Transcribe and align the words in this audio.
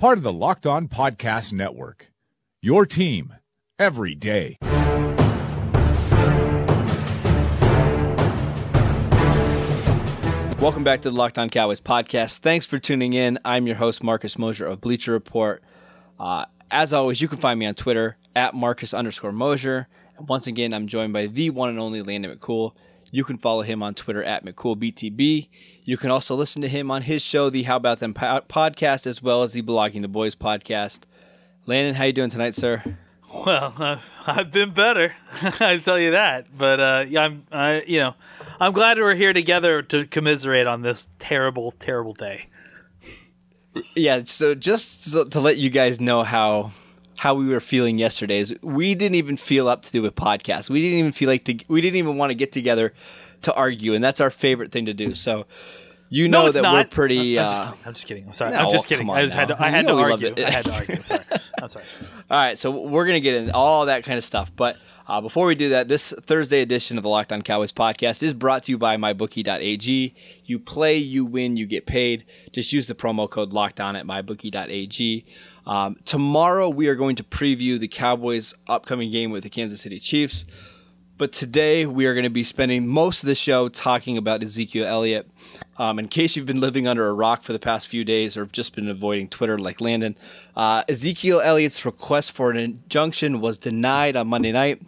part 0.00 0.16
of 0.16 0.24
the 0.24 0.32
Locked 0.32 0.66
On 0.66 0.88
Podcast 0.88 1.52
Network. 1.52 2.10
Your 2.62 2.86
team 2.86 3.34
every 3.78 4.14
day. 4.14 4.56
Welcome 10.58 10.84
back 10.84 11.02
to 11.02 11.10
the 11.10 11.14
Locked 11.14 11.36
On 11.36 11.50
Cowboys 11.50 11.82
podcast. 11.82 12.38
Thanks 12.38 12.64
for 12.64 12.78
tuning 12.78 13.12
in. 13.12 13.38
I'm 13.44 13.66
your 13.66 13.76
host, 13.76 14.02
Marcus 14.02 14.38
Mosher 14.38 14.66
of 14.66 14.80
Bleacher 14.80 15.12
Report. 15.12 15.62
Uh, 16.18 16.46
as 16.70 16.94
always, 16.94 17.20
you 17.20 17.28
can 17.28 17.36
find 17.36 17.60
me 17.60 17.66
on 17.66 17.74
Twitter 17.74 18.16
at 18.34 18.54
Marcus 18.54 18.94
underscore 18.94 19.32
Mosher. 19.32 19.86
And 20.16 20.26
once 20.26 20.46
again, 20.46 20.72
I'm 20.72 20.86
joined 20.86 21.12
by 21.12 21.26
the 21.26 21.50
one 21.50 21.68
and 21.68 21.78
only 21.78 22.00
Landon 22.00 22.34
McCool. 22.34 22.72
You 23.10 23.24
can 23.24 23.36
follow 23.36 23.60
him 23.60 23.82
on 23.82 23.94
Twitter 23.94 24.24
at 24.24 24.46
McCoolBTB. 24.46 25.50
You 25.90 25.96
can 25.96 26.12
also 26.12 26.36
listen 26.36 26.62
to 26.62 26.68
him 26.68 26.88
on 26.88 27.02
his 27.02 27.20
show, 27.20 27.50
the 27.50 27.64
How 27.64 27.74
About 27.74 27.98
Them 27.98 28.14
podcast, 28.14 29.08
as 29.08 29.20
well 29.20 29.42
as 29.42 29.54
the 29.54 29.62
Blogging 29.62 30.02
the 30.02 30.06
Boys 30.06 30.36
podcast. 30.36 31.00
Landon, 31.66 31.96
how 31.96 32.04
you 32.04 32.12
doing 32.12 32.30
tonight, 32.30 32.54
sir? 32.54 32.96
Well, 33.34 33.74
uh, 33.80 33.96
I've 34.24 34.52
been 34.52 34.72
better. 34.72 35.16
I 35.42 35.78
tell 35.78 35.98
you 35.98 36.12
that. 36.12 36.56
But 36.56 36.78
uh, 36.78 37.18
I'm, 37.18 37.44
I, 37.50 37.82
you 37.88 37.98
know, 37.98 38.14
I'm 38.60 38.72
glad 38.72 38.98
we're 38.98 39.16
here 39.16 39.32
together 39.32 39.82
to 39.82 40.06
commiserate 40.06 40.68
on 40.68 40.82
this 40.82 41.08
terrible, 41.18 41.74
terrible 41.80 42.14
day. 42.14 42.46
Yeah. 43.96 44.22
So 44.26 44.54
just 44.54 45.10
so, 45.10 45.24
to 45.24 45.40
let 45.40 45.56
you 45.56 45.70
guys 45.70 46.00
know 46.00 46.22
how 46.22 46.70
how 47.16 47.34
we 47.34 47.48
were 47.48 47.58
feeling 47.58 47.98
yesterday 47.98 48.38
is 48.38 48.54
we 48.62 48.94
didn't 48.94 49.16
even 49.16 49.36
feel 49.36 49.66
up 49.68 49.82
to 49.82 49.90
do 49.90 50.06
a 50.06 50.12
podcast. 50.12 50.70
We 50.70 50.80
didn't 50.82 51.00
even 51.00 51.12
feel 51.12 51.28
like 51.28 51.44
to, 51.46 51.58
we 51.66 51.80
didn't 51.80 51.96
even 51.96 52.16
want 52.16 52.30
to 52.30 52.34
get 52.34 52.52
together 52.52 52.94
to 53.42 53.54
argue, 53.54 53.94
and 53.94 54.02
that's 54.02 54.20
our 54.20 54.30
favorite 54.30 54.72
thing 54.72 54.86
to 54.86 54.94
do. 54.94 55.14
So 55.14 55.46
you 56.08 56.28
know 56.28 56.46
no, 56.46 56.52
that 56.52 56.62
not. 56.62 56.74
we're 56.74 56.84
pretty. 56.90 57.38
I'm, 57.38 57.46
uh, 57.46 57.48
just, 57.48 57.86
I'm 57.86 57.94
just 57.94 58.06
kidding. 58.06 58.26
I'm 58.26 58.32
sorry. 58.32 58.52
no, 58.52 58.58
I'm 58.58 58.72
just 58.72 58.86
kidding. 58.86 59.08
I 59.08 59.24
just 59.24 59.36
had 59.36 59.48
to. 59.48 59.62
I 59.62 59.70
had 59.70 59.86
to 59.86 59.94
argue. 59.94 60.34
I 60.36 60.50
had 60.50 60.64
to 60.64 60.74
argue. 60.74 60.96
I'm 60.96 61.04
sorry. 61.04 61.24
I'm 61.62 61.68
sorry. 61.68 61.84
All 62.30 62.46
right, 62.46 62.58
so 62.58 62.70
we're 62.70 63.06
gonna 63.06 63.20
get 63.20 63.34
into 63.34 63.54
all 63.54 63.86
that 63.86 64.04
kind 64.04 64.18
of 64.18 64.24
stuff, 64.24 64.52
but 64.54 64.76
uh, 65.10 65.20
before 65.20 65.46
we 65.46 65.56
do 65.56 65.70
that, 65.70 65.88
this 65.88 66.14
Thursday 66.20 66.60
edition 66.60 66.96
of 66.96 67.02
the 67.02 67.08
Locked 67.08 67.32
On 67.32 67.42
Cowboys 67.42 67.72
podcast 67.72 68.22
is 68.22 68.32
brought 68.32 68.62
to 68.64 68.70
you 68.70 68.78
by 68.78 68.96
MyBookie.ag. 68.96 70.14
You 70.44 70.58
play, 70.60 70.98
you 70.98 71.24
win, 71.24 71.56
you 71.56 71.66
get 71.66 71.84
paid. 71.84 72.24
Just 72.52 72.72
use 72.72 72.86
the 72.86 72.94
promo 72.94 73.28
code 73.28 73.52
Locked 73.52 73.80
On 73.80 73.96
at 73.96 74.06
MyBookie.ag. 74.06 75.26
Um, 75.66 75.96
tomorrow 76.04 76.68
we 76.68 76.86
are 76.86 76.94
going 76.94 77.16
to 77.16 77.24
preview 77.24 77.80
the 77.80 77.88
Cowboys' 77.88 78.54
upcoming 78.68 79.10
game 79.10 79.32
with 79.32 79.42
the 79.42 79.50
Kansas 79.50 79.80
City 79.80 79.98
Chiefs. 79.98 80.44
But 81.20 81.32
today 81.32 81.84
we 81.84 82.06
are 82.06 82.14
going 82.14 82.24
to 82.24 82.30
be 82.30 82.42
spending 82.42 82.86
most 82.86 83.22
of 83.22 83.26
the 83.26 83.34
show 83.34 83.68
talking 83.68 84.16
about 84.16 84.42
Ezekiel 84.42 84.86
Elliott. 84.86 85.30
Um, 85.76 85.98
in 85.98 86.08
case 86.08 86.34
you've 86.34 86.46
been 86.46 86.60
living 86.60 86.86
under 86.86 87.06
a 87.06 87.12
rock 87.12 87.42
for 87.42 87.52
the 87.52 87.58
past 87.58 87.88
few 87.88 88.06
days 88.06 88.38
or 88.38 88.40
have 88.40 88.52
just 88.52 88.74
been 88.74 88.88
avoiding 88.88 89.28
Twitter 89.28 89.58
like 89.58 89.82
Landon, 89.82 90.16
uh, 90.56 90.82
Ezekiel 90.88 91.42
Elliott's 91.42 91.84
request 91.84 92.32
for 92.32 92.50
an 92.50 92.56
injunction 92.56 93.42
was 93.42 93.58
denied 93.58 94.16
on 94.16 94.28
Monday 94.28 94.50
night. 94.50 94.80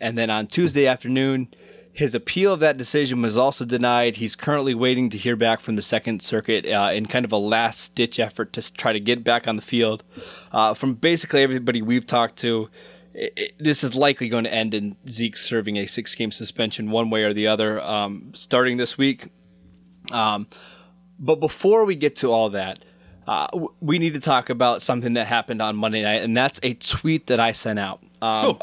And 0.00 0.16
then 0.16 0.30
on 0.30 0.46
Tuesday 0.46 0.86
afternoon, 0.86 1.48
his 1.92 2.14
appeal 2.14 2.52
of 2.52 2.60
that 2.60 2.76
decision 2.76 3.20
was 3.20 3.36
also 3.36 3.64
denied. 3.64 4.14
He's 4.14 4.36
currently 4.36 4.74
waiting 4.74 5.10
to 5.10 5.18
hear 5.18 5.34
back 5.34 5.58
from 5.58 5.74
the 5.74 5.82
Second 5.82 6.22
Circuit 6.22 6.66
uh, 6.66 6.92
in 6.94 7.06
kind 7.06 7.24
of 7.24 7.32
a 7.32 7.36
last 7.36 7.96
ditch 7.96 8.20
effort 8.20 8.52
to 8.52 8.72
try 8.74 8.92
to 8.92 9.00
get 9.00 9.24
back 9.24 9.48
on 9.48 9.56
the 9.56 9.62
field. 9.62 10.04
Uh, 10.52 10.72
from 10.72 10.94
basically 10.94 11.42
everybody 11.42 11.82
we've 11.82 12.06
talked 12.06 12.36
to, 12.36 12.68
it, 13.14 13.32
it, 13.36 13.52
this 13.58 13.84
is 13.84 13.94
likely 13.94 14.28
going 14.28 14.44
to 14.44 14.52
end 14.52 14.74
in 14.74 14.96
Zeke 15.08 15.36
serving 15.36 15.76
a 15.76 15.86
six 15.86 16.14
game 16.14 16.32
suspension 16.32 16.90
one 16.90 17.10
way 17.10 17.22
or 17.22 17.32
the 17.32 17.46
other 17.46 17.80
um, 17.80 18.32
starting 18.34 18.76
this 18.76 18.98
week. 18.98 19.28
Um, 20.10 20.46
but 21.18 21.36
before 21.40 21.84
we 21.84 21.96
get 21.96 22.16
to 22.16 22.30
all 22.30 22.50
that, 22.50 22.84
uh, 23.26 23.46
we 23.80 23.98
need 23.98 24.12
to 24.12 24.20
talk 24.20 24.50
about 24.50 24.82
something 24.82 25.14
that 25.14 25.26
happened 25.26 25.62
on 25.62 25.76
Monday 25.76 26.02
night, 26.02 26.22
and 26.22 26.36
that's 26.36 26.60
a 26.62 26.74
tweet 26.74 27.28
that 27.28 27.40
I 27.40 27.52
sent 27.52 27.78
out. 27.78 28.02
Um, 28.20 28.58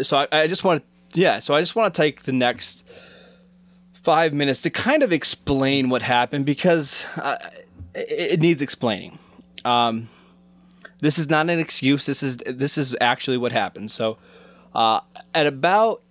So 0.00 0.16
I, 0.16 0.42
I 0.42 0.46
just 0.46 0.62
want 0.62 0.84
to, 1.12 1.20
yeah, 1.20 1.40
so 1.40 1.54
I 1.54 1.60
just 1.60 1.74
want 1.74 1.92
to 1.92 2.00
take 2.00 2.22
the 2.22 2.32
next 2.32 2.84
five 3.94 4.32
minutes 4.32 4.62
to 4.62 4.70
kind 4.70 5.02
of 5.02 5.12
explain 5.12 5.90
what 5.90 6.02
happened 6.02 6.46
because 6.46 7.04
uh, 7.16 7.36
it, 7.94 8.32
it 8.34 8.40
needs 8.40 8.62
explaining. 8.62 9.18
Um, 9.64 10.08
this 11.00 11.18
is 11.18 11.28
not 11.28 11.48
an 11.48 11.58
excuse. 11.58 12.06
This 12.06 12.22
is 12.22 12.38
this 12.38 12.76
is 12.76 12.94
actually 13.00 13.38
what 13.38 13.52
happened. 13.52 13.90
So, 13.90 14.18
uh, 14.74 15.00
at 15.34 15.46
about, 15.46 16.02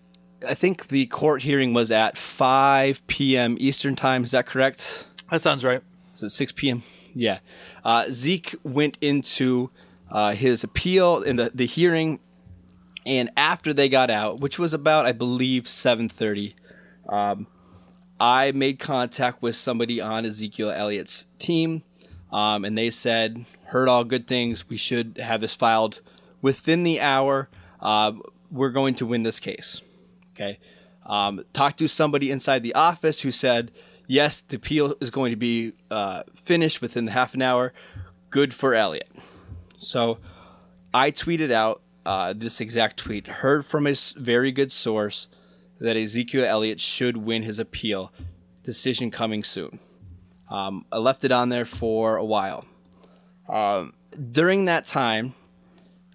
I 0.48 0.54
think 0.54 0.88
the 0.88 1.06
court 1.08 1.42
hearing 1.42 1.74
was 1.74 1.92
at 1.92 2.18
5 2.18 3.06
p.m. 3.08 3.58
Eastern 3.60 3.96
time. 3.96 4.24
Is 4.24 4.32
that 4.32 4.46
correct? 4.46 5.08
That 5.30 5.42
sounds 5.42 5.64
right. 5.64 5.82
So 6.16 6.28
6 6.28 6.52
p.m. 6.54 6.84
Yeah. 7.14 7.40
Uh, 7.84 8.06
Zeke 8.12 8.56
went 8.64 8.98
into 9.02 9.70
uh, 10.10 10.34
his 10.34 10.64
appeal 10.64 11.22
in 11.22 11.36
the, 11.36 11.52
the 11.54 11.66
hearing, 11.66 12.20
and 13.06 13.30
after 13.36 13.74
they 13.74 13.90
got 13.90 14.10
out, 14.10 14.40
which 14.40 14.58
was 14.58 14.74
about 14.74 15.06
I 15.06 15.12
believe 15.12 15.64
7:30, 15.64 16.54
um, 17.10 17.48
I 18.20 18.52
made 18.52 18.80
contact 18.80 19.42
with 19.42 19.56
somebody 19.56 20.00
on 20.00 20.26
Ezekiel 20.26 20.72
Elliott's 20.72 21.26
team, 21.40 21.84
um, 22.32 22.64
and 22.66 22.78
they 22.78 22.90
said 22.90 23.46
heard 23.68 23.88
all 23.88 24.04
good 24.04 24.28
things. 24.28 24.70
We 24.70 24.78
should 24.78 25.18
have 25.22 25.42
this 25.42 25.54
filed 25.54 26.02
within 26.42 26.84
the 26.84 27.02
hour. 27.02 27.50
Uh, 27.82 28.14
we're 28.52 28.72
going 28.72 28.96
to 28.96 29.06
win 29.06 29.24
this 29.24 29.40
case. 29.40 29.82
Okay. 30.34 30.60
Um, 31.06 31.44
talked 31.54 31.80
to 31.80 31.88
somebody 31.88 32.32
inside 32.32 32.64
the 32.64 32.76
office 32.76 33.22
who 33.22 33.32
said, 33.32 33.72
yes, 34.08 34.44
the 34.48 34.58
appeal 34.58 34.96
is 35.00 35.10
going 35.10 35.32
to 35.32 35.38
be 35.38 35.74
uh, 35.90 36.24
finished 36.44 36.82
within 36.82 37.08
half 37.08 37.34
an 37.34 37.42
hour. 37.42 37.74
Good 38.30 38.54
for 38.54 38.74
Elliott. 38.74 39.12
So 39.78 40.20
I 40.94 41.12
tweeted 41.12 41.52
out 41.52 41.82
uh, 42.06 42.34
this 42.34 42.62
exact 42.62 42.98
tweet. 42.98 43.28
Heard 43.28 43.66
from 43.66 43.88
a 43.88 43.94
very 44.16 44.52
good 44.52 44.72
source 44.72 45.28
that 45.80 45.98
Ezekiel 45.98 46.46
Elliott 46.46 46.82
should 46.82 47.18
win 47.18 47.44
his 47.44 47.60
appeal. 47.60 48.12
Decision 48.64 49.12
coming 49.12 49.44
soon. 49.44 49.80
Um, 50.50 50.86
I 50.92 50.98
left 50.98 51.24
it 51.24 51.32
on 51.32 51.50
there 51.50 51.66
for 51.66 52.18
a 52.18 52.26
while. 52.26 52.66
Um, 53.50 53.94
during 54.32 54.66
that 54.66 54.86
time, 54.86 55.36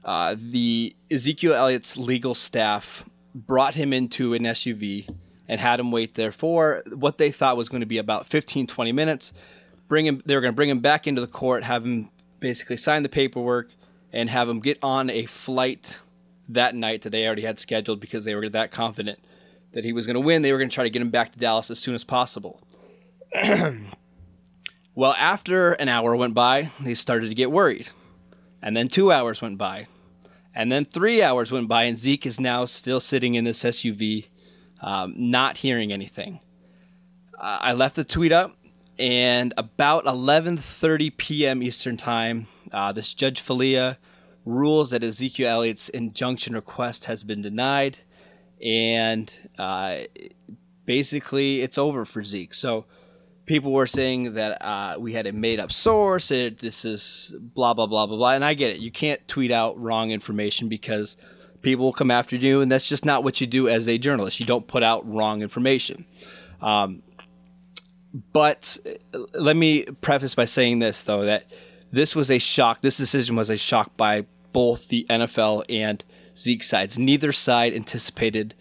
uh, 0.04 0.36
the 0.38 0.94
Ezekiel 1.10 1.54
Elliott's 1.54 1.96
legal 1.96 2.34
staff 2.34 3.04
brought 3.34 3.74
him 3.74 3.92
into 3.92 4.34
an 4.34 4.42
SUV 4.42 5.08
and 5.48 5.60
had 5.60 5.80
him 5.80 5.90
wait 5.90 6.14
there 6.14 6.32
for 6.32 6.82
what 6.94 7.18
they 7.18 7.30
thought 7.30 7.56
was 7.56 7.68
going 7.68 7.80
to 7.80 7.86
be 7.86 7.98
about 7.98 8.26
15, 8.26 8.66
20 8.66 8.92
minutes. 8.92 9.32
Bring 9.88 10.06
him, 10.06 10.22
they 10.24 10.34
were 10.34 10.40
going 10.40 10.52
to 10.52 10.56
bring 10.56 10.70
him 10.70 10.80
back 10.80 11.06
into 11.06 11.20
the 11.20 11.26
court, 11.26 11.64
have 11.64 11.84
him 11.84 12.10
basically 12.40 12.76
sign 12.76 13.02
the 13.02 13.08
paperwork, 13.08 13.68
and 14.12 14.28
have 14.28 14.48
him 14.48 14.60
get 14.60 14.78
on 14.82 15.10
a 15.10 15.26
flight 15.26 16.00
that 16.48 16.74
night 16.74 17.02
that 17.02 17.10
they 17.10 17.26
already 17.26 17.42
had 17.42 17.58
scheduled 17.58 18.00
because 18.00 18.24
they 18.24 18.34
were 18.34 18.48
that 18.48 18.70
confident 18.70 19.18
that 19.72 19.84
he 19.84 19.92
was 19.92 20.06
going 20.06 20.14
to 20.14 20.20
win. 20.20 20.42
They 20.42 20.52
were 20.52 20.58
going 20.58 20.70
to 20.70 20.74
try 20.74 20.84
to 20.84 20.90
get 20.90 21.02
him 21.02 21.10
back 21.10 21.32
to 21.32 21.38
Dallas 21.38 21.70
as 21.70 21.78
soon 21.78 21.94
as 21.94 22.04
possible. 22.04 22.60
well, 24.94 25.14
after 25.18 25.72
an 25.72 25.88
hour 25.88 26.14
went 26.14 26.34
by, 26.34 26.70
they 26.80 26.94
started 26.94 27.28
to 27.28 27.34
get 27.34 27.50
worried. 27.50 27.88
And 28.60 28.76
then 28.76 28.88
two 28.88 29.10
hours 29.10 29.40
went 29.40 29.58
by. 29.58 29.86
And 30.54 30.70
then 30.70 30.84
three 30.84 31.22
hours 31.22 31.50
went 31.50 31.68
by, 31.68 31.84
and 31.84 31.98
Zeke 31.98 32.26
is 32.26 32.38
now 32.38 32.66
still 32.66 33.00
sitting 33.00 33.34
in 33.34 33.44
this 33.44 33.62
SUV, 33.62 34.28
um, 34.80 35.14
not 35.16 35.58
hearing 35.58 35.92
anything. 35.92 36.40
Uh, 37.38 37.58
I 37.60 37.72
left 37.72 37.96
the 37.96 38.04
tweet 38.04 38.32
up, 38.32 38.54
and 38.98 39.54
about 39.56 40.04
11:30 40.04 41.16
p.m. 41.16 41.62
Eastern 41.62 41.96
Time, 41.96 42.48
uh, 42.70 42.92
this 42.92 43.14
Judge 43.14 43.40
Failla 43.40 43.96
rules 44.44 44.90
that 44.90 45.02
Ezekiel 45.02 45.48
Elliott's 45.48 45.88
injunction 45.88 46.54
request 46.54 47.06
has 47.06 47.24
been 47.24 47.40
denied, 47.40 47.98
and 48.62 49.32
uh, 49.58 50.00
basically 50.84 51.62
it's 51.62 51.78
over 51.78 52.04
for 52.04 52.22
Zeke. 52.22 52.52
So 52.52 52.84
people 53.46 53.72
were 53.72 53.86
saying 53.86 54.34
that 54.34 54.64
uh, 54.64 54.96
we 54.98 55.12
had 55.12 55.26
a 55.26 55.32
made 55.32 55.60
up 55.60 55.72
source. 55.72 56.30
It, 56.30 56.58
this 56.58 56.84
is 56.84 57.34
blah 57.38 57.74
blah 57.74 57.86
blah 57.86 58.06
blah 58.06 58.16
blah. 58.16 58.32
And 58.32 58.44
I 58.44 58.54
get 58.54 58.70
it. 58.70 58.78
You 58.78 58.90
can't 58.90 59.26
tweet 59.28 59.50
out 59.50 59.78
wrong 59.80 60.10
information 60.10 60.68
because 60.68 61.16
people 61.62 61.84
will 61.84 61.92
come 61.92 62.10
after 62.10 62.36
you, 62.36 62.60
and 62.60 62.70
that's 62.70 62.88
just 62.88 63.04
not 63.04 63.24
what 63.24 63.40
you 63.40 63.46
do 63.46 63.68
as 63.68 63.88
a 63.88 63.98
journalist. 63.98 64.40
You 64.40 64.46
don't 64.46 64.66
put 64.66 64.82
out 64.82 65.08
wrong 65.08 65.42
information. 65.42 66.06
Um, 66.60 67.02
but 68.32 68.78
uh, 69.14 69.18
let 69.34 69.56
me 69.56 69.84
preface 69.84 70.34
by 70.34 70.44
saying 70.44 70.78
this 70.78 71.02
though 71.02 71.24
that 71.24 71.44
this 71.90 72.14
was 72.14 72.30
a 72.30 72.38
shock. 72.38 72.80
This 72.80 72.96
decision 72.96 73.36
was 73.36 73.50
a 73.50 73.56
shock 73.56 73.96
by 73.96 74.26
both 74.52 74.88
the 74.88 75.06
NFL 75.08 75.64
and 75.68 76.04
Zeke 76.36 76.62
sides. 76.62 76.98
Neither 76.98 77.32
side 77.32 77.74
anticipated 77.74 78.54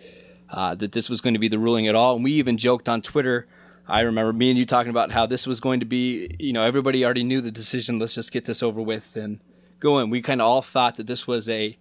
uh, 0.49 0.75
that 0.75 0.91
this 0.91 1.09
was 1.09 1.21
going 1.21 1.33
to 1.33 1.39
be 1.39 1.47
the 1.47 1.59
ruling 1.59 1.87
at 1.87 1.95
all. 1.95 2.15
And 2.15 2.23
we 2.23 2.33
even 2.33 2.57
joked 2.57 2.89
on 2.89 3.01
Twitter. 3.01 3.47
I 3.91 4.01
remember 4.01 4.31
me 4.31 4.49
and 4.49 4.57
you 4.57 4.65
talking 4.65 4.89
about 4.89 5.11
how 5.11 5.25
this 5.25 5.45
was 5.45 5.59
going 5.59 5.81
to 5.81 5.85
be, 5.85 6.33
you 6.39 6.53
know, 6.53 6.63
everybody 6.63 7.03
already 7.03 7.25
knew 7.25 7.41
the 7.41 7.51
decision. 7.51 7.99
Let's 7.99 8.15
just 8.15 8.31
get 8.31 8.45
this 8.45 8.63
over 8.63 8.81
with 8.81 9.03
and 9.15 9.41
go 9.81 9.99
in. 9.99 10.09
We 10.09 10.21
kind 10.21 10.39
of 10.39 10.47
all 10.47 10.61
thought 10.61 10.95
that 10.95 11.07
this 11.07 11.27
was 11.27 11.49
a 11.49 11.77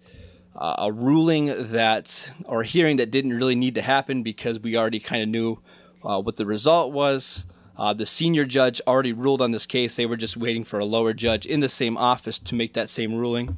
uh, 0.53 0.75
a 0.79 0.91
ruling 0.91 1.71
that 1.71 2.33
or 2.43 2.63
a 2.63 2.65
hearing 2.65 2.97
that 2.97 3.11
didn't 3.11 3.33
really 3.33 3.55
need 3.55 3.75
to 3.75 3.81
happen 3.81 4.23
because 4.23 4.59
we 4.59 4.75
already 4.75 4.99
kind 4.99 5.23
of 5.23 5.29
knew 5.29 5.59
uh, 6.03 6.19
what 6.19 6.35
the 6.35 6.45
result 6.45 6.91
was. 6.91 7.45
Uh, 7.77 7.93
the 7.93 8.05
senior 8.05 8.43
judge 8.43 8.81
already 8.85 9.13
ruled 9.13 9.41
on 9.41 9.51
this 9.51 9.65
case. 9.65 9.95
They 9.95 10.05
were 10.05 10.17
just 10.17 10.35
waiting 10.35 10.65
for 10.65 10.79
a 10.79 10.85
lower 10.85 11.13
judge 11.13 11.45
in 11.45 11.61
the 11.61 11.69
same 11.69 11.95
office 11.95 12.37
to 12.39 12.55
make 12.55 12.73
that 12.73 12.89
same 12.89 13.15
ruling. 13.15 13.57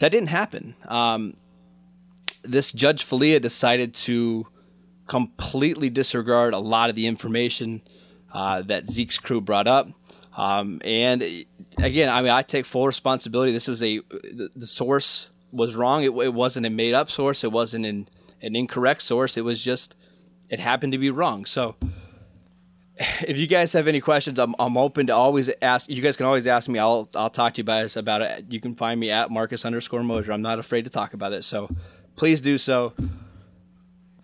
That 0.00 0.10
didn't 0.10 0.28
happen. 0.28 0.74
Um, 0.86 1.38
this 2.42 2.70
Judge 2.70 3.02
Failla 3.02 3.40
decided 3.40 3.94
to 3.94 4.46
completely 5.08 5.90
disregard 5.90 6.54
a 6.54 6.58
lot 6.58 6.90
of 6.90 6.96
the 6.96 7.06
information 7.06 7.82
uh, 8.32 8.62
that 8.62 8.90
Zeke's 8.90 9.18
crew 9.18 9.40
brought 9.40 9.66
up. 9.66 9.88
Um, 10.36 10.80
and 10.84 11.22
again, 11.78 12.08
I 12.08 12.22
mean, 12.22 12.30
I 12.30 12.42
take 12.42 12.64
full 12.64 12.86
responsibility. 12.86 13.50
This 13.50 13.66
was 13.66 13.82
a 13.82 13.98
the, 13.98 14.50
the 14.54 14.66
source 14.66 15.30
was 15.50 15.74
wrong. 15.74 16.04
It, 16.04 16.10
it, 16.10 16.32
wasn't 16.32 16.66
a 16.66 16.70
made 16.70 16.94
up 16.94 17.10
source. 17.10 17.42
It 17.42 17.50
wasn't 17.50 17.86
an, 17.86 18.08
an 18.40 18.54
incorrect 18.54 19.02
source. 19.02 19.36
It 19.36 19.40
was 19.40 19.60
just 19.60 19.96
it 20.48 20.60
happened 20.60 20.92
to 20.92 20.98
be 20.98 21.10
wrong. 21.10 21.44
So 21.44 21.74
if 22.98 23.38
you 23.38 23.48
guys 23.48 23.72
have 23.72 23.88
any 23.88 24.00
questions, 24.00 24.38
I'm, 24.38 24.54
I'm 24.60 24.76
open 24.76 25.08
to 25.08 25.14
always 25.14 25.50
ask. 25.60 25.88
You 25.88 26.02
guys 26.02 26.16
can 26.16 26.26
always 26.26 26.46
ask 26.46 26.68
me. 26.68 26.78
I'll 26.78 27.08
I'll 27.14 27.30
talk 27.30 27.54
to 27.54 27.58
you 27.58 27.64
guys 27.64 27.96
about 27.96 28.22
it. 28.22 28.44
You 28.48 28.60
can 28.60 28.76
find 28.76 29.00
me 29.00 29.10
at 29.10 29.32
Marcus 29.32 29.64
underscore 29.64 30.04
Mosher. 30.04 30.32
I'm 30.32 30.42
not 30.42 30.60
afraid 30.60 30.84
to 30.84 30.90
talk 30.90 31.14
about 31.14 31.32
it. 31.32 31.42
So 31.44 31.68
please 32.14 32.40
do 32.40 32.58
so. 32.58 32.92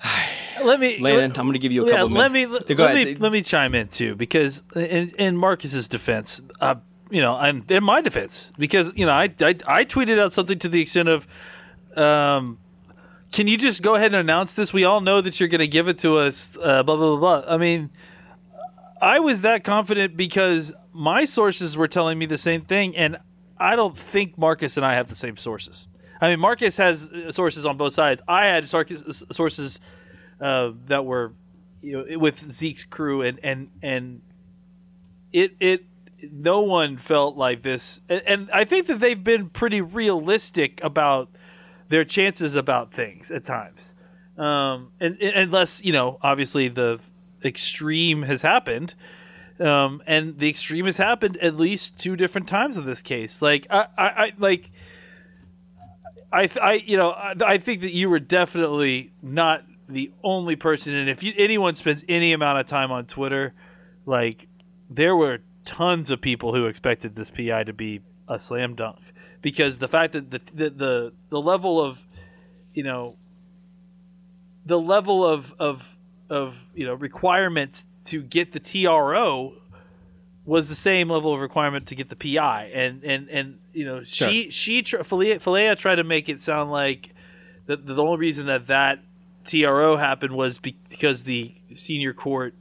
let 0.62 0.80
me, 0.80 0.98
Landon. 0.98 1.30
Let, 1.30 1.38
I'm 1.38 1.46
going 1.46 1.54
to 1.54 1.58
give 1.58 1.72
you 1.72 1.86
a 1.86 1.90
couple. 1.90 2.10
Yeah, 2.10 2.18
let 2.18 2.32
me 2.32 2.46
let, 2.46 2.68
let 2.70 2.94
me 2.94 3.14
let 3.16 3.32
me 3.32 3.42
chime 3.42 3.74
in 3.74 3.88
too 3.88 4.14
because 4.14 4.62
in, 4.76 5.10
in 5.10 5.36
Marcus's 5.36 5.88
defense, 5.88 6.40
uh, 6.60 6.76
you 7.10 7.20
know, 7.20 7.36
and 7.36 7.70
in 7.70 7.82
my 7.82 8.00
defense, 8.00 8.50
because 8.58 8.92
you 8.94 9.06
know, 9.06 9.12
I, 9.12 9.30
I 9.40 9.56
I 9.66 9.84
tweeted 9.84 10.18
out 10.18 10.32
something 10.32 10.58
to 10.60 10.68
the 10.68 10.80
extent 10.80 11.08
of, 11.08 11.26
um, 11.96 12.58
can 13.32 13.48
you 13.48 13.56
just 13.56 13.82
go 13.82 13.94
ahead 13.94 14.06
and 14.06 14.16
announce 14.16 14.52
this? 14.52 14.72
We 14.72 14.84
all 14.84 15.00
know 15.00 15.20
that 15.20 15.40
you're 15.40 15.48
going 15.48 15.60
to 15.60 15.68
give 15.68 15.88
it 15.88 15.98
to 16.00 16.18
us. 16.18 16.56
Uh, 16.56 16.82
blah 16.82 16.96
blah 16.96 17.16
blah. 17.16 17.40
blah. 17.40 17.54
I 17.54 17.56
mean 17.56 17.90
I 19.04 19.20
was 19.20 19.42
that 19.42 19.64
confident 19.64 20.16
because 20.16 20.72
my 20.94 21.24
sources 21.24 21.76
were 21.76 21.88
telling 21.88 22.18
me 22.18 22.24
the 22.24 22.38
same 22.38 22.62
thing, 22.62 22.96
and 22.96 23.18
I 23.58 23.76
don't 23.76 23.96
think 23.96 24.38
Marcus 24.38 24.78
and 24.78 24.86
I 24.86 24.94
have 24.94 25.08
the 25.08 25.14
same 25.14 25.36
sources. 25.36 25.88
I 26.22 26.30
mean, 26.30 26.40
Marcus 26.40 26.78
has 26.78 27.02
uh, 27.10 27.30
sources 27.30 27.66
on 27.66 27.76
both 27.76 27.92
sides. 27.92 28.22
I 28.26 28.46
had 28.46 28.70
sources 28.70 29.78
uh, 30.44 30.73
that 30.88 31.06
were 31.06 31.32
you 31.81 32.05
know, 32.06 32.19
with 32.19 32.38
Zeke's 32.38 32.85
crew, 32.85 33.23
and 33.23 33.41
and 33.43 33.70
and 33.82 34.20
it 35.32 35.56
it 35.58 35.85
no 36.31 36.61
one 36.61 36.99
felt 36.99 37.37
like 37.37 37.62
this, 37.62 38.02
and, 38.08 38.23
and 38.26 38.50
I 38.52 38.64
think 38.64 38.87
that 38.88 39.00
they've 39.00 39.23
been 39.23 39.49
pretty 39.49 39.81
realistic 39.81 40.82
about 40.85 41.31
their 41.88 42.05
chances 42.05 42.55
about 42.55 42.93
things 42.93 43.31
at 43.31 43.44
times. 43.44 43.81
Um, 44.37 44.91
and, 45.00 45.17
and 45.20 45.35
unless 45.37 45.82
you 45.82 45.93
know, 45.93 46.19
obviously 46.20 46.69
the 46.69 47.00
extreme 47.43 48.23
has 48.23 48.43
happened. 48.43 48.94
Um, 49.61 50.02
and 50.05 50.41
the 50.41 50.49
extreme 50.49 50.87
has 50.87 50.96
happened 50.96 51.37
at 51.37 51.56
least 51.56 51.96
two 51.96 52.17
different 52.17 52.49
times 52.49 52.76
in 52.76 52.87
this 52.87 53.02
case. 53.02 53.41
Like 53.41 53.69
I, 53.70 53.87
I, 53.96 54.05
I 54.05 54.32
like 54.37 54.70
I, 56.32 56.50
I, 56.61 56.73
you 56.85 56.96
know, 56.96 57.11
I, 57.11 57.35
I, 57.46 57.58
think 57.58 57.82
that 57.82 57.93
you 57.93 58.11
were 58.11 58.19
definitely 58.19 59.12
not 59.23 59.62
the 59.88 60.12
only 60.22 60.56
person. 60.56 60.94
And 60.94 61.08
if 61.08 61.22
you, 61.22 61.32
anyone 61.36 61.76
spends 61.76 62.04
any 62.08 62.32
amount 62.32 62.58
of 62.60 62.66
time 62.66 62.90
on 62.90 63.06
Twitter, 63.06 63.54
like 64.06 64.46
there 64.90 65.16
were 65.16 65.38
tons 65.64 66.10
of 66.10 66.20
people 66.20 66.54
who 66.54 66.66
expected 66.66 67.16
this 67.16 67.31
PI 67.31 67.64
to 67.64 67.72
be 67.72 68.00
a 68.28 68.38
slam 68.38 68.75
dunk 68.75 68.98
because 69.42 69.78
the 69.78 69.88
fact 69.88 70.12
that 70.14 70.31
the 70.31 70.40
the 70.52 70.70
the, 70.70 71.12
the 71.31 71.40
level 71.40 71.82
of, 71.82 71.98
you 72.72 72.82
know, 72.82 73.16
the 74.66 74.78
level 74.78 75.26
of 75.26 75.52
of 75.58 75.82
of 76.31 76.54
you 76.75 76.86
know 76.86 76.94
requirements 76.94 77.86
to 78.06 78.22
get 78.22 78.52
the 78.52 78.60
TRO 78.60 79.54
was 80.46 80.69
the 80.69 80.75
same 80.75 81.08
level 81.08 81.32
of 81.34 81.40
requirement 81.40 81.88
to 81.88 81.94
get 81.94 82.10
the 82.10 82.16
PI, 82.16 82.70
and 82.75 83.02
and 83.04 83.28
and 83.28 83.58
you 83.72 83.84
know 83.84 84.02
sure. 84.02 84.28
she 84.28 84.50
she 84.50 84.82
Failla, 84.82 85.78
tried 85.78 85.96
to 85.96 86.04
make 86.04 86.28
it 86.28 86.42
sound 86.42 86.70
like 86.70 87.10
the 87.66 87.76
the 87.76 88.02
only 88.02 88.19
reason 88.19 88.46
that 88.46 88.66
that 88.66 88.98
TRO 89.44 89.96
happened 89.96 90.35
was 90.35 90.58
because 90.58 91.23
the 91.25 91.55
senior 91.75 92.12
court 92.12 92.55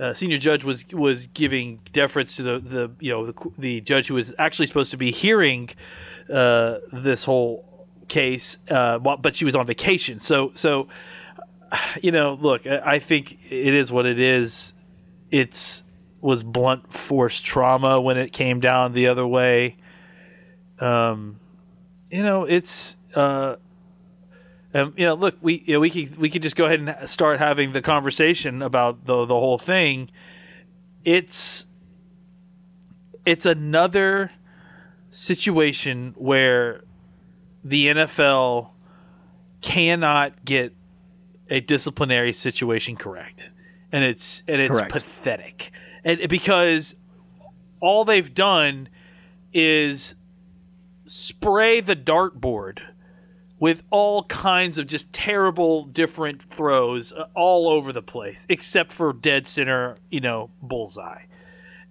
uh, 0.00 0.12
senior 0.12 0.38
judge 0.38 0.64
was 0.64 0.86
was 0.92 1.26
giving 1.28 1.80
deference 1.92 2.36
to 2.36 2.42
the 2.42 2.58
the 2.58 2.90
you 2.98 3.12
know 3.12 3.26
the, 3.26 3.34
the 3.58 3.80
judge 3.80 4.08
who 4.08 4.14
was 4.14 4.34
actually 4.38 4.66
supposed 4.66 4.90
to 4.90 4.96
be 4.96 5.12
hearing 5.12 5.70
uh, 6.32 6.78
this 6.92 7.24
whole 7.24 7.86
case, 8.08 8.58
uh, 8.70 8.98
but 8.98 9.36
she 9.36 9.44
was 9.44 9.54
on 9.54 9.66
vacation. 9.66 10.20
So 10.20 10.50
so 10.54 10.88
you 12.02 12.10
know, 12.10 12.38
look, 12.40 12.66
I 12.66 12.98
think 12.98 13.38
it 13.50 13.74
is 13.74 13.92
what 13.92 14.06
it 14.06 14.18
is. 14.18 14.74
It's 15.30 15.84
was 16.20 16.42
blunt 16.42 16.92
force 16.92 17.40
trauma 17.40 18.00
when 18.00 18.16
it 18.16 18.32
came 18.32 18.60
down 18.60 18.92
the 18.92 19.08
other 19.08 19.26
way. 19.26 19.76
Um, 20.78 21.38
you 22.10 22.22
know, 22.22 22.44
it's 22.44 22.96
uh, 23.14 23.56
um, 24.74 24.94
you 24.96 25.04
know, 25.04 25.14
look, 25.14 25.36
we 25.42 25.62
you 25.66 25.74
know, 25.74 25.80
we 25.80 25.90
could 25.90 26.16
we 26.16 26.30
could 26.30 26.42
just 26.42 26.56
go 26.56 26.64
ahead 26.64 26.80
and 26.80 27.08
start 27.08 27.38
having 27.38 27.72
the 27.72 27.82
conversation 27.82 28.62
about 28.62 29.04
the 29.04 29.26
the 29.26 29.34
whole 29.34 29.58
thing. 29.58 30.10
It's 31.04 31.66
it's 33.26 33.44
another 33.44 34.32
situation 35.10 36.14
where 36.16 36.84
the 37.62 37.88
NFL 37.88 38.70
cannot 39.60 40.44
get 40.44 40.74
a 41.50 41.60
disciplinary 41.60 42.32
situation 42.32 42.96
correct, 42.96 43.50
and 43.92 44.02
it's 44.02 44.42
and 44.48 44.60
it's 44.60 44.76
correct. 44.76 44.92
pathetic, 44.92 45.72
and 46.02 46.28
because 46.28 46.94
all 47.80 48.04
they've 48.06 48.32
done 48.32 48.88
is 49.52 50.14
spray 51.04 51.82
the 51.82 51.96
dartboard 51.96 52.80
with 53.62 53.84
all 53.90 54.24
kinds 54.24 54.76
of 54.76 54.88
just 54.88 55.12
terrible 55.12 55.84
different 55.84 56.42
throws 56.50 57.12
uh, 57.12 57.26
all 57.32 57.68
over 57.68 57.92
the 57.92 58.02
place, 58.02 58.44
except 58.48 58.92
for 58.92 59.12
dead 59.12 59.46
center, 59.46 59.94
you 60.10 60.18
know, 60.18 60.50
bullseye, 60.60 61.22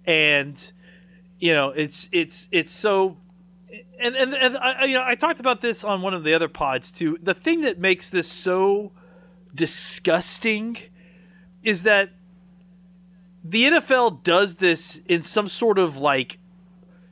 and 0.04 0.70
you 1.38 1.50
know 1.54 1.70
it's 1.70 2.10
it's 2.12 2.46
it's 2.52 2.70
so 2.70 3.16
and 3.98 4.14
and, 4.14 4.34
and 4.34 4.58
I, 4.58 4.84
you 4.84 4.98
know 4.98 5.02
I 5.02 5.14
talked 5.14 5.40
about 5.40 5.62
this 5.62 5.82
on 5.82 6.02
one 6.02 6.12
of 6.12 6.24
the 6.24 6.34
other 6.34 6.46
pods 6.46 6.90
too. 6.90 7.16
The 7.22 7.32
thing 7.32 7.62
that 7.62 7.78
makes 7.78 8.10
this 8.10 8.28
so 8.28 8.92
disgusting 9.54 10.76
is 11.62 11.84
that 11.84 12.10
the 13.42 13.64
NFL 13.64 14.22
does 14.22 14.56
this 14.56 15.00
in 15.06 15.22
some 15.22 15.48
sort 15.48 15.78
of 15.78 15.96
like 15.96 16.36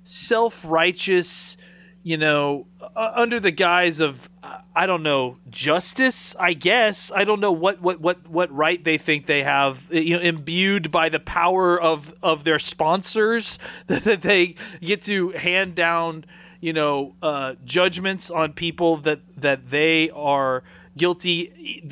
self 0.05 0.67
righteous, 0.67 1.57
you 2.03 2.17
know, 2.17 2.67
uh, 2.81 3.13
under 3.15 3.41
the 3.41 3.51
guise 3.51 4.01
of 4.01 4.29
I 4.75 4.87
don't 4.87 5.03
know 5.03 5.37
justice. 5.51 6.35
I 6.39 6.55
guess 6.55 7.11
I 7.15 7.25
don't 7.25 7.41
know 7.41 7.53
what 7.53 7.81
what 7.81 8.01
what 8.01 8.29
what 8.29 8.51
right 8.53 8.83
they 8.83 8.99
think 8.99 9.27
they 9.27 9.43
have, 9.43 9.83
you 9.91 10.17
know, 10.17 10.23
imbued 10.23 10.91
by 10.91 11.09
the 11.09 11.19
power 11.19 11.81
of 11.81 12.15
of 12.23 12.45
their 12.45 12.59
sponsors 12.59 13.59
that 13.87 14.23
they 14.23 14.55
get 14.81 15.03
to 15.05 15.31
hand 15.31 15.75
down, 15.75 16.25
you 16.61 16.73
know, 16.73 17.15
uh, 17.23 17.55
judgments 17.65 18.31
on 18.31 18.53
people 18.53 18.99
that 18.99 19.21
that 19.37 19.71
they 19.71 20.11
are 20.11 20.63
guilty, 20.97 21.83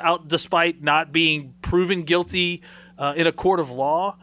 out 0.00 0.28
despite 0.28 0.82
not 0.82 1.12
being 1.12 1.54
proven 1.62 2.02
guilty 2.02 2.62
uh, 2.98 3.14
in 3.16 3.26
a 3.26 3.32
court 3.32 3.60
of 3.60 3.70
law. 3.70 4.16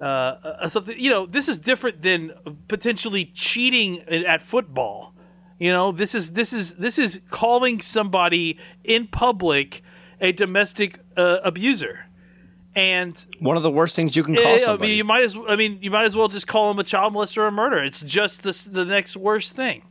Uh, 0.00 0.04
uh, 0.04 0.68
something 0.68 0.98
you 0.98 1.10
know, 1.10 1.26
this 1.26 1.48
is 1.48 1.58
different 1.58 2.02
than 2.02 2.32
potentially 2.68 3.26
cheating 3.26 4.00
at 4.08 4.42
football. 4.42 5.14
You 5.58 5.72
know, 5.72 5.92
this 5.92 6.14
is 6.14 6.32
this 6.32 6.52
is 6.52 6.74
this 6.74 6.98
is 6.98 7.20
calling 7.30 7.80
somebody 7.80 8.58
in 8.82 9.06
public 9.06 9.82
a 10.20 10.32
domestic 10.32 10.98
uh, 11.16 11.38
abuser, 11.44 12.06
and 12.74 13.24
one 13.38 13.56
of 13.56 13.62
the 13.62 13.70
worst 13.70 13.94
things 13.94 14.16
you 14.16 14.24
can 14.24 14.34
call 14.34 14.58
somebody. 14.58 14.68
I 14.68 14.76
mean, 14.88 14.96
you 14.98 15.04
might 15.04 15.22
as 15.22 15.36
I 15.48 15.56
mean, 15.56 15.78
you 15.80 15.90
might 15.90 16.06
as 16.06 16.16
well 16.16 16.28
just 16.28 16.46
call 16.46 16.70
him 16.70 16.78
a 16.78 16.84
child 16.84 17.14
molester 17.14 17.38
or 17.38 17.46
a 17.46 17.52
murderer. 17.52 17.84
It's 17.84 18.00
just 18.00 18.42
the 18.42 18.68
the 18.70 18.84
next 18.84 19.16
worst 19.16 19.54
thing, 19.54 19.82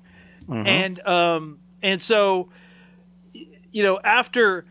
mm-hmm. 0.43 0.67
and 0.67 1.07
um 1.07 1.59
and 1.81 2.01
so 2.01 2.49
you 3.73 3.83
know, 3.83 3.99
after 4.03 4.65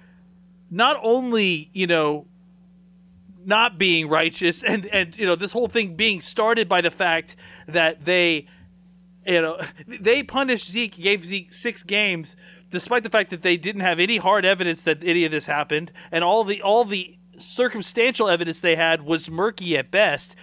not 0.71 0.99
only, 1.03 1.69
you 1.73 1.87
know, 1.87 2.27
not 3.45 3.79
being 3.79 4.09
righteous 4.09 4.63
and 4.63 4.87
and 4.87 5.15
you 5.17 5.27
know 5.27 5.37
this 5.37 5.53
whole 5.53 5.69
thing 5.69 5.95
being 5.95 6.21
started 6.21 6.69
by 6.69 6.81
the 6.81 6.91
fact 6.91 7.37
that 7.69 8.05
they 8.05 8.47
you 9.27 9.41
know, 9.41 9.61
they 9.87 10.23
punished 10.23 10.69
Zeke, 10.69 10.97
gave 10.97 11.25
Zeke 11.25 11.55
six 11.55 11.83
games, 11.83 12.37
despite 12.71 13.03
the 13.03 13.11
fact 13.11 13.31
that 13.31 13.43
they 13.43 13.57
didn't 13.57 13.83
have 13.83 13.99
any 14.01 14.17
hard 14.17 14.45
evidence 14.45 14.83
that 14.83 15.03
any 15.03 15.25
of 15.25 15.31
this 15.31 15.47
happened, 15.47 15.93
and 16.11 16.25
all 16.25 16.45
the 16.45 16.61
all 16.63 16.85
the 16.85 17.17
circumstantial 17.39 18.29
evidence 18.29 18.61
they 18.61 18.77
had 18.77 19.03
was 19.03 19.31
murky 19.31 19.77
at 19.77 19.91
best. 19.91 20.35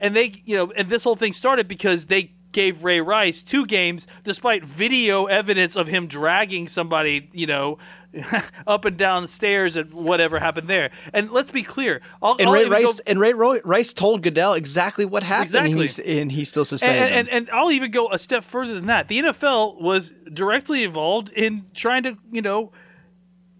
And 0.00 0.14
they, 0.14 0.42
you 0.44 0.56
know, 0.56 0.72
and 0.76 0.90
this 0.90 1.04
whole 1.04 1.16
thing 1.16 1.32
started 1.32 1.68
because 1.68 2.06
they 2.06 2.32
gave 2.52 2.84
Ray 2.84 3.00
Rice 3.00 3.42
two 3.42 3.66
games 3.66 4.06
despite 4.22 4.64
video 4.64 5.24
evidence 5.26 5.76
of 5.76 5.88
him 5.88 6.06
dragging 6.06 6.68
somebody, 6.68 7.28
you 7.32 7.46
know, 7.46 7.78
up 8.66 8.84
and 8.84 8.96
down 8.96 9.22
the 9.24 9.28
stairs 9.28 9.76
and 9.76 9.92
whatever 9.92 10.38
happened 10.38 10.68
there. 10.68 10.90
And 11.12 11.30
let's 11.30 11.50
be 11.50 11.62
clear. 11.62 12.00
I'll, 12.22 12.36
and, 12.38 12.48
I'll 12.48 12.54
Ray 12.54 12.64
Rice, 12.66 12.84
go, 12.84 12.94
and 13.06 13.20
Ray 13.20 13.32
Rice 13.32 13.92
told 13.92 14.22
Goodell 14.22 14.54
exactly 14.54 15.04
what 15.04 15.22
happened, 15.22 15.68
exactly. 15.76 16.04
and, 16.12 16.20
and 16.20 16.32
he 16.32 16.44
still 16.44 16.64
suspended 16.64 17.02
and, 17.02 17.14
and, 17.14 17.28
and, 17.28 17.50
I'll 17.50 17.70
even 17.70 17.90
go 17.90 18.10
a 18.10 18.18
step 18.18 18.44
further 18.44 18.74
than 18.74 18.86
that. 18.86 19.08
The 19.08 19.20
NFL 19.20 19.80
was 19.80 20.12
directly 20.32 20.82
involved 20.82 21.30
in 21.32 21.66
trying 21.74 22.02
to, 22.04 22.16
you 22.30 22.42
know, 22.42 22.72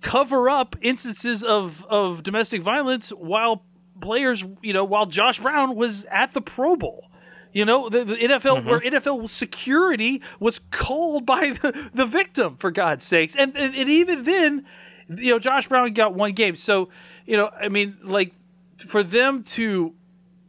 cover 0.01 0.51
up 0.51 0.77
instances 0.83 1.43
of, 1.43 1.85
of 1.89 2.23
domestic 2.23 2.63
violence 2.63 3.11
while 3.11 3.65
players, 4.01 4.45
you 4.63 4.73
know, 4.73 4.85
while 4.85 5.07
Josh 5.07 5.41
Brown 5.41 5.77
was 5.77 6.05
at 6.05 6.33
the 6.33 6.41
Pro 6.41 6.77
Bowl. 6.77 7.11
You 7.55 7.65
know, 7.65 7.89
the, 7.89 8.05
the 8.05 8.17
NFL 8.17 8.59
mm-hmm. 8.59 8.69
where 8.69 8.81
NFL 8.81 9.29
security 9.29 10.21
was 10.41 10.61
called 10.71 11.25
by 11.25 11.51
the, 11.63 11.91
the 11.95 12.05
victim 12.05 12.57
for 12.57 12.71
God's 12.71 13.05
sakes, 13.05 13.35
and, 13.35 13.57
and 13.57 13.75
and 13.75 13.89
even 13.89 14.25
then, 14.25 14.67
you 15.09 15.31
know, 15.31 15.39
Josh 15.39 15.69
Brown 15.69 15.95
got 15.95 16.15
one 16.15 16.33
game. 16.33 16.57
So, 16.57 16.91
you 17.25 17.37
know, 17.37 17.49
I 17.49 17.69
mean, 17.69 17.97
like 18.03 18.35
for 18.77 19.05
them 19.05 19.45
to 19.45 19.95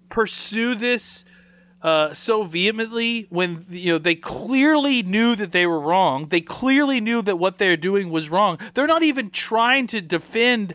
pursue 0.09 0.75
this 0.75 1.25
uh, 1.83 2.11
so 2.15 2.41
vehemently 2.41 3.27
when 3.29 3.67
you 3.69 3.93
know 3.93 3.99
they 3.99 4.15
clearly 4.15 5.03
knew 5.03 5.35
that 5.35 5.51
they 5.51 5.67
were 5.67 5.79
wrong. 5.79 6.27
They 6.29 6.41
clearly 6.41 6.99
knew 6.99 7.21
that 7.21 7.35
what 7.35 7.59
they're 7.59 7.77
doing 7.77 8.09
was 8.09 8.31
wrong. 8.31 8.57
They're 8.73 8.87
not 8.87 9.03
even 9.03 9.29
trying 9.29 9.85
to 9.87 10.01
defend 10.01 10.73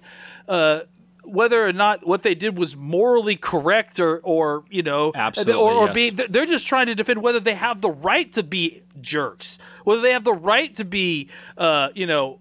uh, 0.48 0.82
whether 1.24 1.66
or 1.66 1.72
not 1.72 2.06
what 2.06 2.22
they 2.22 2.34
did 2.34 2.56
was 2.56 2.74
morally 2.76 3.36
correct 3.36 4.00
or 4.00 4.18
or 4.18 4.64
you 4.70 4.82
know 4.82 5.12
Absolutely, 5.14 5.54
or, 5.54 5.72
or 5.72 5.86
yes. 5.86 5.94
be 5.94 6.10
they're 6.10 6.46
just 6.46 6.66
trying 6.66 6.86
to 6.86 6.94
defend 6.94 7.22
whether 7.22 7.40
they 7.40 7.54
have 7.54 7.80
the 7.80 7.90
right 7.90 8.32
to 8.32 8.42
be 8.42 8.82
jerks 9.00 9.58
whether 9.84 10.00
they 10.00 10.12
have 10.12 10.24
the 10.24 10.32
right 10.32 10.74
to 10.74 10.84
be 10.84 11.28
uh, 11.58 11.88
you 11.94 12.06
know 12.06 12.40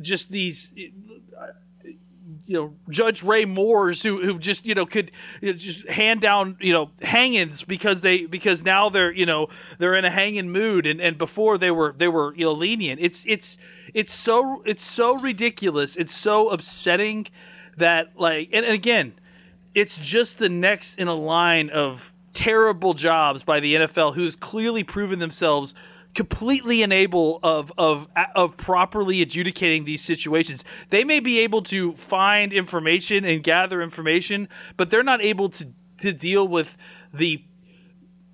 just 0.00 0.30
these 0.30 0.72
you 2.46 2.54
know 2.54 2.74
Judge 2.90 3.22
Ray 3.22 3.44
Moores 3.44 4.02
who 4.02 4.22
who 4.22 4.38
just 4.38 4.66
you 4.66 4.74
know 4.74 4.86
could 4.86 5.10
you 5.40 5.52
know, 5.52 5.58
just 5.58 5.86
hand 5.88 6.20
down 6.20 6.56
you 6.60 6.72
know 6.72 6.90
hangings 7.00 7.62
because 7.62 8.00
they 8.02 8.26
because 8.26 8.62
now 8.62 8.90
they're 8.90 9.12
you 9.12 9.26
know 9.26 9.48
they're 9.78 9.94
in 9.94 10.04
a 10.04 10.10
hanging 10.10 10.50
mood 10.50 10.86
and 10.86 11.00
and 11.00 11.16
before 11.16 11.58
they 11.58 11.70
were 11.70 11.94
they 11.96 12.08
were 12.08 12.34
you 12.36 12.44
know 12.44 12.52
lenient. 12.52 13.00
It's 13.00 13.24
it's 13.26 13.56
it's 13.94 14.12
so 14.12 14.62
it's 14.66 14.84
so 14.84 15.18
ridiculous. 15.18 15.96
It's 15.96 16.14
so 16.14 16.50
upsetting 16.50 17.28
that 17.76 18.12
like 18.16 18.48
and, 18.52 18.64
and 18.64 18.74
again 18.74 19.14
it's 19.74 19.96
just 19.98 20.38
the 20.38 20.48
next 20.48 20.98
in 20.98 21.08
a 21.08 21.14
line 21.14 21.70
of 21.70 22.12
terrible 22.32 22.94
jobs 22.94 23.42
by 23.42 23.60
the 23.60 23.74
NFL 23.74 24.14
who's 24.14 24.36
clearly 24.36 24.84
proven 24.84 25.18
themselves 25.18 25.74
completely 26.14 26.82
unable 26.82 27.40
of 27.42 27.72
of 27.76 28.06
of 28.34 28.56
properly 28.56 29.20
adjudicating 29.20 29.84
these 29.84 30.02
situations. 30.02 30.64
They 30.90 31.04
may 31.04 31.20
be 31.20 31.40
able 31.40 31.62
to 31.62 31.94
find 31.94 32.52
information 32.52 33.24
and 33.24 33.42
gather 33.42 33.82
information, 33.82 34.48
but 34.76 34.90
they're 34.90 35.02
not 35.02 35.22
able 35.22 35.48
to 35.50 35.68
to 35.98 36.12
deal 36.12 36.46
with 36.46 36.76
the 37.12 37.44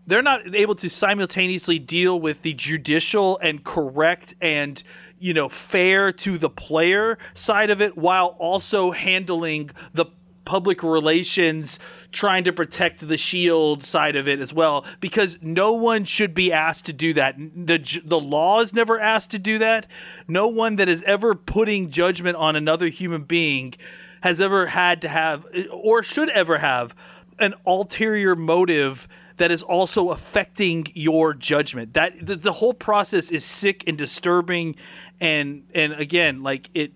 they're 0.07 0.23
not 0.23 0.55
able 0.55 0.75
to 0.75 0.91
simultaneously 0.91 1.79
deal 1.79 2.19
with 2.19 2.43
the 2.43 2.53
judicial 2.55 3.39
and 3.39 3.65
correct 3.65 4.35
and 4.41 4.83
you 5.21 5.35
know, 5.35 5.49
fair 5.49 6.11
to 6.11 6.39
the 6.39 6.51
player 6.51 7.19
side 7.35 7.71
of 7.71 7.81
it 7.81 7.97
while 7.97 8.35
also 8.39 8.91
handling 8.91 9.71
the 9.93 10.07
public 10.45 10.83
relations 10.83 11.79
trying 12.11 12.43
to 12.43 12.53
protect 12.53 13.07
the 13.07 13.17
shield 13.17 13.85
side 13.85 14.17
of 14.17 14.27
it 14.27 14.41
as 14.41 14.53
well 14.53 14.85
because 14.99 15.39
no 15.41 15.73
one 15.73 16.05
should 16.05 16.35
be 16.35 16.53
asked 16.53 16.87
to 16.87 16.93
do 16.93 17.13
that. 17.13 17.37
The 17.39 18.01
the 18.05 18.19
law 18.19 18.61
is 18.61 18.73
never 18.73 18.99
asked 18.99 19.31
to 19.31 19.39
do 19.39 19.59
that. 19.59 19.87
No 20.27 20.49
one 20.49 20.77
that 20.77 20.89
is 20.89 21.05
ever 21.07 21.35
putting 21.35 21.91
judgment 21.91 22.37
on 22.37 22.57
another 22.57 22.89
human 22.89 23.23
being 23.23 23.75
has 24.23 24.41
ever 24.41 24.67
had 24.67 25.03
to 25.03 25.09
have 25.09 25.47
or 25.71 26.03
should 26.03 26.31
ever 26.31 26.59
have 26.59 26.95
an 27.39 27.55
ulterior 27.67 28.35
motive 28.35 29.07
that 29.37 29.51
is 29.51 29.63
also 29.63 30.11
affecting 30.11 30.87
your 30.95 31.33
judgment. 31.33 31.95
That 31.95 32.13
the, 32.21 32.37
the 32.37 32.53
whole 32.53 32.75
process 32.75 33.31
is 33.31 33.45
sick 33.45 33.85
and 33.87 33.97
disturbing 33.97 34.77
and 35.21 35.65
and 35.75 35.93
again, 35.93 36.43
like 36.43 36.69
it, 36.75 36.93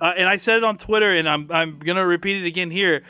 uh, 0.00 0.12
and 0.16 0.28
I 0.28 0.36
said 0.36 0.58
it 0.58 0.64
on 0.64 0.76
Twitter, 0.76 1.12
and 1.14 1.28
I'm 1.28 1.50
I'm 1.50 1.78
gonna 1.78 2.06
repeat 2.06 2.42
it 2.42 2.46
again 2.46 2.70
here. 2.70 3.04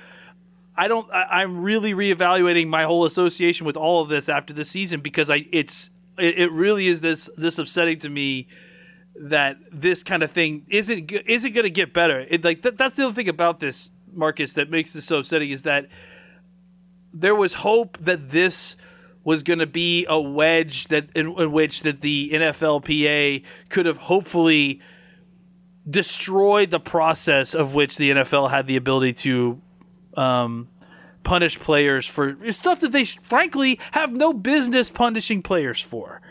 I 0.76 0.88
don't. 0.88 1.11
I, 1.11 1.42
am 1.42 1.62
really 1.62 1.94
reevaluating 1.94 2.68
my 2.68 2.85
whole 2.85 3.06
association 3.06 3.66
with 3.66 3.76
all 3.76 4.02
of 4.02 4.08
this 4.08 4.28
after 4.28 4.52
this 4.52 4.68
season 4.68 5.00
because 5.00 5.30
I 5.30 5.46
it's 5.50 5.90
it, 6.18 6.38
it 6.38 6.52
really 6.52 6.88
is 6.88 7.00
this 7.00 7.30
this 7.37 7.58
upsetting 7.58 7.99
to 8.00 8.08
me 8.11 8.49
that 9.18 9.56
this 9.73 10.02
kind 10.02 10.23
of 10.23 10.30
thing 10.30 10.66
isn't 10.68 11.11
isn't 11.11 11.52
going 11.52 11.64
to 11.64 11.70
get 11.70 11.94
better. 11.94 12.26
It, 12.28 12.44
like 12.44 12.62
th- 12.62 12.76
that's 12.76 12.96
the 12.96 13.06
other 13.06 13.14
thing 13.14 13.28
about 13.28 13.61
this, 13.61 13.90
Marcus, 14.12 14.52
that 14.54 14.70
makes 14.70 14.92
this 14.92 15.06
so 15.06 15.18
upsetting 15.18 15.50
is 15.50 15.62
that 15.62 15.88
there 17.14 17.35
was 17.35 17.54
hope 17.54 17.96
that 18.00 18.30
this 18.30 18.76
was 19.26 19.42
going 19.42 19.59
to 19.59 19.66
be 19.66 20.06
a 20.09 20.21
wedge 20.21 20.87
that 20.87 21.09
in, 21.16 21.37
in, 21.37 21.50
which 21.50 21.80
that 21.80 22.00
the 22.00 22.30
NFLPA 22.33 23.42
could 23.68 23.85
have 23.85 23.97
hopefully 23.97 24.80
destroyed 25.90 26.71
the 26.71 26.78
process 26.78 27.52
of 27.52 27.75
which 27.75 27.97
the 27.97 28.12
NFL 28.12 28.50
had 28.50 28.68
the 28.68 28.76
ability 28.76 29.12
to 29.14 29.61
um, 30.16 30.68
punish 31.25 31.59
players 31.59 32.06
for 32.06 32.37
stuff 32.52 32.78
that 32.78 32.92
they 32.92 33.04
frankly 33.04 33.80
have 33.90 34.12
no 34.12 34.33
business 34.33 34.88
punishing 34.88 35.42
players 35.42 35.80
for. 35.80 36.23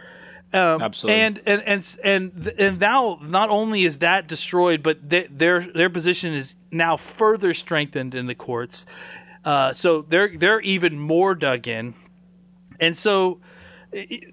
Um, 0.54 0.82
Absolutely. 0.82 1.22
And 1.22 1.42
and 1.46 1.64
and 1.64 1.98
and 2.02 2.48
and 2.58 2.80
now 2.80 3.20
not 3.22 3.50
only 3.50 3.84
is 3.84 4.00
that 4.00 4.30
destroyed, 4.30 4.82
but 4.82 5.10
they, 5.10 5.28
their 5.30 5.70
their 5.74 5.90
position 5.90 6.34
is 6.34 6.56
now 6.72 6.96
further 6.96 7.54
strengthened 7.54 8.16
in 8.16 8.28
the 8.28 8.36
courts. 8.36 8.86
Uh, 9.44 9.74
so 9.74 10.02
they're 10.04 10.38
they're 10.38 10.62
even 10.62 10.98
more 10.98 11.36
dug 11.36 11.68
in 11.68 11.94
and 12.79 12.98
so 12.98 13.39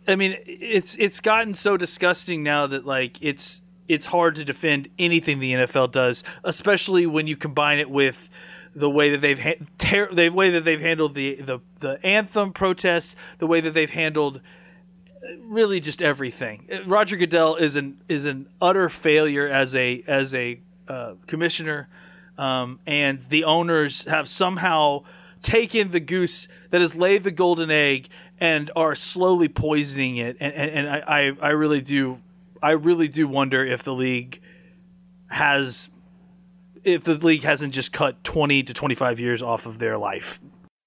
I 0.08 0.16
mean, 0.16 0.37
it's 0.46 0.96
it's 0.96 1.20
gotten 1.20 1.54
so 1.54 1.76
disgusting 1.76 2.42
now 2.42 2.66
that 2.66 2.84
like 2.84 3.16
it's 3.20 3.62
it's 3.87 4.06
hard 4.06 4.34
to 4.37 4.44
defend 4.44 4.88
anything 4.99 5.38
the 5.38 5.52
NFL 5.52 5.92
does, 5.92 6.25
especially 6.42 7.06
when 7.06 7.26
you 7.26 7.37
combine 7.37 7.78
it 7.78 7.88
with 7.88 8.28
the 8.75 8.90
way 8.90 9.11
that 9.11 9.20
they've 9.20 9.38
ha- 9.38 9.64
ter- 9.78 10.12
the 10.12 10.30
way 10.30 10.50
that 10.50 10.64
they've 10.64 10.80
handled 10.80 11.14
the, 11.14 11.37
the 11.37 11.61
the 11.78 12.04
anthem 12.04 12.52
protests, 12.52 13.14
the 13.38 13.46
way 13.46 13.61
that 13.61 13.72
they've 13.72 13.90
handled 13.90 14.40
really 15.42 15.78
just 15.78 16.02
everything. 16.02 16.68
Roger 16.87 17.16
Goodell 17.16 17.56
is 17.56 17.76
an 17.76 17.99
is 18.08 18.25
an 18.25 18.49
utter 18.61 18.88
failure 18.88 19.49
as 19.49 19.75
a 19.76 20.02
as 20.08 20.34
a 20.34 20.61
uh, 20.88 21.14
commissioner, 21.28 21.88
um, 22.37 22.80
and 22.87 23.25
the 23.28 23.44
owners 23.44 24.02
have 24.06 24.26
somehow 24.26 25.04
taken 25.42 25.90
the 25.90 26.00
goose 26.00 26.49
that 26.70 26.80
has 26.80 26.94
laid 26.94 27.25
the 27.25 27.30
golden 27.30 27.70
egg 27.70 28.08
and 28.42 28.72
are 28.75 28.96
slowly 28.96 29.46
poisoning 29.46 30.16
it. 30.16 30.37
And, 30.40 30.52
and, 30.52 30.70
and 30.70 30.88
I, 30.88 31.30
I 31.40 31.50
really 31.50 31.80
do, 31.80 32.18
I 32.61 32.72
really 32.72 33.06
do 33.06 33.28
wonder 33.28 33.64
if 33.64 33.84
the 33.84 33.94
league 33.94 34.40
has, 35.28 35.88
if 36.82 37.04
the 37.04 37.14
league 37.14 37.44
hasn't 37.44 37.72
just 37.72 37.92
cut 37.92 38.25
20 38.25 38.64
to 38.64 38.75
25 38.75 39.20
years 39.20 39.42
off 39.42 39.64
of 39.64 39.78
their 39.78 39.96
life. 39.96 40.40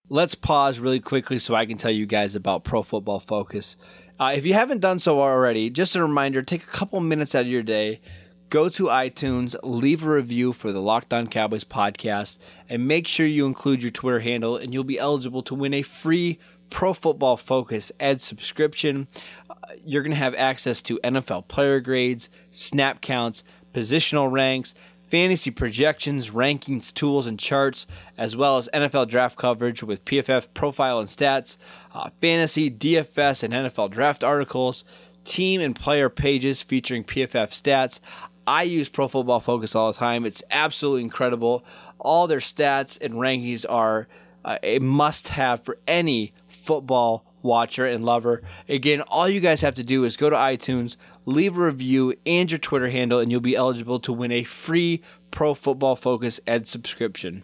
Let's 0.10 0.36
pause 0.36 0.82
really 0.82 1.00
quickly 1.00 1.40
so 1.40 1.56
I 1.56 1.66
can 1.66 1.78
tell 1.78 1.92
you 1.92 2.06
guys 2.06 2.36
about 2.36 2.66
Pro 2.66 2.84
Football 2.84 3.22
Focus. 3.22 3.78
Uh, 4.20 4.34
if 4.36 4.46
you 4.46 4.54
haven't 4.54 4.82
done 4.82 5.00
so 5.00 5.22
already, 5.22 5.70
just 5.70 5.96
a 5.96 6.02
reminder 6.02 6.42
take 6.42 6.64
a 6.64 6.68
couple 6.68 7.00
minutes 7.00 7.36
out 7.36 7.44
of 7.44 7.48
your 7.48 7.64
day, 7.64 8.02
go 8.50 8.68
to 8.68 8.88
iTunes, 8.88 9.56
leave 9.64 10.06
a 10.06 10.10
review 10.10 10.52
for 10.52 10.74
the 10.74 10.82
Locked 10.82 11.14
On 11.14 11.28
Cowboys 11.28 11.64
podcast, 11.64 12.38
and 12.70 12.86
make 12.86 13.08
sure 13.08 13.26
you 13.26 13.46
include 13.46 13.82
your 13.82 13.92
Twitter 13.92 14.20
handle, 14.20 14.58
and 14.58 14.74
you'll 14.74 14.84
be 14.84 15.00
eligible 15.00 15.42
to 15.44 15.56
win 15.56 15.74
a 15.74 15.84
free 15.84 16.38
Pro 16.70 16.94
Football 16.94 17.38
Focus 17.38 17.92
Edge 18.00 18.22
subscription. 18.22 19.08
Uh, 19.50 19.54
you're 19.84 20.04
going 20.04 20.12
to 20.12 20.18
have 20.18 20.36
access 20.36 20.82
to 20.84 21.00
NFL 21.04 21.48
player 21.48 21.80
grades, 21.80 22.30
snap 22.52 23.02
counts, 23.02 23.44
positional 23.74 24.32
ranks, 24.32 24.76
fantasy 25.10 25.52
projections, 25.52 26.32
rankings, 26.32 26.94
tools, 26.94 27.28
and 27.28 27.40
charts, 27.40 27.86
as 28.18 28.36
well 28.36 28.58
as 28.58 28.70
NFL 28.74 29.08
draft 29.08 29.38
coverage 29.38 29.84
with 29.84 30.04
PFF 30.06 30.48
profile 30.54 31.00
and 31.00 31.10
stats, 31.10 31.58
uh, 31.94 32.10
fantasy, 32.22 32.70
DFS, 32.70 33.44
and 33.44 33.54
NFL 33.54 33.92
draft 33.92 34.24
articles, 34.24 34.84
team 35.24 35.62
and 35.62 35.76
player 35.76 36.10
pages 36.10 36.62
featuring 36.62 37.04
PFF 37.04 37.50
stats. 37.50 38.00
I 38.48 38.64
use 38.64 38.90
Pro 38.90 39.08
Football 39.08 39.40
Focus 39.40 39.76
all 39.76 39.92
the 39.92 39.98
time. 39.98 40.26
It's 40.26 40.44
absolutely 40.52 41.02
incredible. 41.02 41.64
All 42.00 42.28
their 42.28 42.40
stats 42.40 43.00
and 43.02 43.16
rankings 43.16 43.66
are 43.68 44.08
uh, 44.44 44.58
a 44.62 44.80
must 44.80 45.30
have 45.30 45.64
for 45.64 45.80
any 45.88 46.34
football 46.66 47.26
watcher 47.42 47.86
and 47.86 48.04
lover. 48.04 48.42
Again, 48.68 49.02
all 49.02 49.30
you 49.30 49.40
guys 49.40 49.62
have 49.62 49.76
to 49.76 49.84
do 49.84 50.04
is 50.04 50.18
go 50.18 50.30
to 50.30 50.36
iTunes, 50.36 50.98
leave 51.26 51.58
a 51.58 51.66
review 51.66 52.16
and 52.26 52.52
your 52.52 52.60
Twitter 52.60 52.90
handle, 52.90 53.20
and 53.20 53.32
you'll 53.32 53.40
be 53.40 53.56
eligible 53.56 54.00
to 54.00 54.12
win 54.12 54.32
a 54.32 54.44
free 54.44 55.02
Pro 55.32 55.54
Football 55.54 55.96
Focus 55.96 56.40
Edge 56.48 56.68
subscription. 56.68 57.44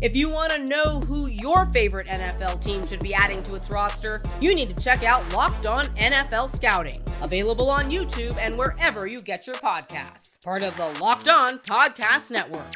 If 0.00 0.14
you 0.14 0.28
want 0.30 0.52
to 0.52 0.64
know 0.64 1.00
who 1.00 1.26
your 1.26 1.66
favorite 1.66 2.06
NFL 2.06 2.62
team 2.62 2.86
should 2.86 3.00
be 3.00 3.12
adding 3.12 3.42
to 3.42 3.54
its 3.56 3.68
roster, 3.68 4.22
you 4.40 4.54
need 4.54 4.68
to 4.68 4.80
check 4.80 5.02
out 5.02 5.32
Locked 5.32 5.66
On 5.66 5.86
NFL 5.96 6.54
Scouting, 6.54 7.02
available 7.20 7.68
on 7.68 7.90
YouTube 7.90 8.36
and 8.36 8.56
wherever 8.56 9.08
you 9.08 9.20
get 9.20 9.48
your 9.48 9.56
podcasts. 9.56 10.40
Part 10.44 10.62
of 10.62 10.76
the 10.76 10.86
Locked 11.02 11.26
On 11.26 11.58
Podcast 11.58 12.30
Network. 12.30 12.72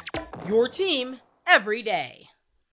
Your 0.49 0.67
team 0.67 1.21
every 1.47 1.81
day. 1.81 2.27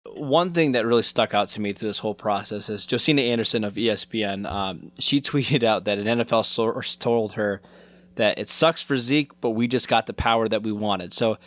One 0.05 0.53
thing 0.53 0.73
that 0.73 0.85
really 0.85 1.03
stuck 1.03 1.33
out 1.33 1.51
to 1.51 1.61
me 1.61 1.73
through 1.73 1.91
this 1.91 1.99
whole 2.01 2.17
process 2.17 2.69
is 2.69 2.85
Josina 2.87 3.23
Anderson 3.23 3.63
of 3.63 3.75
ESPN. 3.75 4.51
Um, 4.51 4.91
she 4.99 5.21
tweeted 5.21 5.63
out 5.63 5.85
that 5.85 5.99
an 5.99 6.19
NFL 6.19 6.45
source 6.45 6.97
told 6.97 7.35
her 7.35 7.63
that 8.17 8.37
it 8.41 8.51
sucks 8.51 8.83
for 8.83 8.97
Zeke, 8.97 9.41
but 9.41 9.51
we 9.51 9.69
just 9.69 9.87
got 9.87 10.07
the 10.07 10.13
power 10.13 10.49
that 10.49 10.65
we 10.65 10.73
wanted. 10.73 11.15
So 11.15 11.39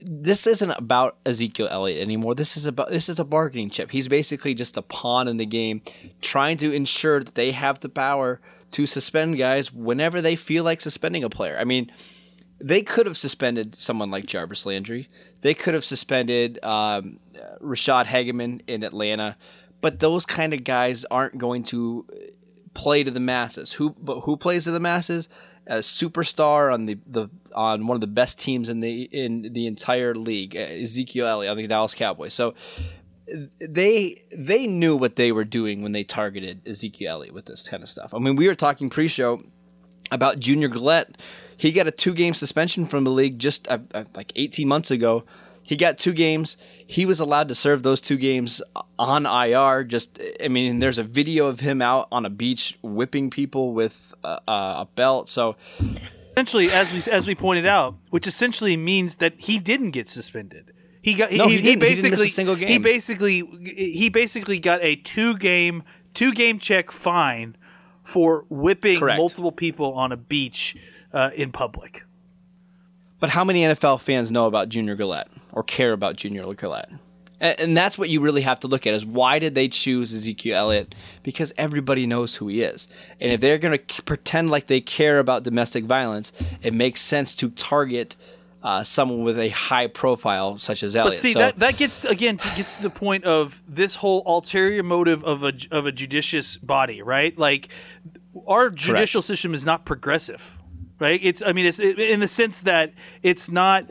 this 0.00 0.46
isn't 0.46 0.70
about 0.70 1.16
Ezekiel 1.24 1.68
Elliott 1.70 2.02
anymore. 2.02 2.34
This 2.34 2.56
is 2.56 2.66
about 2.66 2.90
this 2.90 3.08
is 3.08 3.18
a 3.18 3.24
bargaining 3.24 3.70
chip. 3.70 3.90
He's 3.90 4.08
basically 4.08 4.54
just 4.54 4.76
a 4.76 4.82
pawn 4.82 5.28
in 5.28 5.36
the 5.36 5.46
game, 5.46 5.82
trying 6.20 6.58
to 6.58 6.72
ensure 6.72 7.22
that 7.22 7.34
they 7.34 7.52
have 7.52 7.80
the 7.80 7.88
power 7.88 8.40
to 8.72 8.86
suspend 8.86 9.38
guys 9.38 9.72
whenever 9.72 10.20
they 10.20 10.36
feel 10.36 10.64
like 10.64 10.80
suspending 10.80 11.24
a 11.24 11.30
player. 11.30 11.56
I 11.58 11.64
mean, 11.64 11.90
they 12.60 12.82
could 12.82 13.06
have 13.06 13.16
suspended 13.16 13.76
someone 13.78 14.10
like 14.10 14.26
Jarvis 14.26 14.66
Landry. 14.66 15.08
They 15.40 15.54
could 15.54 15.74
have 15.74 15.84
suspended 15.84 16.58
um, 16.62 17.18
Ra'Shede 17.62 18.06
Hageman 18.06 18.60
in 18.66 18.82
Atlanta, 18.82 19.36
but 19.80 20.00
those 20.00 20.26
kind 20.26 20.52
of 20.52 20.62
guys 20.62 21.04
aren't 21.10 21.38
going 21.38 21.62
to 21.64 22.06
play 22.74 23.02
to 23.02 23.10
the 23.10 23.20
masses. 23.20 23.72
Who 23.72 23.90
but 23.90 24.20
who 24.20 24.36
plays 24.36 24.64
to 24.64 24.70
the 24.70 24.80
masses? 24.80 25.28
A 25.66 25.78
superstar 25.78 26.72
on 26.72 26.86
the, 26.86 26.98
the 27.06 27.28
on 27.54 27.86
one 27.86 27.94
of 27.94 28.00
the 28.00 28.06
best 28.06 28.38
teams 28.38 28.68
in 28.68 28.80
the 28.80 29.02
in 29.02 29.52
the 29.52 29.66
entire 29.66 30.14
league, 30.14 30.56
Ezekiel 30.56 31.26
Elliott 31.26 31.50
on 31.50 31.56
the 31.58 31.68
Dallas 31.68 31.94
Cowboys. 31.94 32.34
So 32.34 32.54
they 33.60 34.22
they 34.36 34.66
knew 34.66 34.96
what 34.96 35.16
they 35.16 35.32
were 35.32 35.44
doing 35.44 35.82
when 35.82 35.92
they 35.92 36.04
targeted 36.04 36.66
Ezekiel 36.66 37.12
Elliott 37.12 37.34
with 37.34 37.46
this 37.46 37.68
kind 37.68 37.82
of 37.82 37.88
stuff. 37.88 38.12
I 38.14 38.18
mean, 38.18 38.36
we 38.36 38.48
were 38.48 38.54
talking 38.54 38.90
pre-show 38.90 39.42
about 40.10 40.40
Junior 40.40 40.68
Galette. 40.68 41.16
He 41.56 41.72
got 41.72 41.86
a 41.86 41.90
two-game 41.92 42.34
suspension 42.34 42.86
from 42.86 43.04
the 43.04 43.10
league 43.10 43.38
just 43.38 43.68
uh, 43.68 43.78
uh, 43.94 44.04
like 44.14 44.32
18 44.34 44.66
months 44.66 44.90
ago. 44.90 45.24
He 45.62 45.76
got 45.76 45.98
two 45.98 46.12
games. 46.12 46.56
He 46.86 47.06
was 47.06 47.20
allowed 47.20 47.48
to 47.48 47.54
serve 47.54 47.82
those 47.82 48.00
two 48.00 48.16
games 48.16 48.60
on 48.98 49.26
IR. 49.26 49.84
Just, 49.84 50.18
I 50.42 50.48
mean, 50.48 50.80
there's 50.80 50.98
a 50.98 51.04
video 51.04 51.46
of 51.46 51.60
him 51.60 51.80
out 51.80 52.08
on 52.10 52.26
a 52.26 52.30
beach 52.30 52.78
whipping 52.82 53.30
people 53.30 53.72
with 53.72 54.09
a, 54.24 54.40
a 54.48 54.88
belt. 54.94 55.28
So 55.28 55.56
essentially, 56.32 56.70
as 56.70 56.92
we 56.92 57.12
as 57.12 57.26
we 57.26 57.34
pointed 57.34 57.66
out, 57.66 57.96
which 58.10 58.26
essentially 58.26 58.76
means 58.76 59.16
that 59.16 59.34
he 59.38 59.58
didn't 59.58 59.90
get 59.90 60.08
suspended. 60.08 60.72
He 61.02 61.14
got 61.14 61.32
no, 61.32 61.48
he, 61.48 61.60
he, 61.60 61.70
he 61.70 61.76
basically 61.76 62.26
he, 62.26 62.30
single 62.30 62.56
game. 62.56 62.68
he 62.68 62.78
basically 62.78 63.40
he 63.40 64.08
basically 64.10 64.58
got 64.58 64.82
a 64.82 64.96
two 64.96 65.36
game 65.38 65.82
two 66.12 66.32
game 66.32 66.58
check 66.58 66.90
fine 66.90 67.56
for 68.04 68.44
whipping 68.50 68.98
Correct. 68.98 69.18
multiple 69.18 69.52
people 69.52 69.94
on 69.94 70.12
a 70.12 70.16
beach 70.16 70.76
uh, 71.12 71.30
in 71.34 71.52
public. 71.52 72.02
But 73.18 73.30
how 73.30 73.44
many 73.44 73.62
NFL 73.62 74.00
fans 74.00 74.30
know 74.30 74.46
about 74.46 74.68
Junior 74.68 74.96
Galette 74.96 75.28
or 75.52 75.62
care 75.62 75.92
about 75.92 76.16
Junior 76.16 76.52
Galette? 76.54 76.90
And 77.40 77.74
that's 77.74 77.96
what 77.96 78.10
you 78.10 78.20
really 78.20 78.42
have 78.42 78.60
to 78.60 78.68
look 78.68 78.86
at 78.86 78.92
is 78.92 79.06
why 79.06 79.38
did 79.38 79.54
they 79.54 79.68
choose 79.68 80.12
Ezekiel 80.12 80.58
Elliott? 80.58 80.94
Because 81.22 81.54
everybody 81.56 82.06
knows 82.06 82.36
who 82.36 82.48
he 82.48 82.60
is. 82.60 82.86
And 83.18 83.32
if 83.32 83.40
they're 83.40 83.56
going 83.56 83.78
to 83.78 84.02
pretend 84.02 84.50
like 84.50 84.66
they 84.66 84.82
care 84.82 85.18
about 85.18 85.42
domestic 85.42 85.84
violence, 85.84 86.32
it 86.62 86.74
makes 86.74 87.00
sense 87.00 87.34
to 87.36 87.48
target 87.50 88.16
uh, 88.62 88.84
someone 88.84 89.24
with 89.24 89.38
a 89.38 89.48
high 89.48 89.86
profile 89.86 90.58
such 90.58 90.82
as 90.82 90.94
Elliott. 90.94 91.14
But 91.14 91.20
see, 91.22 91.32
so, 91.32 91.38
that, 91.38 91.58
that 91.60 91.76
gets 91.78 92.04
again 92.04 92.36
to, 92.36 92.54
gets 92.54 92.76
to 92.76 92.82
the 92.82 92.90
point 92.90 93.24
of 93.24 93.58
this 93.66 93.96
whole 93.96 94.22
ulterior 94.26 94.82
motive 94.82 95.24
of 95.24 95.42
a 95.42 95.52
of 95.70 95.86
a 95.86 95.92
judicious 95.92 96.58
body, 96.58 97.00
right? 97.00 97.36
Like 97.38 97.68
our 98.46 98.68
judicial 98.68 99.20
Correct. 99.20 99.28
system 99.28 99.54
is 99.54 99.64
not 99.64 99.86
progressive, 99.86 100.58
right? 100.98 101.18
It's 101.22 101.40
I 101.40 101.52
mean, 101.52 101.64
it's 101.64 101.78
in 101.78 102.20
the 102.20 102.28
sense 102.28 102.60
that 102.60 102.92
it's 103.22 103.50
not 103.50 103.90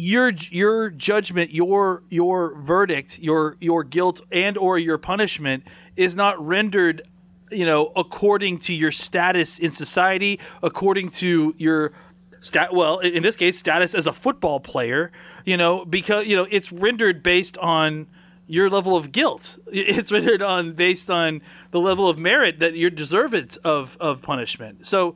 your 0.00 0.32
your 0.50 0.88
judgment, 0.88 1.52
your 1.52 2.02
your 2.08 2.54
verdict, 2.54 3.18
your 3.18 3.56
your 3.60 3.84
guilt 3.84 4.22
and 4.32 4.56
or 4.56 4.78
your 4.78 4.96
punishment 4.96 5.64
is 5.94 6.14
not 6.14 6.44
rendered, 6.44 7.02
you 7.50 7.66
know, 7.66 7.92
according 7.94 8.58
to 8.60 8.72
your 8.72 8.92
status 8.92 9.58
in 9.58 9.72
society, 9.72 10.40
according 10.62 11.10
to 11.10 11.54
your 11.58 11.92
stat. 12.40 12.72
Well, 12.72 13.00
in 13.00 13.22
this 13.22 13.36
case, 13.36 13.58
status 13.58 13.94
as 13.94 14.06
a 14.06 14.12
football 14.12 14.58
player. 14.58 15.12
You 15.44 15.56
know, 15.56 15.84
because 15.84 16.26
you 16.26 16.36
know 16.36 16.46
it's 16.50 16.72
rendered 16.72 17.22
based 17.22 17.58
on 17.58 18.06
your 18.46 18.70
level 18.70 18.96
of 18.96 19.12
guilt. 19.12 19.58
It's 19.70 20.10
rendered 20.10 20.40
on 20.40 20.72
based 20.72 21.10
on 21.10 21.42
the 21.72 21.80
level 21.80 22.08
of 22.08 22.16
merit 22.16 22.58
that 22.60 22.74
you're 22.74 22.88
deserved 22.88 23.58
of 23.64 23.98
of 24.00 24.22
punishment. 24.22 24.86
So, 24.86 25.14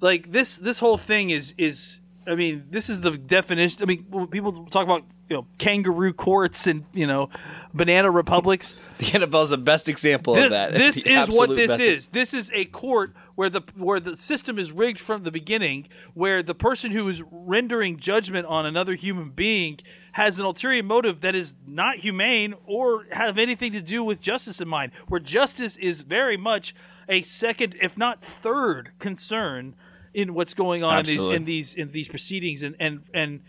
like 0.00 0.32
this 0.32 0.58
this 0.58 0.80
whole 0.80 0.98
thing 0.98 1.30
is 1.30 1.54
is 1.56 2.01
I 2.26 2.34
mean, 2.34 2.64
this 2.70 2.88
is 2.88 3.00
the 3.00 3.10
definition. 3.18 3.82
I 3.82 3.86
mean, 3.86 4.06
when 4.10 4.26
people 4.28 4.64
talk 4.66 4.84
about 4.84 5.02
you 5.28 5.36
know 5.36 5.46
kangaroo 5.58 6.12
courts 6.12 6.66
and 6.66 6.84
you 6.92 7.06
know 7.06 7.30
banana 7.72 8.10
republics. 8.10 8.76
the 8.98 9.06
NFL 9.06 9.44
is 9.44 9.48
the 9.50 9.56
best 9.58 9.88
example 9.88 10.34
Thi- 10.34 10.42
of 10.42 10.50
that. 10.50 10.72
This 10.76 11.02
The 11.02 11.10
is 11.20 11.28
what 11.30 11.50
this 11.50 11.68
best- 11.68 11.80
is. 11.80 12.06
This 12.08 12.34
is 12.34 12.50
a 12.54 12.66
court 12.66 13.14
where 13.34 13.48
the 13.50 13.62
where 13.76 13.98
the 14.00 14.16
system 14.16 14.58
is 14.58 14.72
rigged 14.72 15.00
from 15.00 15.22
the 15.24 15.30
beginning, 15.30 15.88
where 16.14 16.42
the 16.42 16.54
person 16.54 16.92
who 16.92 17.08
is 17.08 17.22
rendering 17.30 17.98
judgment 17.98 18.46
on 18.46 18.66
another 18.66 18.94
human 18.94 19.30
being 19.30 19.78
has 20.12 20.38
an 20.38 20.44
ulterior 20.44 20.82
motive 20.82 21.22
that 21.22 21.34
is 21.34 21.54
not 21.66 21.96
humane 21.98 22.54
or 22.66 23.06
have 23.12 23.38
anything 23.38 23.72
to 23.72 23.80
do 23.80 24.04
with 24.04 24.20
justice 24.20 24.60
in 24.60 24.68
mind. 24.68 24.92
Where 25.08 25.20
justice 25.20 25.76
is 25.78 26.02
very 26.02 26.36
much 26.36 26.74
a 27.08 27.22
second, 27.22 27.74
if 27.80 27.96
not 27.96 28.22
third, 28.22 28.92
concern 28.98 29.74
in 30.14 30.34
what's 30.34 30.54
going 30.54 30.84
on 30.84 31.00
in 31.00 31.06
these, 31.06 31.24
in 31.24 31.44
these 31.44 31.74
in 31.74 31.90
these 31.90 32.08
proceedings, 32.08 32.62
and 32.62 32.76
and 32.78 33.02
and 33.14 33.40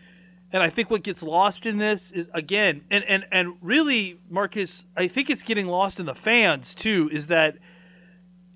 and 0.51 0.63
I 0.63 0.69
think 0.69 0.89
what 0.89 1.03
gets 1.03 1.23
lost 1.23 1.65
in 1.65 1.77
this 1.77 2.11
is 2.11 2.29
again, 2.33 2.83
and 2.91 3.03
and 3.05 3.25
and 3.31 3.53
really, 3.61 4.19
Marcus, 4.29 4.85
I 4.95 5.07
think 5.07 5.29
it's 5.29 5.43
getting 5.43 5.67
lost 5.67 5.99
in 5.99 6.05
the 6.05 6.15
fans 6.15 6.75
too. 6.75 7.09
Is 7.11 7.27
that 7.27 7.57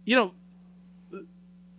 you 0.05 0.15
know. 0.15 0.33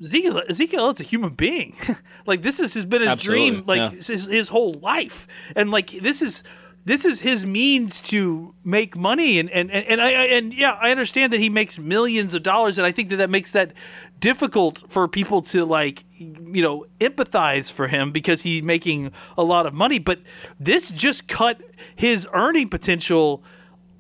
Ezekiel, 0.01 0.43
Ezekiel 0.49 0.79
Elliott's 0.83 1.01
a 1.01 1.03
human 1.03 1.31
being. 1.31 1.77
like 2.27 2.43
this 2.43 2.59
has 2.59 2.85
been 2.85 3.01
his 3.01 3.11
Absolutely, 3.11 3.51
dream, 3.51 3.65
like 3.67 3.79
yeah. 3.93 4.01
his, 4.01 4.27
his 4.27 4.47
whole 4.47 4.75
life, 4.75 5.27
and 5.57 5.73
like 5.73 5.91
this 5.91 6.23
is 6.23 6.45
this 6.85 7.05
is 7.05 7.21
his 7.21 7.45
means 7.45 8.01
to 8.03 8.55
make 8.63 8.97
money. 8.97 9.41
And 9.41 9.51
and 9.51 9.71
and, 9.73 9.85
and 9.87 10.01
I 10.01 10.11
I- 10.11 10.27
and 10.27 10.55
yeah, 10.55 10.79
I 10.81 10.93
understand 10.93 11.33
that 11.33 11.41
he 11.41 11.49
makes 11.49 11.79
millions 11.79 12.33
of 12.33 12.45
dollars, 12.45 12.79
and 12.79 12.87
I 12.87 12.93
think 12.93 13.09
that 13.09 13.17
that 13.17 13.29
makes 13.29 13.51
that 13.53 13.73
difficult 14.21 14.85
for 14.89 15.09
people 15.09 15.43
to 15.43 15.65
like 15.65 16.05
you 16.19 16.63
know 16.63 16.87
empathize 17.01 17.71
for 17.71 17.87
him 17.89 18.13
because 18.13 18.43
he's 18.43 18.63
making 18.63 19.13
a 19.37 19.43
lot 19.43 19.67
of 19.67 19.75
money. 19.75 19.99
But 19.99 20.21
this 20.59 20.91
just 20.91 21.27
cut 21.29 21.61
his 21.97 22.27
earning 22.33 22.69
potential. 22.69 23.43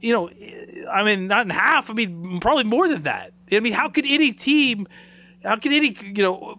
You 0.00 0.12
know, 0.12 0.30
I 0.92 1.02
mean, 1.02 1.26
not 1.26 1.42
in 1.46 1.50
half. 1.50 1.90
I 1.90 1.92
mean, 1.94 2.38
probably 2.40 2.64
more 2.64 2.88
than 2.88 3.02
that. 3.02 3.32
I 3.50 3.60
mean, 3.60 3.72
how 3.72 3.88
could 3.88 4.04
any 4.06 4.32
team? 4.32 4.86
How 5.44 5.56
could 5.56 5.72
any 5.72 5.96
you 6.02 6.22
know 6.22 6.58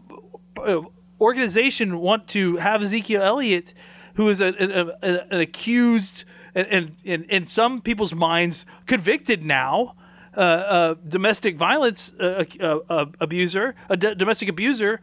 uh, 0.58 0.82
organization 1.22 2.00
want 2.00 2.28
to 2.30 2.58
have 2.58 2.82
Ezekiel 2.82 3.22
Elliott, 3.22 3.74
who 4.16 4.30
is 4.30 4.42
a, 4.42 4.48
a, 4.48 4.88
a- 5.08 5.34
an 5.34 5.40
accused 5.40 6.26
and, 6.56 6.96
and, 7.06 7.26
in 7.26 7.46
some 7.46 7.82
people's 7.82 8.14
minds 8.14 8.66
convicted 8.88 9.44
now 9.44 9.96
uh, 10.36 10.96
domestic 11.08 11.58
violence 11.58 12.14
uh, 12.20 12.44
uh, 12.62 12.78
uh, 12.90 13.06
abuser, 13.20 13.76
a 13.90 13.98
d- 13.98 14.16
domestic 14.16 14.48
abuser, 14.50 15.02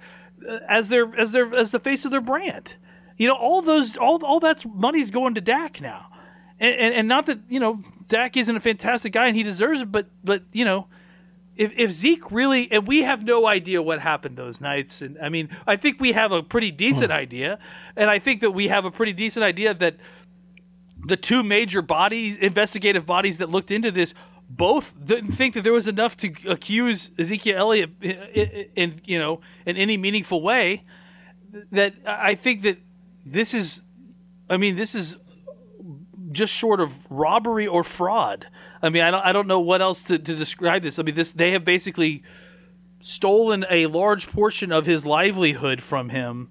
as 0.68 0.88
their 0.88 1.14
as 1.18 1.32
their 1.32 1.54
as 1.54 1.70
the 1.70 1.80
face 1.80 2.04
of 2.04 2.10
their 2.10 2.20
brand. 2.20 2.76
You 3.16 3.28
know, 3.28 3.34
all 3.34 3.62
those 3.62 3.96
all 3.96 4.24
all 4.24 4.40
that's 4.40 4.66
money's 4.66 5.10
going 5.10 5.34
to 5.34 5.40
Dak 5.40 5.80
now, 5.80 6.06
and, 6.60 6.74
and 6.74 6.94
and 6.94 7.08
not 7.08 7.26
that 7.26 7.40
you 7.48 7.60
know 7.60 7.82
Dak 8.08 8.36
isn't 8.36 8.54
a 8.54 8.60
fantastic 8.60 9.12
guy 9.12 9.26
and 9.26 9.36
he 9.36 9.42
deserves 9.42 9.80
it, 9.80 9.92
but 9.92 10.08
but 10.22 10.42
you 10.52 10.64
know 10.64 10.88
if, 11.56 11.72
if 11.76 11.90
Zeke 11.90 12.30
really, 12.30 12.70
and 12.70 12.86
we 12.86 13.02
have 13.02 13.24
no 13.24 13.46
idea 13.46 13.80
what 13.80 14.00
happened 14.00 14.36
those 14.36 14.60
nights, 14.60 15.00
and 15.02 15.18
I 15.18 15.28
mean, 15.28 15.48
I 15.66 15.76
think 15.76 16.00
we 16.00 16.12
have 16.12 16.32
a 16.32 16.42
pretty 16.42 16.70
decent 16.70 17.10
hmm. 17.10 17.16
idea, 17.16 17.58
and 17.96 18.10
I 18.10 18.18
think 18.18 18.40
that 18.42 18.50
we 18.50 18.68
have 18.68 18.84
a 18.84 18.90
pretty 18.90 19.12
decent 19.12 19.42
idea 19.42 19.74
that 19.74 19.96
the 21.06 21.16
two 21.16 21.42
major 21.42 21.82
bodies, 21.82 22.36
investigative 22.40 23.06
bodies 23.06 23.38
that 23.38 23.50
looked 23.50 23.70
into 23.70 23.90
this, 23.90 24.12
both 24.48 24.94
didn't 25.04 25.32
think 25.32 25.54
that 25.54 25.64
there 25.64 25.72
was 25.72 25.88
enough 25.88 26.16
to 26.18 26.32
accuse 26.48 27.10
Ezekiel 27.18 27.58
Elliott 27.58 27.90
in, 28.00 29.00
you 29.04 29.18
know 29.18 29.40
in 29.64 29.76
any 29.76 29.96
meaningful 29.96 30.40
way. 30.40 30.84
That 31.72 31.94
I 32.06 32.34
think 32.34 32.62
that 32.62 32.78
this 33.24 33.54
is, 33.54 33.82
I 34.48 34.56
mean, 34.56 34.76
this 34.76 34.94
is 34.94 35.16
just 36.30 36.52
short 36.52 36.80
of 36.80 37.10
robbery 37.10 37.66
or 37.66 37.82
fraud. 37.82 38.46
I 38.82 38.90
mean, 38.90 39.02
I 39.02 39.10
don't, 39.10 39.24
I 39.24 39.32
don't 39.32 39.46
know 39.46 39.60
what 39.60 39.80
else 39.80 40.02
to, 40.04 40.18
to 40.18 40.34
describe 40.34 40.82
this. 40.82 40.98
I 40.98 41.02
mean, 41.02 41.14
this 41.14 41.32
they 41.32 41.52
have 41.52 41.64
basically 41.64 42.22
stolen 43.00 43.64
a 43.70 43.86
large 43.86 44.28
portion 44.28 44.70
of 44.70 44.86
his 44.86 45.04
livelihood 45.06 45.82
from 45.82 46.08
him, 46.08 46.50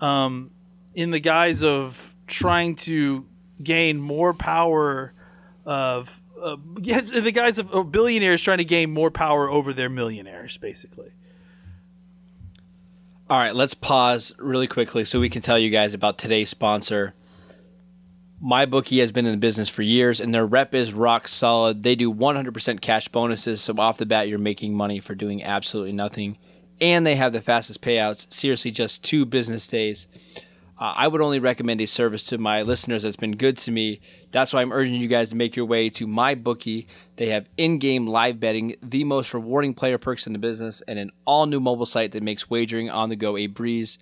um, 0.00 0.50
in 0.94 1.10
the 1.10 1.20
guise 1.20 1.62
of 1.62 2.14
trying 2.26 2.76
to 2.76 3.26
gain 3.62 4.00
more 4.00 4.32
power 4.32 5.12
of. 5.66 6.08
Uh, 6.42 6.56
yeah, 6.80 7.00
the 7.00 7.32
guys 7.32 7.58
of, 7.58 7.92
billionaires 7.92 8.42
trying 8.42 8.58
to 8.58 8.64
gain 8.64 8.92
more 8.92 9.10
power 9.10 9.50
over 9.50 9.72
their 9.72 9.88
millionaires, 9.88 10.56
basically. 10.56 11.10
All 13.30 13.38
right, 13.38 13.54
let's 13.54 13.74
pause 13.74 14.32
really 14.38 14.66
quickly 14.66 15.04
so 15.04 15.20
we 15.20 15.28
can 15.28 15.42
tell 15.42 15.58
you 15.58 15.68
guys 15.68 15.92
about 15.92 16.16
today's 16.16 16.48
sponsor. 16.48 17.14
MyBookie 18.42 19.00
has 19.00 19.12
been 19.12 19.26
in 19.26 19.32
the 19.32 19.38
business 19.38 19.68
for 19.68 19.82
years 19.82 20.20
and 20.20 20.32
their 20.32 20.46
rep 20.46 20.72
is 20.72 20.92
rock 20.92 21.28
solid. 21.28 21.82
They 21.82 21.94
do 21.94 22.12
100% 22.12 22.80
cash 22.80 23.08
bonuses, 23.08 23.60
so 23.60 23.74
off 23.76 23.98
the 23.98 24.06
bat, 24.06 24.28
you're 24.28 24.38
making 24.38 24.74
money 24.74 25.00
for 25.00 25.14
doing 25.14 25.42
absolutely 25.42 25.92
nothing. 25.92 26.38
And 26.80 27.04
they 27.04 27.16
have 27.16 27.32
the 27.32 27.42
fastest 27.42 27.82
payouts, 27.82 28.32
seriously, 28.32 28.70
just 28.70 29.02
two 29.02 29.26
business 29.26 29.66
days. 29.66 30.06
Uh, 30.78 30.94
I 30.96 31.08
would 31.08 31.20
only 31.20 31.40
recommend 31.40 31.80
a 31.80 31.86
service 31.86 32.22
to 32.26 32.38
my 32.38 32.62
listeners 32.62 33.02
that's 33.02 33.16
been 33.16 33.36
good 33.36 33.58
to 33.58 33.72
me. 33.72 34.00
That's 34.30 34.52
why 34.52 34.62
I'm 34.62 34.72
urging 34.72 34.94
you 34.94 35.08
guys 35.08 35.28
to 35.30 35.34
make 35.34 35.56
your 35.56 35.64
way 35.64 35.90
to 35.90 36.06
MyBookie. 36.06 36.86
They 37.16 37.30
have 37.30 37.46
in 37.56 37.80
game 37.80 38.06
live 38.06 38.38
betting, 38.38 38.76
the 38.80 39.02
most 39.02 39.34
rewarding 39.34 39.74
player 39.74 39.98
perks 39.98 40.26
in 40.26 40.32
the 40.32 40.38
business, 40.38 40.80
and 40.86 40.98
an 40.98 41.10
all 41.24 41.46
new 41.46 41.58
mobile 41.58 41.86
site 41.86 42.12
that 42.12 42.22
makes 42.22 42.48
wagering 42.48 42.90
on 42.90 43.08
the 43.08 43.16
go 43.16 43.36
a 43.36 43.48
breeze. 43.48 43.98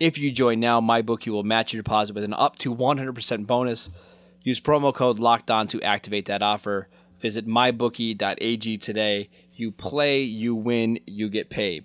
If 0.00 0.18
you 0.18 0.32
join 0.32 0.58
now, 0.58 0.80
MyBookie 0.80 1.28
will 1.28 1.44
match 1.44 1.72
your 1.72 1.82
deposit 1.82 2.14
with 2.14 2.24
an 2.24 2.34
up 2.34 2.58
to 2.58 2.74
100% 2.74 3.46
bonus. 3.46 3.88
Use 4.42 4.60
promo 4.60 4.92
code 4.92 5.20
Locked 5.20 5.50
On 5.50 5.68
to 5.68 5.80
activate 5.82 6.26
that 6.26 6.42
offer. 6.42 6.88
Visit 7.20 7.46
mybookie.ag 7.46 8.78
today. 8.78 9.30
You 9.54 9.70
play, 9.70 10.22
you 10.22 10.54
win, 10.54 10.98
you 11.06 11.28
get 11.30 11.50
paid. 11.50 11.84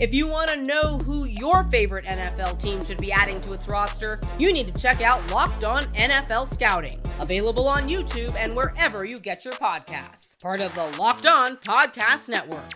If 0.00 0.14
you 0.14 0.28
want 0.28 0.48
to 0.50 0.56
know 0.62 0.98
who 0.98 1.24
your 1.24 1.64
favorite 1.64 2.04
NFL 2.04 2.62
team 2.62 2.84
should 2.84 2.98
be 2.98 3.10
adding 3.10 3.40
to 3.40 3.52
its 3.52 3.66
roster, 3.66 4.20
you 4.38 4.52
need 4.52 4.72
to 4.72 4.80
check 4.80 5.00
out 5.00 5.28
Locked 5.32 5.64
On 5.64 5.82
NFL 5.86 6.46
Scouting, 6.46 7.00
available 7.18 7.66
on 7.66 7.88
YouTube 7.88 8.32
and 8.36 8.54
wherever 8.54 9.04
you 9.04 9.18
get 9.18 9.44
your 9.44 9.54
podcasts. 9.54 10.40
Part 10.40 10.60
of 10.60 10.72
the 10.76 10.84
Locked 11.00 11.26
On 11.26 11.56
Podcast 11.56 12.28
Network. 12.28 12.70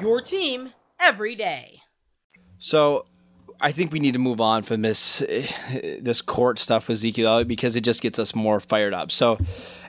Your 0.00 0.20
team 0.20 0.72
every 1.00 1.34
day. 1.34 1.80
So, 2.58 3.06
I 3.60 3.72
think 3.72 3.90
we 3.90 3.98
need 3.98 4.12
to 4.12 4.20
move 4.20 4.40
on 4.40 4.62
from 4.62 4.82
this 4.82 5.20
eh, 5.22 5.98
this 6.00 6.22
court 6.22 6.60
stuff 6.60 6.86
with 6.86 6.98
Ezekiel 6.98 7.42
because 7.42 7.74
it 7.74 7.80
just 7.80 8.00
gets 8.00 8.20
us 8.20 8.36
more 8.36 8.60
fired 8.60 8.94
up. 8.94 9.10
So, 9.10 9.36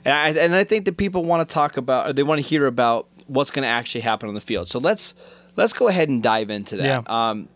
and 0.04 0.12
I, 0.12 0.30
and 0.30 0.56
I 0.56 0.64
think 0.64 0.86
that 0.86 0.96
people 0.96 1.24
want 1.24 1.48
to 1.48 1.52
talk 1.52 1.76
about, 1.76 2.10
or 2.10 2.12
they 2.12 2.24
want 2.24 2.40
to 2.40 2.46
hear 2.46 2.66
about 2.66 3.06
what's 3.28 3.52
going 3.52 3.62
to 3.62 3.68
actually 3.68 4.00
happen 4.00 4.28
on 4.28 4.34
the 4.34 4.40
field. 4.40 4.68
So 4.68 4.80
let's 4.80 5.14
let's 5.60 5.72
go 5.72 5.88
ahead 5.88 6.08
and 6.08 6.22
dive 6.22 6.50
into 6.50 6.76
that. 6.76 6.84
Yeah. 6.84 7.02
Um, 7.06 7.48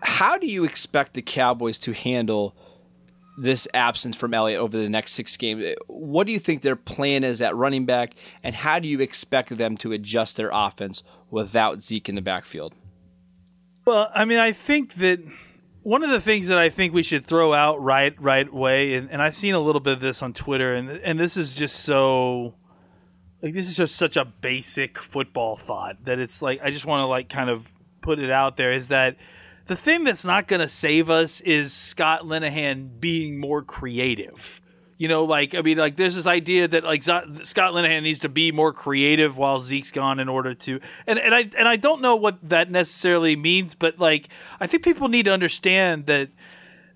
how 0.00 0.36
do 0.36 0.46
you 0.46 0.64
expect 0.64 1.14
the 1.14 1.22
Cowboys 1.22 1.78
to 1.78 1.92
handle 1.92 2.54
this 3.38 3.66
absence 3.74 4.16
from 4.16 4.34
Elliott 4.34 4.60
over 4.60 4.76
the 4.76 4.88
next 4.88 5.12
six 5.12 5.36
games? 5.36 5.76
What 5.86 6.26
do 6.26 6.32
you 6.32 6.38
think 6.38 6.62
their 6.62 6.76
plan 6.76 7.24
is 7.24 7.40
at 7.40 7.56
running 7.56 7.86
back, 7.86 8.14
and 8.42 8.54
how 8.54 8.78
do 8.78 8.88
you 8.88 9.00
expect 9.00 9.56
them 9.56 9.76
to 9.78 9.92
adjust 9.92 10.36
their 10.36 10.50
offense 10.52 11.02
without 11.30 11.82
Zeke 11.82 12.08
in 12.08 12.16
the 12.16 12.22
backfield? 12.22 12.74
Well, 13.84 14.10
I 14.14 14.24
mean, 14.24 14.38
I 14.38 14.52
think 14.52 14.94
that 14.94 15.20
one 15.82 16.02
of 16.02 16.10
the 16.10 16.20
things 16.20 16.48
that 16.48 16.58
I 16.58 16.70
think 16.70 16.92
we 16.94 17.02
should 17.02 17.26
throw 17.26 17.52
out 17.54 17.82
right 17.82 18.20
right 18.20 18.48
away, 18.48 18.94
and, 18.94 19.10
and 19.10 19.22
I've 19.22 19.34
seen 19.34 19.54
a 19.54 19.60
little 19.60 19.80
bit 19.80 19.94
of 19.94 20.00
this 20.00 20.22
on 20.22 20.32
Twitter, 20.32 20.74
and 20.74 20.90
and 20.90 21.20
this 21.20 21.36
is 21.36 21.54
just 21.54 21.80
so 21.80 22.54
like 23.44 23.52
this 23.52 23.68
is 23.68 23.76
just 23.76 23.96
such 23.96 24.16
a 24.16 24.24
basic 24.24 24.98
football 24.98 25.56
thought 25.56 26.02
that 26.06 26.18
it's 26.18 26.40
like 26.40 26.60
I 26.64 26.70
just 26.70 26.86
want 26.86 27.02
to 27.02 27.06
like 27.06 27.28
kind 27.28 27.50
of 27.50 27.66
put 28.00 28.18
it 28.18 28.30
out 28.30 28.56
there 28.56 28.72
is 28.72 28.88
that 28.88 29.16
the 29.66 29.76
thing 29.76 30.04
that's 30.04 30.24
not 30.24 30.48
going 30.48 30.60
to 30.60 30.68
save 30.68 31.10
us 31.10 31.42
is 31.42 31.72
Scott 31.72 32.22
Linehan 32.22 33.00
being 33.00 33.38
more 33.38 33.62
creative. 33.62 34.62
You 34.96 35.08
know, 35.08 35.24
like 35.24 35.54
I 35.54 35.60
mean, 35.60 35.76
like 35.76 35.96
there's 35.96 36.14
this 36.14 36.26
idea 36.26 36.68
that 36.68 36.84
like 36.84 37.02
Scott 37.02 37.26
Linehan 37.26 38.02
needs 38.02 38.20
to 38.20 38.30
be 38.30 38.50
more 38.50 38.72
creative 38.72 39.36
while 39.36 39.60
Zeke's 39.60 39.92
gone 39.92 40.20
in 40.20 40.28
order 40.28 40.54
to, 40.54 40.80
and 41.06 41.18
and 41.18 41.34
I 41.34 41.50
and 41.58 41.68
I 41.68 41.76
don't 41.76 42.00
know 42.00 42.16
what 42.16 42.48
that 42.48 42.70
necessarily 42.70 43.36
means, 43.36 43.74
but 43.74 43.98
like 43.98 44.28
I 44.58 44.66
think 44.66 44.84
people 44.84 45.08
need 45.08 45.24
to 45.24 45.32
understand 45.32 46.06
that 46.06 46.30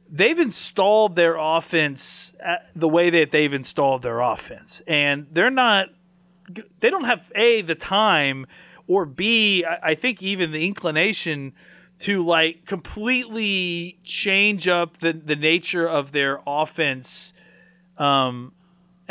they've 0.09 0.39
installed 0.39 1.17
their 1.17 1.37
offense 1.37 2.33
the 2.75 2.89
way 2.89 3.11
that 3.11 3.33
they've 3.33 3.53
installed 3.53 4.01
their 4.01 4.21
offense, 4.21 4.81
and 4.87 5.27
they're 5.33 5.51
not, 5.51 5.89
they 6.81 6.91
don't 6.91 7.05
have 7.05 7.21
a 7.35 7.63
the 7.63 7.75
time 7.75 8.47
or 8.87 9.05
b 9.05 9.65
I, 9.65 9.91
I 9.91 9.95
think 9.95 10.23
even 10.23 10.53
the 10.53 10.67
inclination 10.67 11.53
to 12.01 12.25
like 12.25 12.65
completely 12.67 13.99
change 14.05 14.69
up 14.69 14.99
the 14.99 15.13
the 15.13 15.37
nature 15.37 15.87
of 15.87 16.13
their 16.13 16.41
offense 16.47 17.33
um, 17.99 18.53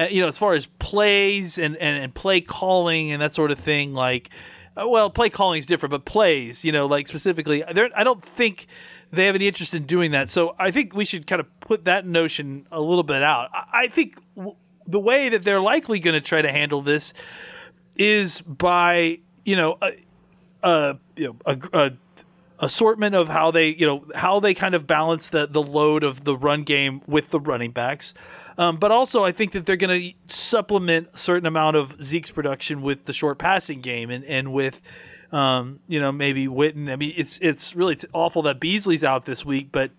you 0.09 0.21
know, 0.21 0.27
as 0.27 0.37
far 0.37 0.53
as 0.53 0.65
plays 0.65 1.57
and, 1.57 1.75
and, 1.77 2.03
and 2.03 2.13
play 2.13 2.41
calling 2.41 3.11
and 3.11 3.21
that 3.21 3.33
sort 3.33 3.51
of 3.51 3.59
thing, 3.59 3.93
like, 3.93 4.29
uh, 4.75 4.87
well, 4.87 5.09
play 5.09 5.29
calling 5.29 5.59
is 5.59 5.65
different, 5.65 5.91
but 5.91 6.05
plays, 6.05 6.63
you 6.63 6.71
know, 6.71 6.85
like 6.85 7.07
specifically, 7.07 7.63
I 7.63 8.03
don't 8.03 8.23
think 8.23 8.67
they 9.11 9.25
have 9.25 9.35
any 9.35 9.47
interest 9.47 9.73
in 9.73 9.83
doing 9.85 10.11
that. 10.11 10.29
So 10.29 10.55
I 10.59 10.69
think 10.69 10.93
we 10.93 11.05
should 11.05 11.25
kind 11.25 11.39
of 11.39 11.59
put 11.61 11.85
that 11.85 12.05
notion 12.05 12.67
a 12.71 12.79
little 12.79 13.03
bit 13.03 13.23
out. 13.23 13.49
I, 13.53 13.87
think 13.87 14.17
the 14.87 14.99
way 14.99 15.29
that 15.29 15.43
they're 15.43 15.61
likely 15.61 15.99
going 15.99 16.13
to 16.13 16.21
try 16.21 16.41
to 16.41 16.51
handle 16.51 16.81
this 16.81 17.13
is 17.95 18.41
by, 18.41 19.19
you 19.43 19.55
know, 19.55 19.77
a, 19.81 19.91
a 20.63 20.99
you 21.15 21.27
know, 21.27 21.35
a, 21.45 21.57
a 21.73 21.91
assortment 22.59 23.13
of 23.15 23.27
how 23.27 23.51
they, 23.51 23.67
you 23.67 23.85
know, 23.85 24.05
how 24.15 24.39
they 24.39 24.53
kind 24.53 24.73
of 24.73 24.87
balance 24.87 25.29
the, 25.29 25.47
the 25.47 25.61
load 25.61 26.03
of 26.03 26.23
the 26.23 26.35
run 26.35 26.63
game 26.63 27.01
with 27.05 27.29
the 27.29 27.39
running 27.39 27.71
backs. 27.71 28.13
Um, 28.57 28.77
but 28.77 28.91
also, 28.91 29.23
I 29.23 29.31
think 29.31 29.51
that 29.51 29.67
they're 29.67 29.75
going 29.75 30.01
to 30.27 30.35
supplement 30.35 31.09
a 31.13 31.17
certain 31.17 31.45
amount 31.45 31.75
of 31.75 32.03
Zeke's 32.03 32.31
production 32.31 32.81
with 32.81 33.05
the 33.05 33.13
short 33.13 33.37
passing 33.37 33.81
game 33.81 34.09
and, 34.09 34.23
and 34.25 34.51
with, 34.51 34.81
um, 35.31 35.79
you 35.87 35.99
know, 35.99 36.11
maybe 36.11 36.47
Witten. 36.47 36.91
I 36.91 36.95
mean, 36.95 37.13
it's 37.15 37.37
it's 37.39 37.75
really 37.75 37.97
t- 37.97 38.07
awful 38.13 38.41
that 38.43 38.59
Beasley's 38.59 39.03
out 39.03 39.25
this 39.25 39.45
week, 39.45 39.69
but 39.71 39.91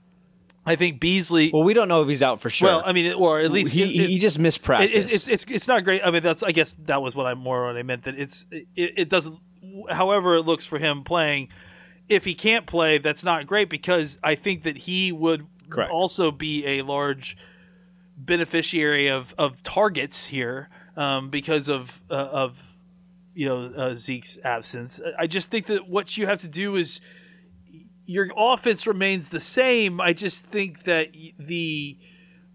I 0.68 0.76
think 0.76 1.00
Beasley. 1.00 1.50
Well, 1.52 1.64
we 1.64 1.72
don't 1.72 1.88
know 1.88 2.02
if 2.02 2.08
he's 2.08 2.22
out 2.22 2.40
for 2.40 2.50
sure. 2.50 2.68
Well, 2.68 2.82
I 2.84 2.92
mean, 2.92 3.12
or 3.14 3.40
at 3.40 3.50
least 3.50 3.72
he, 3.72 3.82
it, 3.82 4.08
he 4.10 4.18
just 4.18 4.38
missed 4.38 4.62
practice. 4.62 5.06
It, 5.06 5.12
it's 5.12 5.28
it's 5.28 5.44
it's 5.48 5.66
not 5.66 5.82
great. 5.82 6.02
I 6.04 6.10
mean, 6.10 6.22
that's 6.22 6.42
I 6.42 6.52
guess 6.52 6.76
that 6.84 7.00
was 7.00 7.14
what 7.14 7.26
I 7.26 7.34
more 7.34 7.66
what 7.66 7.76
I 7.76 7.82
meant 7.82 8.04
that 8.04 8.18
it's 8.18 8.46
it, 8.50 8.66
it 8.76 9.08
doesn't. 9.08 9.38
However, 9.90 10.36
it 10.36 10.42
looks 10.42 10.66
for 10.66 10.78
him 10.78 11.04
playing. 11.04 11.48
If 12.08 12.24
he 12.24 12.34
can't 12.34 12.66
play, 12.66 12.98
that's 12.98 13.24
not 13.24 13.46
great 13.46 13.70
because 13.70 14.18
I 14.22 14.34
think 14.34 14.64
that 14.64 14.76
he 14.76 15.10
would 15.12 15.46
Correct. 15.70 15.90
also 15.90 16.30
be 16.30 16.78
a 16.78 16.82
large 16.82 17.36
beneficiary 18.16 19.08
of, 19.08 19.34
of 19.38 19.62
targets 19.62 20.26
here 20.26 20.68
um, 20.96 21.30
because 21.30 21.68
of 21.68 22.00
uh, 22.10 22.14
of 22.14 22.62
you 23.34 23.46
know 23.46 23.72
uh, 23.74 23.94
Zeke's 23.94 24.38
absence. 24.44 25.00
I 25.18 25.26
just 25.26 25.50
think 25.50 25.66
that 25.66 25.88
what 25.88 26.16
you 26.16 26.26
have 26.26 26.40
to 26.40 26.48
do 26.48 26.76
is 26.76 27.00
your 28.08 28.30
offense 28.34 28.86
remains 28.86 29.28
the 29.28 29.38
same. 29.38 30.00
I 30.00 30.14
just 30.14 30.46
think 30.46 30.84
that 30.84 31.08
the 31.38 31.98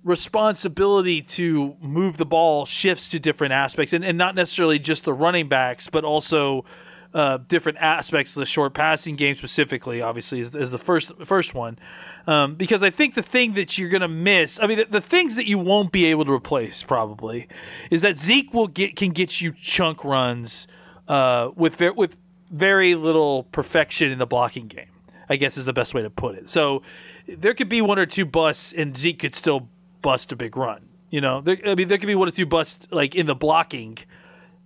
responsibility 0.04 1.22
to 1.22 1.78
move 1.80 2.18
the 2.18 2.26
ball 2.26 2.66
shifts 2.66 3.08
to 3.10 3.20
different 3.20 3.54
aspects, 3.54 3.94
and, 3.94 4.04
and 4.04 4.18
not 4.18 4.34
necessarily 4.34 4.80
just 4.80 5.04
the 5.04 5.14
running 5.14 5.48
backs, 5.48 5.88
but 5.88 6.04
also 6.04 6.66
uh, 7.14 7.38
different 7.48 7.78
aspects 7.78 8.36
of 8.36 8.40
the 8.40 8.48
short 8.48 8.74
passing 8.74 9.16
game 9.16 9.36
specifically. 9.36 10.02
Obviously, 10.02 10.40
is, 10.40 10.56
is 10.56 10.72
the 10.72 10.80
first 10.80 11.12
first 11.24 11.54
one. 11.54 11.78
Um, 12.26 12.56
because 12.56 12.82
I 12.82 12.90
think 12.90 13.14
the 13.14 13.22
thing 13.22 13.54
that 13.54 13.78
you're 13.78 13.90
going 13.90 14.02
to 14.02 14.08
miss, 14.08 14.58
I 14.60 14.66
mean, 14.66 14.80
the, 14.80 14.86
the, 14.86 15.02
things 15.02 15.36
that 15.36 15.46
you 15.46 15.60
won't 15.60 15.92
be 15.92 16.06
able 16.06 16.26
to 16.26 16.32
replace 16.32 16.82
probably, 16.82 17.50
is 17.92 18.02
that 18.02 18.18
Zeke 18.18 18.54
will 18.56 18.68
get 18.68 18.96
can 18.96 19.12
get 19.12 19.40
you 19.40 19.52
chunk 19.52 20.04
runs 20.04 20.68
uh, 21.08 21.52
with 21.56 21.80
with 21.96 22.18
very 22.50 22.96
little 22.96 23.44
perfection 23.44 24.10
in 24.10 24.18
the 24.18 24.26
blocking 24.26 24.68
game. 24.68 24.88
I 25.34 25.36
guess 25.36 25.58
is 25.58 25.66
the 25.66 25.74
best 25.74 25.96
way 25.96 26.04
to 26.04 26.12
put 26.12 26.36
it. 26.36 26.48
So 26.48 26.84
there 27.28 27.56
could 27.56 27.70
be 27.70 27.82
one 27.82 27.98
or 27.98 28.06
two 28.06 28.24
busts, 28.24 28.72
and 28.72 28.96
Zeke 28.96 29.18
could 29.18 29.34
still 29.34 29.68
bust 30.04 30.32
a 30.32 30.36
big 30.36 30.56
run. 30.56 30.88
You 31.10 31.22
know, 31.22 31.42
there, 31.42 31.58
I 31.66 31.74
mean, 31.74 31.88
there 31.88 31.98
could 31.98 32.08
be 32.08 32.14
one 32.14 32.28
or 32.28 32.32
two 32.32 32.46
busts 32.46 32.88
like 32.92 33.16
in 33.16 33.26
the 33.26 33.34
blocking, 33.34 33.98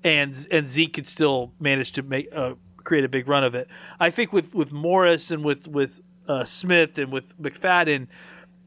and 0.03 0.35
and 0.51 0.67
Zeke 0.67 0.93
could 0.93 1.07
still 1.07 1.53
manage 1.59 1.93
to 1.93 2.03
make 2.03 2.27
uh, 2.35 2.55
create 2.83 3.05
a 3.05 3.09
big 3.09 3.29
run 3.29 3.45
of 3.45 3.55
it. 3.55 3.69
I 3.97 4.09
think 4.09 4.33
with 4.33 4.53
with 4.53 4.73
Morris 4.73 5.31
and 5.31 5.45
with 5.45 5.67
with 5.67 6.01
uh, 6.27 6.43
Smith 6.43 6.97
and 6.97 7.13
with 7.13 7.25
McFadden, 7.41 8.07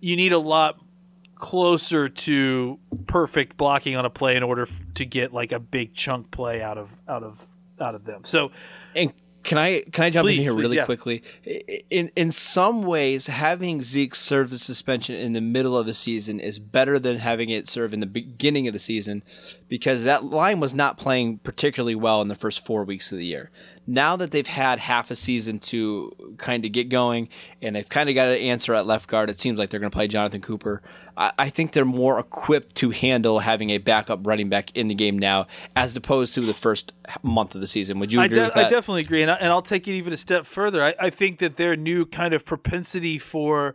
you 0.01 0.17
need 0.17 0.33
a 0.33 0.39
lot 0.39 0.81
closer 1.35 2.09
to 2.09 2.79
perfect 3.07 3.59
blocking 3.59 3.95
on 3.97 4.07
a 4.07 4.11
play 4.11 4.37
in 4.37 4.43
order 4.43 4.63
f- 4.63 4.81
to 4.95 5.05
get 5.05 5.35
like 5.35 5.53
a 5.53 5.59
big 5.59 5.95
chunk 5.95 6.31
play 6.31 6.63
out 6.63 6.79
of 6.79 6.89
out 7.07 7.23
of 7.23 7.39
out 7.79 7.95
of 7.95 8.05
them. 8.05 8.23
So, 8.25 8.53
and 8.95 9.13
can 9.43 9.59
I 9.59 9.81
can 9.93 10.05
I 10.05 10.11
jump 10.11 10.27
please, 10.27 10.39
in 10.39 10.45
here 10.45 10.53
please, 10.53 10.61
really 10.61 10.77
yeah. 10.77 10.85
quickly? 10.85 11.23
In 11.89 12.11
in 12.15 12.31
some 12.31 12.83
ways, 12.83 13.27
having 13.27 13.83
Zeke 13.83 14.15
serve 14.15 14.51
the 14.51 14.59
suspension 14.59 15.15
in 15.15 15.33
the 15.33 15.41
middle 15.41 15.77
of 15.77 15.87
the 15.87 15.95
season 15.95 16.41
is 16.41 16.59
better 16.59 16.99
than 16.99 17.19
having 17.19 17.49
it 17.49 17.69
serve 17.69 17.95
in 17.95 18.01
the 18.01 18.07
beginning 18.07 18.67
of 18.67 18.75
the 18.75 18.79
season, 18.79 19.23
because 19.71 20.03
that 20.03 20.25
line 20.25 20.61
was 20.61 20.75
not 20.75 20.99
playing 20.99 21.39
particularly 21.39 21.95
well 21.95 22.21
in 22.21 22.29
the 22.29 22.35
first 22.35 22.67
four 22.67 22.85
weeks 22.85 23.11
of 23.11 23.17
the 23.17 23.25
year 23.25 23.51
now 23.91 24.17
that 24.17 24.31
they've 24.31 24.47
had 24.47 24.79
half 24.79 25.11
a 25.11 25.17
season 25.17 25.59
to 25.59 26.35
kind 26.39 26.65
of 26.65 26.73
get 26.73 26.89
going 26.89 27.29
and 27.61 27.75
they've 27.75 27.89
kind 27.89 28.09
of 28.09 28.15
got 28.15 28.29
an 28.29 28.39
answer 28.39 28.73
at 28.75 28.87
left 28.87 29.09
guard, 29.09 29.29
it 29.29 29.41
seems 29.41 29.59
like 29.59 29.71
they're 29.71 29.81
going 29.81 29.91
to 29.91 29.95
play 29.95 30.07
Jonathan 30.07 30.41
Cooper. 30.41 30.81
I, 31.17 31.33
I, 31.39 31.51
think 31.51 31.73
they're 31.73 31.85
more 31.85 32.19
equipped 32.21 32.77
to 32.77 32.91
handle 32.91 33.41
having 33.41 33.71
a 33.71 33.79
backup 33.79 34.25
running 34.25 34.49
back 34.49 34.77
in 34.77 34.89
the 34.89 34.95
game 34.95 35.19
now 35.19 35.49
as 35.75 35.97
opposed 35.97 36.35
to 36.35 36.43
the 36.43 36.55
first 36.55 36.93
month 37.23 37.55
of 37.57 37.61
the 37.61 37.67
season. 37.67 37.99
Would 37.99 38.13
you 38.13 38.21
agree 38.21 38.39
I, 38.39 38.41
de- 38.41 38.45
with 38.45 38.55
that? 38.55 38.67
I 38.67 38.69
definitely 38.69 39.03
agree. 39.03 39.23
And, 39.23 39.31
I, 39.31 39.53
will 39.53 39.63
take 39.63 39.89
it 39.89 39.93
even 39.93 40.13
a 40.13 40.17
step 40.17 40.47
further. 40.47 40.85
I, 40.85 40.95
I, 41.01 41.11
think 41.11 41.41
that 41.41 41.57
their 41.57 41.75
new 41.75 42.07
kind 42.07 42.33
of 42.33 42.45
propensity 42.45 43.19
for 43.19 43.75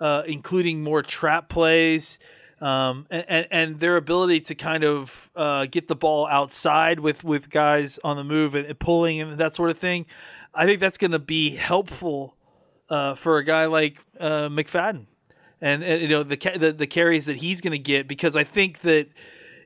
uh, 0.00 0.22
including 0.26 0.82
more 0.82 1.02
trap 1.02 1.48
plays– 1.48 2.18
um, 2.60 3.06
and, 3.10 3.46
and 3.50 3.80
their 3.80 3.96
ability 3.96 4.40
to 4.40 4.54
kind 4.54 4.84
of 4.84 5.30
uh, 5.36 5.66
get 5.66 5.88
the 5.88 5.96
ball 5.96 6.26
outside 6.26 7.00
with, 7.00 7.22
with 7.22 7.50
guys 7.50 7.98
on 8.02 8.16
the 8.16 8.24
move 8.24 8.54
and, 8.54 8.66
and 8.66 8.78
pulling 8.78 9.20
and 9.20 9.38
that 9.38 9.54
sort 9.54 9.70
of 9.70 9.78
thing. 9.78 10.06
I 10.54 10.64
think 10.64 10.80
that's 10.80 10.96
going 10.96 11.10
to 11.10 11.18
be 11.18 11.50
helpful 11.50 12.34
uh, 12.88 13.14
for 13.14 13.38
a 13.38 13.44
guy 13.44 13.66
like 13.66 13.98
uh, 14.18 14.48
McFadden, 14.48 15.06
and, 15.60 15.82
and, 15.82 16.02
you 16.02 16.08
know 16.08 16.22
the, 16.22 16.36
the 16.36 16.72
the 16.72 16.86
carries 16.86 17.26
that 17.26 17.36
he's 17.36 17.60
going 17.60 17.72
to 17.72 17.78
get 17.78 18.08
because 18.08 18.36
I 18.36 18.44
think 18.44 18.80
that 18.82 19.06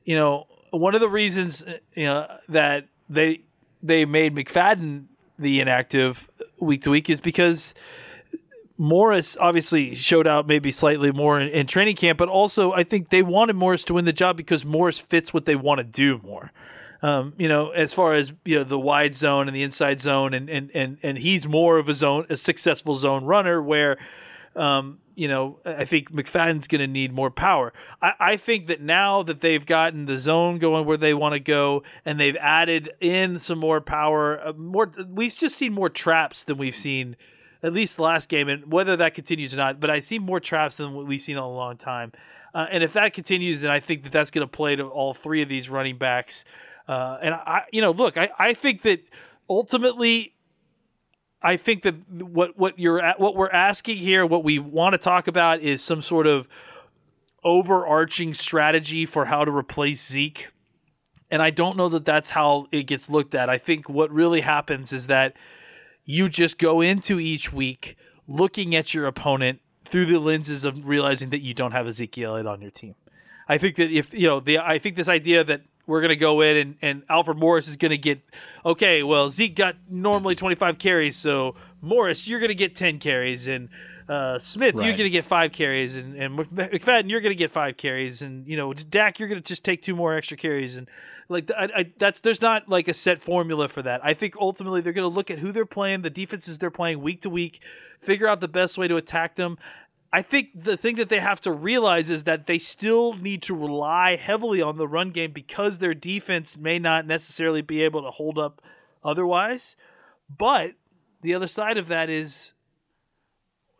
you 0.03 0.15
know 0.15 0.47
one 0.71 0.95
of 0.95 1.01
the 1.01 1.09
reasons 1.09 1.63
you 1.93 2.05
know 2.05 2.27
that 2.49 2.87
they 3.09 3.43
they 3.81 4.05
made 4.05 4.35
McFadden 4.35 5.05
the 5.37 5.59
inactive 5.59 6.27
week 6.59 6.81
to 6.83 6.89
week 6.89 7.09
is 7.09 7.19
because 7.19 7.73
Morris 8.81 9.37
obviously 9.39 9.93
showed 9.93 10.25
out 10.25 10.47
maybe 10.47 10.71
slightly 10.71 11.11
more 11.11 11.39
in, 11.39 11.49
in, 11.49 11.67
training 11.67 11.95
camp, 11.95 12.17
but 12.17 12.27
also 12.27 12.71
I 12.71 12.83
think 12.83 13.11
they 13.11 13.21
wanted 13.21 13.55
Morris 13.55 13.83
to 13.83 13.93
win 13.93 14.05
the 14.05 14.11
job 14.11 14.35
because 14.35 14.65
Morris 14.65 14.97
fits 14.97 15.31
what 15.31 15.45
they 15.45 15.55
want 15.55 15.77
to 15.77 15.83
do 15.83 16.19
more. 16.23 16.51
Um, 17.03 17.35
you 17.37 17.47
know, 17.47 17.69
as 17.69 17.93
far 17.93 18.15
as 18.15 18.33
you 18.43 18.57
know, 18.57 18.63
the 18.63 18.79
wide 18.79 19.15
zone 19.15 19.47
and 19.47 19.55
the 19.55 19.61
inside 19.61 20.01
zone, 20.01 20.33
and 20.33 20.49
and 20.49 20.71
and 20.73 20.97
and 21.03 21.19
he's 21.19 21.45
more 21.45 21.77
of 21.77 21.89
a 21.89 21.93
zone, 21.93 22.25
a 22.31 22.35
successful 22.35 22.95
zone 22.95 23.23
runner. 23.23 23.61
Where, 23.61 23.99
um, 24.55 24.97
you 25.13 25.27
know, 25.27 25.59
I 25.63 25.85
think 25.85 26.11
McFadden's 26.11 26.67
going 26.67 26.81
to 26.81 26.87
need 26.87 27.13
more 27.13 27.29
power. 27.29 27.73
I, 28.01 28.13
I 28.19 28.37
think 28.37 28.65
that 28.65 28.81
now 28.81 29.21
that 29.21 29.41
they've 29.41 29.65
gotten 29.65 30.05
the 30.07 30.17
zone 30.17 30.57
going 30.57 30.87
where 30.87 30.97
they 30.97 31.13
want 31.13 31.33
to 31.33 31.39
go, 31.39 31.83
and 32.03 32.19
they've 32.19 32.37
added 32.37 32.89
in 32.99 33.39
some 33.39 33.59
more 33.59 33.79
power, 33.79 34.39
uh, 34.43 34.53
more 34.53 34.91
we've 35.07 35.35
just 35.35 35.55
seen 35.55 35.71
more 35.71 35.89
traps 35.89 36.43
than 36.43 36.57
we've 36.57 36.75
seen 36.75 37.15
at 37.63 37.73
least 37.73 37.97
the 37.97 38.03
last 38.03 38.29
game, 38.29 38.49
and 38.49 38.71
whether 38.71 38.97
that 38.97 39.13
continues 39.13 39.53
or 39.53 39.57
not. 39.57 39.79
But 39.79 39.89
I 39.89 39.99
see 39.99 40.19
more 40.19 40.39
traps 40.39 40.77
than 40.77 40.93
what 40.93 41.05
we've 41.05 41.21
seen 41.21 41.37
in 41.37 41.43
a 41.43 41.49
long 41.49 41.77
time. 41.77 42.11
Uh, 42.53 42.65
and 42.71 42.83
if 42.83 42.93
that 42.93 43.13
continues, 43.13 43.61
then 43.61 43.71
I 43.71 43.79
think 43.79 44.03
that 44.03 44.11
that's 44.11 44.31
going 44.31 44.45
to 44.45 44.51
play 44.51 44.75
to 44.75 44.83
all 44.83 45.13
three 45.13 45.41
of 45.41 45.49
these 45.49 45.69
running 45.69 45.97
backs. 45.97 46.43
Uh, 46.87 47.17
and 47.21 47.33
I, 47.33 47.61
you 47.71 47.81
know, 47.81 47.91
look, 47.91 48.17
I, 48.17 48.29
I 48.37 48.53
think 48.53 48.81
that 48.81 48.99
ultimately, 49.49 50.33
I 51.41 51.57
think 51.57 51.83
that 51.83 51.95
what 52.09 52.57
what 52.57 52.77
you're 52.77 53.01
at, 53.01 53.19
what 53.19 53.35
we're 53.35 53.49
asking 53.49 53.97
here, 53.97 54.25
what 54.25 54.43
we 54.43 54.59
want 54.59 54.93
to 54.93 54.97
talk 54.97 55.27
about, 55.27 55.61
is 55.61 55.81
some 55.81 56.01
sort 56.01 56.27
of 56.27 56.47
overarching 57.43 58.33
strategy 58.33 59.05
for 59.05 59.25
how 59.25 59.45
to 59.45 59.51
replace 59.51 60.05
Zeke. 60.05 60.49
And 61.29 61.41
I 61.41 61.49
don't 61.49 61.77
know 61.77 61.87
that 61.89 62.05
that's 62.05 62.31
how 62.31 62.67
it 62.71 62.83
gets 62.83 63.09
looked 63.09 63.33
at. 63.33 63.49
I 63.49 63.57
think 63.57 63.87
what 63.87 64.11
really 64.11 64.41
happens 64.41 64.91
is 64.91 65.07
that 65.07 65.35
you 66.11 66.27
just 66.27 66.57
go 66.57 66.81
into 66.81 67.19
each 67.19 67.53
week 67.53 67.95
looking 68.27 68.75
at 68.75 68.93
your 68.93 69.05
opponent 69.05 69.59
through 69.85 70.05
the 70.05 70.19
lenses 70.19 70.65
of 70.65 70.87
realizing 70.87 71.29
that 71.29 71.39
you 71.39 71.53
don't 71.53 71.71
have 71.71 71.87
Ezekiel 71.87 72.31
Elliott 72.31 72.47
on 72.47 72.61
your 72.61 72.71
team. 72.71 72.95
I 73.47 73.57
think 73.57 73.77
that 73.77 73.89
if 73.89 74.13
you 74.13 74.27
know 74.27 74.41
the 74.41 74.59
I 74.59 74.77
think 74.77 74.97
this 74.97 75.07
idea 75.07 75.43
that 75.45 75.61
we're 75.87 76.01
going 76.01 76.09
to 76.09 76.17
go 76.17 76.41
in 76.41 76.57
and, 76.57 76.75
and 76.81 77.03
Alfred 77.09 77.37
Morris 77.37 77.67
is 77.67 77.77
going 77.77 77.91
to 77.91 77.97
get 77.97 78.19
okay. 78.65 79.03
Well, 79.03 79.29
Zeke 79.29 79.55
got 79.55 79.75
normally 79.89 80.35
25 80.35 80.77
carries, 80.79 81.15
so 81.15 81.55
Morris, 81.81 82.27
you're 82.27 82.39
going 82.39 82.49
to 82.49 82.55
get 82.55 82.75
10 82.75 82.99
carries, 82.99 83.47
and 83.47 83.69
uh, 84.07 84.37
Smith, 84.39 84.75
right. 84.75 84.85
you're 84.85 84.97
going 84.97 85.05
to 85.05 85.09
get 85.09 85.25
five 85.25 85.53
carries, 85.53 85.95
and, 85.95 86.15
and 86.15 86.37
McFadden, 86.37 87.09
you're 87.09 87.21
going 87.21 87.31
to 87.31 87.39
get 87.39 87.51
five 87.51 87.77
carries, 87.77 88.21
and 88.21 88.45
you 88.47 88.57
know 88.57 88.73
Dak, 88.73 89.17
you're 89.17 89.29
going 89.29 89.41
to 89.41 89.47
just 89.47 89.63
take 89.63 89.81
two 89.81 89.95
more 89.95 90.15
extra 90.15 90.35
carries, 90.35 90.75
and 90.75 90.89
like 91.31 91.49
I, 91.57 91.69
I, 91.75 91.91
that's 91.97 92.19
there's 92.19 92.41
not 92.41 92.69
like 92.69 92.87
a 92.87 92.93
set 92.93 93.23
formula 93.23 93.67
for 93.67 93.81
that. 93.81 94.01
I 94.03 94.13
think 94.13 94.35
ultimately 94.39 94.81
they're 94.81 94.93
going 94.93 95.09
to 95.09 95.15
look 95.15 95.31
at 95.31 95.39
who 95.39 95.51
they're 95.51 95.65
playing, 95.65 96.01
the 96.01 96.09
defenses 96.09 96.57
they're 96.57 96.69
playing 96.69 97.01
week 97.01 97.21
to 97.21 97.29
week, 97.29 97.61
figure 97.99 98.27
out 98.27 98.41
the 98.41 98.47
best 98.47 98.77
way 98.77 98.87
to 98.87 98.97
attack 98.97 99.35
them. 99.35 99.57
I 100.13 100.21
think 100.21 100.63
the 100.63 100.75
thing 100.75 100.97
that 100.97 101.07
they 101.07 101.19
have 101.19 101.39
to 101.41 101.51
realize 101.51 102.09
is 102.09 102.25
that 102.25 102.45
they 102.45 102.57
still 102.57 103.13
need 103.13 103.41
to 103.43 103.55
rely 103.55 104.17
heavily 104.17 104.61
on 104.61 104.77
the 104.77 104.87
run 104.87 105.11
game 105.11 105.31
because 105.31 105.77
their 105.77 105.93
defense 105.93 106.57
may 106.57 106.79
not 106.79 107.07
necessarily 107.07 107.61
be 107.61 107.81
able 107.81 108.03
to 108.03 108.11
hold 108.11 108.37
up 108.37 108.61
otherwise. 109.03 109.77
But 110.37 110.71
the 111.21 111.33
other 111.33 111.47
side 111.47 111.77
of 111.77 111.87
that 111.87 112.09
is, 112.09 112.53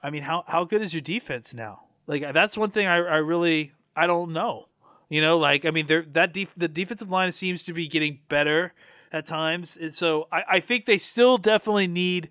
I 0.01 0.09
mean, 0.09 0.23
how 0.23 0.45
how 0.47 0.63
good 0.63 0.81
is 0.81 0.93
your 0.93 1.01
defense 1.01 1.53
now? 1.53 1.81
Like 2.07 2.23
that's 2.33 2.57
one 2.57 2.71
thing 2.71 2.87
I, 2.87 2.95
I 2.95 3.17
really 3.17 3.73
I 3.95 4.07
don't 4.07 4.31
know. 4.31 4.67
You 5.11 5.19
know, 5.19 5.37
like 5.37 5.65
I 5.65 5.71
mean, 5.71 5.87
that 5.87 6.31
def- 6.31 6.55
the 6.55 6.69
defensive 6.69 7.11
line 7.11 7.33
seems 7.33 7.63
to 7.63 7.73
be 7.73 7.89
getting 7.89 8.19
better 8.29 8.73
at 9.11 9.25
times, 9.25 9.75
and 9.75 9.93
so 9.93 10.29
I, 10.31 10.43
I 10.49 10.59
think 10.61 10.85
they 10.85 10.97
still 10.97 11.37
definitely 11.37 11.87
need 11.87 12.29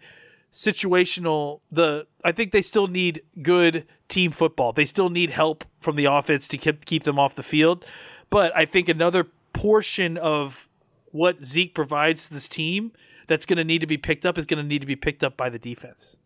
situational. 0.54 1.60
The 1.70 2.06
I 2.24 2.32
think 2.32 2.52
they 2.52 2.62
still 2.62 2.86
need 2.86 3.20
good 3.42 3.86
team 4.08 4.32
football. 4.32 4.72
They 4.72 4.86
still 4.86 5.10
need 5.10 5.28
help 5.28 5.64
from 5.78 5.96
the 5.96 6.06
offense 6.06 6.48
to 6.48 6.56
keep 6.56 6.86
keep 6.86 7.02
them 7.02 7.18
off 7.18 7.34
the 7.34 7.42
field. 7.42 7.84
But 8.30 8.56
I 8.56 8.64
think 8.64 8.88
another 8.88 9.26
portion 9.52 10.16
of 10.16 10.66
what 11.12 11.44
Zeke 11.44 11.74
provides 11.74 12.28
to 12.28 12.32
this 12.32 12.48
team 12.48 12.92
that's 13.28 13.44
going 13.44 13.58
to 13.58 13.64
need 13.64 13.82
to 13.82 13.86
be 13.86 13.98
picked 13.98 14.24
up 14.24 14.38
is 14.38 14.46
going 14.46 14.56
to 14.62 14.66
need 14.66 14.78
to 14.78 14.86
be 14.86 14.96
picked 14.96 15.22
up 15.22 15.36
by 15.36 15.50
the 15.50 15.58
defense. 15.58 16.16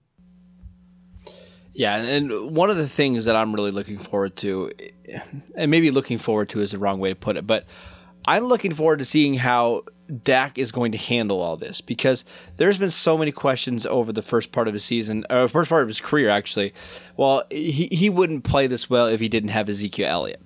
Yeah, 1.74 1.96
and 1.96 2.54
one 2.54 2.70
of 2.70 2.76
the 2.76 2.88
things 2.88 3.24
that 3.24 3.34
I'm 3.34 3.52
really 3.52 3.72
looking 3.72 3.98
forward 3.98 4.36
to, 4.36 4.70
and 5.56 5.70
maybe 5.70 5.90
looking 5.90 6.18
forward 6.18 6.48
to 6.50 6.60
is 6.60 6.70
the 6.70 6.78
wrong 6.78 7.00
way 7.00 7.08
to 7.08 7.16
put 7.16 7.36
it, 7.36 7.46
but 7.48 7.66
I'm 8.24 8.44
looking 8.44 8.74
forward 8.74 9.00
to 9.00 9.04
seeing 9.04 9.34
how 9.34 9.82
Dak 10.22 10.56
is 10.56 10.70
going 10.70 10.92
to 10.92 10.98
handle 10.98 11.40
all 11.40 11.56
this 11.56 11.80
because 11.80 12.24
there's 12.58 12.78
been 12.78 12.90
so 12.90 13.18
many 13.18 13.32
questions 13.32 13.86
over 13.86 14.12
the 14.12 14.22
first 14.22 14.52
part 14.52 14.68
of 14.68 14.74
his 14.74 14.84
season, 14.84 15.24
or 15.28 15.48
first 15.48 15.68
part 15.68 15.82
of 15.82 15.88
his 15.88 16.00
career, 16.00 16.28
actually. 16.28 16.72
Well, 17.16 17.42
he, 17.50 17.88
he 17.90 18.08
wouldn't 18.08 18.44
play 18.44 18.68
this 18.68 18.88
well 18.88 19.08
if 19.08 19.18
he 19.18 19.28
didn't 19.28 19.50
have 19.50 19.68
Ezekiel 19.68 20.08
Elliott. 20.08 20.42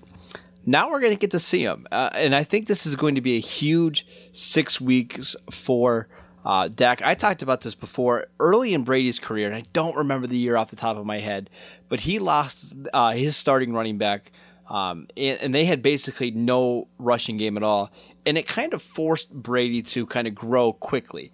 Now 0.65 0.91
we're 0.91 1.01
going 1.01 1.15
to 1.15 1.19
get 1.19 1.31
to 1.33 1.39
see 1.39 1.63
him, 1.63 1.87
uh, 1.93 2.11
and 2.15 2.35
I 2.35 2.45
think 2.45 2.67
this 2.67 2.87
is 2.87 2.97
going 2.97 3.15
to 3.17 3.21
be 3.21 3.37
a 3.37 3.41
huge 3.41 4.07
six 4.33 4.81
weeks 4.81 5.37
for 5.51 6.09
uh, 6.49 6.67
Dak, 6.67 7.03
I 7.03 7.15
talked 7.15 7.43
about 7.43 7.61
this 7.61 7.75
before 7.75 8.29
early 8.41 8.73
in 8.73 8.83
Brady's 8.83 9.19
career, 9.19 9.47
and 9.47 9.55
I 9.55 9.65
don't 9.75 9.95
remember 9.95 10.27
the 10.27 10.39
year 10.39 10.57
off 10.57 10.71
the 10.71 10.77
top 10.77 10.97
of 10.97 11.05
my 11.05 11.19
head, 11.19 11.51
but 11.91 12.01
he 12.01 12.19
lost 12.19 12.75
uh, 12.95 13.13
his 13.13 13.37
starting 13.37 13.75
running 13.75 13.99
back, 13.99 14.33
um, 14.71 15.09
and, 15.15 15.39
and, 15.41 15.55
they 15.55 15.67
had 15.67 15.83
basically 15.83 16.31
no 16.31 16.89
rushing 16.99 17.37
game 17.37 17.59
at 17.59 17.63
all, 17.63 17.91
and 18.25 18.39
it 18.39 18.47
kind 18.47 18.73
of 18.73 18.81
forced 18.81 19.31
Brady 19.31 19.83
to 19.83 20.07
kind 20.07 20.27
of 20.27 20.35
grow 20.35 20.73
quickly. 20.73 21.33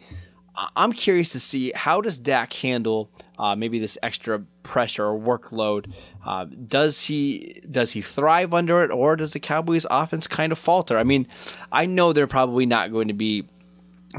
I'm 0.75 0.93
curious 0.93 1.31
to 1.31 1.41
see 1.41 1.73
how 1.77 2.01
does 2.01 2.19
Dak 2.19 2.53
handle 2.53 3.09
uh, 3.39 3.55
maybe 3.55 3.79
this 3.79 3.99
extra 4.03 4.41
pressure 4.63 5.05
or 5.05 5.19
workload. 5.19 5.93
Uh, 6.25 6.45
does 6.45 7.01
he 7.01 7.61
does 7.71 7.93
he 7.93 8.01
thrive 8.01 8.53
under 8.53 8.83
it, 8.83 8.91
or 8.91 9.15
does 9.15 9.33
the 9.33 9.41
Cowboys' 9.41 9.87
offense 9.91 10.27
kind 10.27 10.53
of 10.53 10.59
falter? 10.59 10.99
I 10.99 11.05
mean, 11.05 11.27
I 11.73 11.87
know 11.87 12.13
they're 12.13 12.27
probably 12.27 12.67
not 12.67 12.93
going 12.93 13.09
to 13.09 13.15
be 13.15 13.49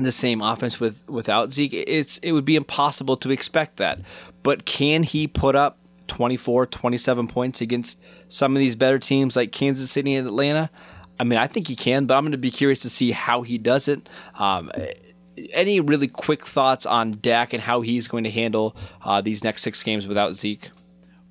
the 0.04 0.12
same 0.12 0.42
offense 0.42 0.80
with 0.80 0.98
without 1.08 1.54
Zeke, 1.54 1.74
it's 1.74 2.18
it 2.20 2.32
would 2.32 2.46
be 2.46 2.56
impossible 2.56 3.18
to 3.18 3.32
expect 3.32 3.78
that. 3.78 4.00
But 4.44 4.66
can 4.66 5.04
he 5.04 5.28
put 5.28 5.56
up 5.56 5.78
24, 6.08 6.68
27 6.68 7.28
points 7.28 7.62
against 7.62 7.98
some 8.28 8.56
of 8.56 8.60
these 8.60 8.76
better 8.76 9.00
teams 9.00 9.36
like 9.36 9.52
Kansas 9.52 9.92
City 9.92 10.16
and 10.16 10.28
Atlanta? 10.28 10.70
I 11.20 11.24
mean, 11.24 11.40
I 11.40 11.48
think 11.48 11.68
he 11.68 11.76
can, 11.76 12.06
but 12.06 12.16
I'm 12.16 12.24
going 12.24 12.34
to 12.34 12.38
be 12.38 12.52
curious 12.52 12.80
to 12.80 12.90
see 12.90 13.12
how 13.12 13.42
he 13.42 13.58
does 13.58 13.88
it. 13.88 14.10
Um, 14.38 14.72
any 15.52 15.80
really 15.80 16.08
quick 16.08 16.46
thoughts 16.46 16.86
on 16.86 17.20
Dak 17.22 17.54
and 17.54 17.62
how 17.62 17.82
he's 17.82 18.08
going 18.08 18.24
to 18.26 18.32
handle 18.32 18.76
uh, 19.04 19.22
these 19.22 19.44
next 19.44 19.62
six 19.62 19.82
games 19.82 20.08
without 20.08 20.34
Zeke? 20.34 20.72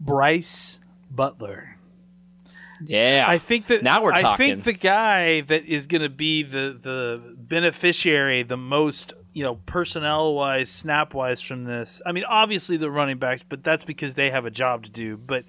Brice 0.00 0.78
Butler. 1.10 1.73
Yeah, 2.82 3.24
I 3.26 3.38
think 3.38 3.68
that 3.68 3.82
now 3.82 4.02
we're 4.02 4.12
talking. 4.12 4.26
I 4.26 4.36
think 4.36 4.64
the 4.64 4.72
guy 4.72 5.42
that 5.42 5.64
is 5.66 5.86
going 5.86 6.02
to 6.02 6.08
be 6.08 6.42
the 6.42 6.78
the 6.80 7.34
beneficiary, 7.36 8.42
the 8.42 8.56
most 8.56 9.12
you 9.32 9.44
know 9.44 9.56
personnel 9.66 10.34
wise, 10.34 10.70
snap 10.70 11.14
wise 11.14 11.40
from 11.40 11.64
this. 11.64 12.02
I 12.04 12.12
mean, 12.12 12.24
obviously 12.24 12.76
the 12.76 12.90
running 12.90 13.18
backs, 13.18 13.44
but 13.48 13.62
that's 13.62 13.84
because 13.84 14.14
they 14.14 14.30
have 14.30 14.44
a 14.44 14.50
job 14.50 14.84
to 14.84 14.90
do. 14.90 15.16
But 15.16 15.44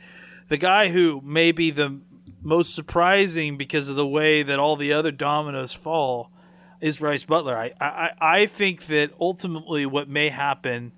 the 0.50 0.58
guy 0.58 0.90
who 0.90 1.22
may 1.24 1.52
be 1.52 1.72
the 1.72 2.00
most 2.42 2.76
surprising 2.76 3.58
because 3.58 3.88
of 3.88 3.96
the 3.96 4.08
way 4.08 4.44
that 4.44 4.60
all 4.60 4.76
the 4.76 4.94
other 4.94 5.12
dominoes 5.12 5.74
fall 5.74 6.32
is 6.80 6.98
Brice 6.98 7.24
Butler. 7.24 7.58
I 7.58 7.72
I, 7.80 8.10
I 8.22 8.46
think 8.46 8.86
that 8.86 9.12
ultimately 9.20 9.86
what 9.86 10.08
may 10.08 10.30
happen 10.30 10.92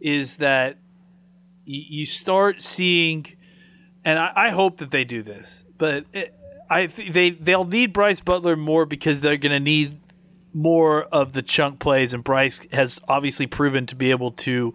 is 0.00 0.36
that 0.36 0.78
you 1.64 2.04
start 2.04 2.60
seeing 2.60 3.24
and 4.04 4.18
I, 4.18 4.32
I 4.34 4.50
hope 4.50 4.78
that 4.78 4.90
they 4.90 5.04
do 5.04 5.22
this, 5.22 5.64
but 5.78 6.04
it, 6.12 6.34
I 6.68 6.86
th- 6.86 7.12
they 7.12 7.30
they'll 7.30 7.64
need 7.64 7.92
Brice 7.92 8.20
Butler 8.20 8.56
more 8.56 8.86
because 8.86 9.20
they're 9.20 9.36
going 9.36 9.52
to 9.52 9.60
need 9.60 10.00
more 10.54 11.04
of 11.04 11.32
the 11.32 11.42
chunk 11.42 11.78
plays, 11.78 12.14
and 12.14 12.22
Brice 12.24 12.60
has 12.72 13.00
obviously 13.08 13.46
proven 13.46 13.86
to 13.86 13.94
be 13.94 14.10
able 14.10 14.32
to 14.32 14.74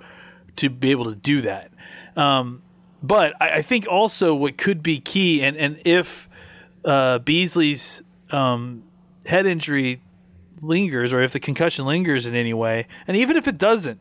to 0.57 0.69
be 0.69 0.91
able 0.91 1.05
to 1.05 1.15
do 1.15 1.41
that. 1.41 1.71
Um, 2.15 2.63
but 3.03 3.33
I, 3.39 3.49
I, 3.57 3.61
think 3.61 3.87
also 3.87 4.33
what 4.33 4.57
could 4.57 4.81
be 4.81 4.99
key, 4.99 5.43
and 5.43 5.55
and 5.57 5.81
if 5.85 6.27
uh, 6.83 7.19
Beasley's 7.19 8.01
um, 8.31 8.83
head 9.25 9.45
injury 9.45 10.01
lingers, 10.61 11.13
or 11.13 11.21
if 11.21 11.33
the 11.33 11.39
concussion 11.39 11.85
lingers 11.85 12.25
in 12.25 12.35
any 12.35 12.53
way, 12.53 12.87
and 13.07 13.15
even 13.17 13.37
if 13.37 13.47
it 13.47 13.57
doesn't, 13.57 13.99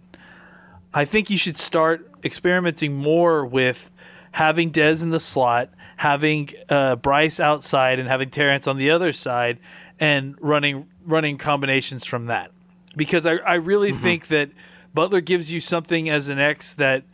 I 0.94 1.04
think 1.04 1.28
you 1.28 1.36
should 1.36 1.58
start 1.58 2.10
experimenting 2.24 2.94
more 2.94 3.44
with 3.44 3.90
having 4.36 4.70
Dez 4.70 5.00
in 5.02 5.08
the 5.08 5.18
slot, 5.18 5.70
having 5.96 6.50
uh, 6.68 6.94
Brice 6.96 7.40
outside, 7.40 7.98
and 7.98 8.06
having 8.06 8.28
Terrance 8.28 8.66
on 8.66 8.76
the 8.76 8.90
other 8.90 9.10
side, 9.10 9.58
and 9.98 10.36
running 10.40 10.86
running 11.06 11.38
combinations 11.38 12.04
from 12.04 12.26
that. 12.26 12.50
Because 12.94 13.24
I, 13.24 13.36
I 13.36 13.54
really 13.54 13.92
mm-hmm. 13.92 14.02
think 14.02 14.26
that 14.28 14.50
Butler 14.92 15.22
gives 15.22 15.50
you 15.50 15.58
something 15.58 16.10
as 16.10 16.28
an 16.28 16.38
X 16.38 16.74
that 16.74 17.04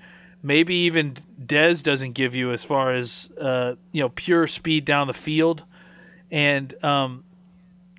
maybe 0.43 0.75
even 0.75 1.17
Dez 1.41 1.85
doesn't 1.85 2.15
give 2.15 2.35
you 2.35 2.51
as 2.51 2.65
far 2.65 2.93
as 2.93 3.31
uh, 3.41 3.77
you 3.93 4.03
know 4.03 4.09
pure 4.09 4.49
speed 4.49 4.85
down 4.85 5.07
the 5.07 5.15
field, 5.15 5.63
and 6.29 6.75
um, 6.83 7.23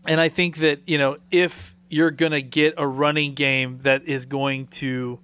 and 0.05 0.19
I 0.19 0.27
think 0.27 0.57
that 0.57 0.81
you 0.85 0.97
know 0.97 1.15
if 1.31 1.73
you're 1.89 2.11
going 2.11 2.33
to 2.33 2.41
get 2.41 2.73
a 2.77 2.85
running 2.85 3.35
game 3.35 3.79
that 3.83 4.05
is 4.05 4.25
going 4.25 4.67
to 4.67 5.19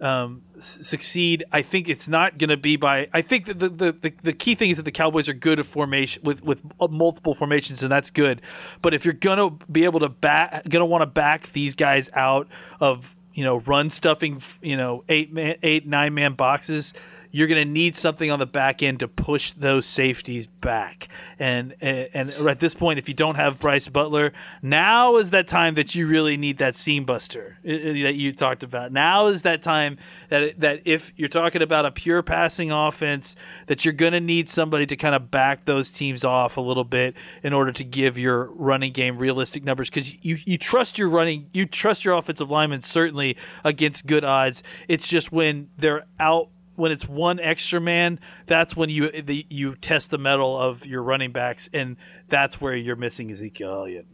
um, 0.00 0.42
succeed. 0.60 1.44
I 1.52 1.62
think 1.62 1.88
it's 1.88 2.08
not 2.08 2.38
going 2.38 2.50
to 2.50 2.56
be 2.56 2.76
by. 2.76 3.08
I 3.12 3.22
think 3.22 3.46
the, 3.46 3.54
the, 3.54 3.68
the, 3.68 4.12
the, 4.22 4.32
key 4.32 4.54
thing 4.54 4.70
is 4.70 4.76
that 4.76 4.84
the 4.84 4.92
Cowboys 4.92 5.28
are 5.28 5.34
good 5.34 5.58
at 5.58 5.66
formation 5.66 6.22
with 6.24 6.42
with 6.42 6.60
uh, 6.80 6.88
multiple 6.88 7.34
formations, 7.34 7.82
and 7.82 7.90
that's 7.90 8.10
good. 8.10 8.42
But 8.82 8.94
if 8.94 9.04
you're 9.04 9.14
going 9.14 9.38
to 9.38 9.64
be 9.66 9.84
able 9.84 10.00
to 10.00 10.08
back, 10.08 10.68
going 10.68 10.80
to 10.80 10.86
want 10.86 11.02
to 11.02 11.06
back 11.06 11.52
these 11.52 11.74
guys 11.74 12.10
out 12.12 12.48
of 12.80 13.14
you 13.34 13.44
know 13.44 13.58
run 13.60 13.90
stuffing, 13.90 14.42
you 14.60 14.76
know 14.76 15.04
eight 15.08 15.32
man, 15.32 15.56
eight 15.62 15.86
nine 15.86 16.14
man 16.14 16.34
boxes 16.34 16.92
you're 17.30 17.46
going 17.46 17.64
to 17.64 17.70
need 17.70 17.96
something 17.96 18.30
on 18.30 18.38
the 18.38 18.46
back 18.46 18.82
end 18.82 19.00
to 19.00 19.08
push 19.08 19.52
those 19.52 19.86
safeties 19.86 20.46
back. 20.46 21.08
And, 21.38 21.74
and 21.80 22.08
and 22.12 22.30
at 22.48 22.60
this 22.60 22.74
point, 22.74 22.98
if 22.98 23.08
you 23.08 23.14
don't 23.14 23.36
have 23.36 23.60
Brice 23.60 23.88
Butler, 23.88 24.32
now 24.62 25.16
is 25.16 25.30
that 25.30 25.48
time 25.48 25.74
that 25.76 25.94
you 25.94 26.06
really 26.06 26.36
need 26.36 26.58
that 26.58 26.76
seam 26.76 27.04
buster 27.04 27.58
uh, 27.66 27.72
uh, 27.72 27.92
that 28.02 28.14
you 28.14 28.32
talked 28.32 28.62
about. 28.62 28.92
Now 28.92 29.28
is 29.28 29.42
that 29.42 29.62
time 29.62 29.96
that 30.28 30.60
that 30.60 30.82
if 30.84 31.12
you're 31.16 31.28
talking 31.30 31.62
about 31.62 31.86
a 31.86 31.90
pure 31.90 32.22
passing 32.22 32.70
offense, 32.70 33.36
that 33.68 33.84
you're 33.84 33.94
going 33.94 34.12
to 34.12 34.20
need 34.20 34.48
somebody 34.48 34.84
to 34.86 34.96
kind 34.96 35.14
of 35.14 35.30
back 35.30 35.64
those 35.64 35.88
teams 35.90 36.24
off 36.24 36.58
a 36.58 36.60
little 36.60 36.84
bit 36.84 37.14
in 37.42 37.52
order 37.52 37.72
to 37.72 37.84
give 37.84 38.18
your 38.18 38.44
running 38.52 38.92
game 38.92 39.16
realistic 39.16 39.64
numbers 39.64 39.88
because 39.88 40.22
you 40.24 40.38
you 40.44 40.58
trust 40.58 40.98
your 40.98 41.08
running, 41.08 41.48
you 41.52 41.64
trust 41.64 42.04
your 42.04 42.14
offensive 42.14 42.50
linemen 42.50 42.82
certainly 42.82 43.36
against 43.64 44.06
good 44.06 44.24
odds. 44.24 44.62
It's 44.88 45.08
just 45.08 45.32
when 45.32 45.70
they're 45.78 46.04
out 46.18 46.50
when 46.80 46.90
it's 46.90 47.06
one 47.06 47.38
extra 47.38 47.80
man, 47.80 48.18
that's 48.46 48.74
when 48.74 48.90
you 48.90 49.10
the, 49.10 49.46
you 49.48 49.76
test 49.76 50.10
the 50.10 50.18
mettle 50.18 50.58
of 50.58 50.84
your 50.84 51.02
running 51.02 51.30
backs, 51.30 51.68
and 51.72 51.96
that's 52.28 52.60
where 52.60 52.74
you're 52.74 52.96
missing 52.96 53.30
Ezekiel 53.30 53.72
Elliott. 53.72 54.06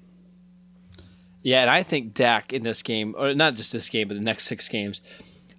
Yeah, 1.43 1.63
and 1.63 1.71
I 1.71 1.85
think 1.85 2.13
Dak 2.13 2.53
in 2.53 2.65
this 2.65 2.83
game, 2.83 3.15
or 3.17 3.33
not 3.33 3.55
just 3.55 3.73
this 3.73 3.89
game, 3.89 4.09
but 4.09 4.15
the 4.15 4.21
next 4.21 4.45
six 4.45 4.69
games, 4.69 5.01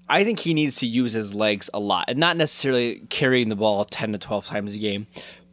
I 0.10 0.26
think 0.26 0.40
he 0.40 0.54
needs 0.54 0.76
to 0.78 0.86
use 0.86 1.14
his 1.14 1.34
legs 1.34 1.70
a 1.74 1.80
lot, 1.80 2.06
and 2.10 2.20
not 2.20 2.36
necessarily 2.36 3.04
carrying 3.10 3.50
the 3.50 3.56
ball 3.56 3.86
ten 3.86 4.12
to 4.12 4.18
twelve 4.18 4.46
times 4.46 4.74
a 4.74 4.78
game, 4.78 5.08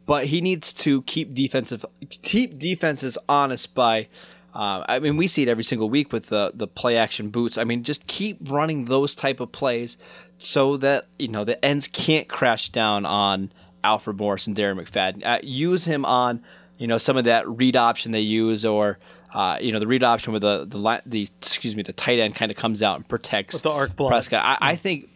but 0.05 0.25
he 0.25 0.41
needs 0.41 0.73
to 0.73 1.01
keep 1.03 1.33
defensive 1.33 1.85
keep 2.09 2.59
defenses 2.59 3.17
honest 3.29 3.73
by. 3.73 4.09
Uh, 4.55 4.85
I 4.87 4.99
mean, 4.99 5.17
we 5.17 5.27
see 5.27 5.43
it 5.43 5.49
every 5.49 5.65
single 5.65 5.89
week 5.89 6.13
with 6.13 6.27
the 6.27 6.51
the 6.55 6.65
play 6.65 6.95
action 6.95 7.29
boots. 7.29 7.57
I 7.57 7.65
mean, 7.65 7.83
just 7.83 8.07
keep 8.07 8.37
running 8.41 8.85
those 8.85 9.13
type 9.13 9.41
of 9.41 9.51
plays 9.51 9.97
so 10.37 10.77
that 10.77 11.07
you 11.19 11.27
know 11.27 11.43
the 11.43 11.63
ends 11.63 11.87
can't 11.87 12.29
crash 12.29 12.69
down 12.69 13.05
on 13.05 13.51
Alfred 13.83 14.17
Morris 14.17 14.47
and 14.47 14.55
Darren 14.55 14.81
McFadden. 14.81 15.25
Uh, 15.25 15.39
use 15.43 15.83
him 15.83 16.05
on 16.05 16.41
you 16.77 16.87
know 16.87 16.97
some 16.97 17.17
of 17.17 17.25
that 17.25 17.47
read 17.49 17.75
option 17.75 18.13
they 18.13 18.21
use, 18.21 18.63
or 18.63 18.97
uh, 19.33 19.57
you 19.59 19.73
know 19.73 19.79
the 19.79 19.87
read 19.87 20.03
option 20.03 20.31
where 20.31 20.39
the 20.39 20.65
the 20.65 21.01
the 21.05 21.27
excuse 21.41 21.75
me 21.75 21.83
the 21.83 21.91
tight 21.91 22.19
end 22.19 22.35
kind 22.35 22.49
of 22.49 22.55
comes 22.55 22.81
out 22.81 22.95
and 22.95 23.07
protects 23.09 23.55
With 23.55 23.63
the 23.63 23.71
arc 23.71 23.97
block. 23.97 24.11
Prescott. 24.11 24.41
I, 24.45 24.71
I 24.71 24.75
think, 24.77 25.09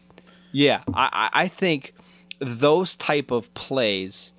yeah, 0.51 0.83
I, 0.93 1.29
I 1.31 1.47
think 1.47 1.93
those 2.39 2.97
type 2.97 3.31
of 3.31 3.53
plays 3.53 4.33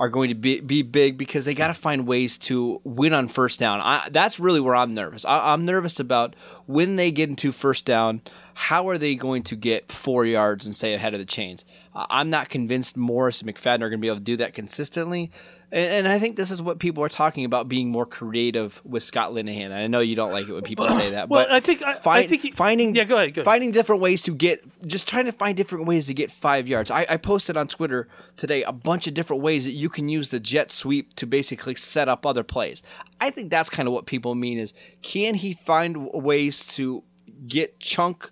are 0.00 0.08
going 0.08 0.30
to 0.30 0.34
be, 0.34 0.60
be 0.60 0.80
big 0.80 1.18
because 1.18 1.44
they 1.44 1.54
got 1.54 1.68
to 1.68 1.74
find 1.74 2.06
ways 2.06 2.38
to 2.38 2.80
win 2.84 3.12
on 3.12 3.28
first 3.28 3.58
down. 3.58 3.80
I, 3.82 4.08
that's 4.10 4.40
really 4.40 4.58
where 4.58 4.74
I'm 4.74 4.94
nervous. 4.94 5.26
I, 5.26 5.52
I'm 5.52 5.66
nervous 5.66 6.00
about 6.00 6.34
when 6.64 6.96
they 6.96 7.12
get 7.12 7.28
into 7.28 7.52
first 7.52 7.84
down 7.84 8.22
how 8.54 8.88
are 8.88 8.96
they 8.96 9.14
going 9.14 9.42
to 9.42 9.56
get 9.56 9.92
four 9.92 10.24
yards 10.24 10.64
and 10.64 10.74
stay 10.74 10.94
ahead 10.94 11.12
of 11.12 11.20
the 11.20 11.26
chains? 11.26 11.66
I'm 11.94 12.30
not 12.30 12.48
convinced 12.48 12.96
Morris 12.96 13.42
and 13.42 13.54
McFadden 13.54 13.82
are 13.82 13.90
going 13.90 13.92
to 13.92 13.98
be 13.98 14.08
able 14.08 14.18
to 14.18 14.24
do 14.24 14.38
that 14.38 14.54
consistently. 14.54 15.30
And, 15.72 16.06
and, 16.06 16.08
I 16.08 16.18
think 16.18 16.36
this 16.36 16.50
is 16.50 16.60
what 16.60 16.80
people 16.80 17.04
are 17.04 17.08
talking 17.08 17.44
about 17.44 17.68
being 17.68 17.90
more 17.90 18.04
creative 18.04 18.80
with 18.84 19.04
Scott 19.04 19.30
Linehan. 19.30 19.72
I 19.72 19.86
know 19.86 20.00
you 20.00 20.16
don't 20.16 20.32
like 20.32 20.48
it 20.48 20.52
when 20.52 20.64
people 20.64 20.88
say 20.88 21.10
that, 21.12 21.28
well, 21.28 21.44
but 21.44 21.52
I 21.52 21.60
think 21.60 21.82
I, 21.82 21.94
find, 21.94 22.24
I 22.24 22.26
think 22.26 22.42
he, 22.42 22.50
finding 22.50 22.94
yeah, 22.94 23.04
go 23.04 23.16
ahead, 23.16 23.34
go 23.34 23.40
ahead. 23.40 23.44
finding 23.44 23.70
different 23.70 24.02
ways 24.02 24.22
to 24.22 24.34
get 24.34 24.62
just 24.86 25.06
trying 25.06 25.26
to 25.26 25.32
find 25.32 25.56
different 25.56 25.86
ways 25.86 26.06
to 26.06 26.14
get 26.14 26.32
five 26.32 26.66
yards. 26.66 26.90
I, 26.90 27.06
I 27.08 27.16
posted 27.18 27.56
on 27.56 27.68
Twitter 27.68 28.08
today 28.36 28.64
a 28.64 28.72
bunch 28.72 29.06
of 29.06 29.14
different 29.14 29.42
ways 29.42 29.64
that 29.64 29.72
you 29.72 29.88
can 29.88 30.08
use 30.08 30.30
the 30.30 30.40
jet 30.40 30.72
sweep 30.72 31.14
to 31.16 31.26
basically 31.26 31.76
set 31.76 32.08
up 32.08 32.26
other 32.26 32.42
plays. 32.42 32.82
I 33.20 33.30
think 33.30 33.50
that's 33.50 33.70
kind 33.70 33.86
of 33.86 33.94
what 33.94 34.06
people 34.06 34.34
mean 34.34 34.58
is 34.58 34.74
can 35.02 35.34
he 35.34 35.54
find 35.54 36.08
ways 36.12 36.66
to 36.74 37.04
get 37.46 37.78
chunk 37.78 38.30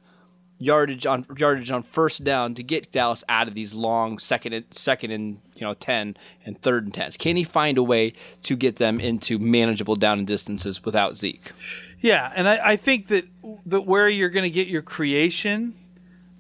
yardage 0.58 1.06
on 1.06 1.24
yardage 1.36 1.70
on 1.70 1.82
first 1.82 2.24
down 2.24 2.54
to 2.54 2.62
get 2.62 2.90
Dallas 2.92 3.22
out 3.28 3.48
of 3.48 3.54
these 3.54 3.74
long 3.74 4.18
second 4.18 4.52
and, 4.52 4.64
second 4.72 5.12
and 5.12 5.40
you 5.60 5.66
know 5.66 5.74
ten 5.74 6.16
and 6.44 6.60
third 6.60 6.84
and 6.84 6.94
tens? 6.94 7.16
Can 7.16 7.36
he 7.36 7.44
find 7.44 7.78
a 7.78 7.82
way 7.82 8.14
to 8.42 8.56
get 8.56 8.76
them 8.76 9.00
into 9.00 9.38
manageable 9.38 9.96
down 9.96 10.18
and 10.18 10.26
distances 10.26 10.84
without 10.84 11.16
Zeke? 11.16 11.52
Yeah, 12.00 12.32
and 12.34 12.48
I, 12.48 12.72
I 12.72 12.76
think 12.76 13.08
that 13.08 13.24
that 13.66 13.86
where 13.86 14.08
you're 14.08 14.28
going 14.28 14.44
to 14.44 14.50
get 14.50 14.68
your 14.68 14.82
creation, 14.82 15.74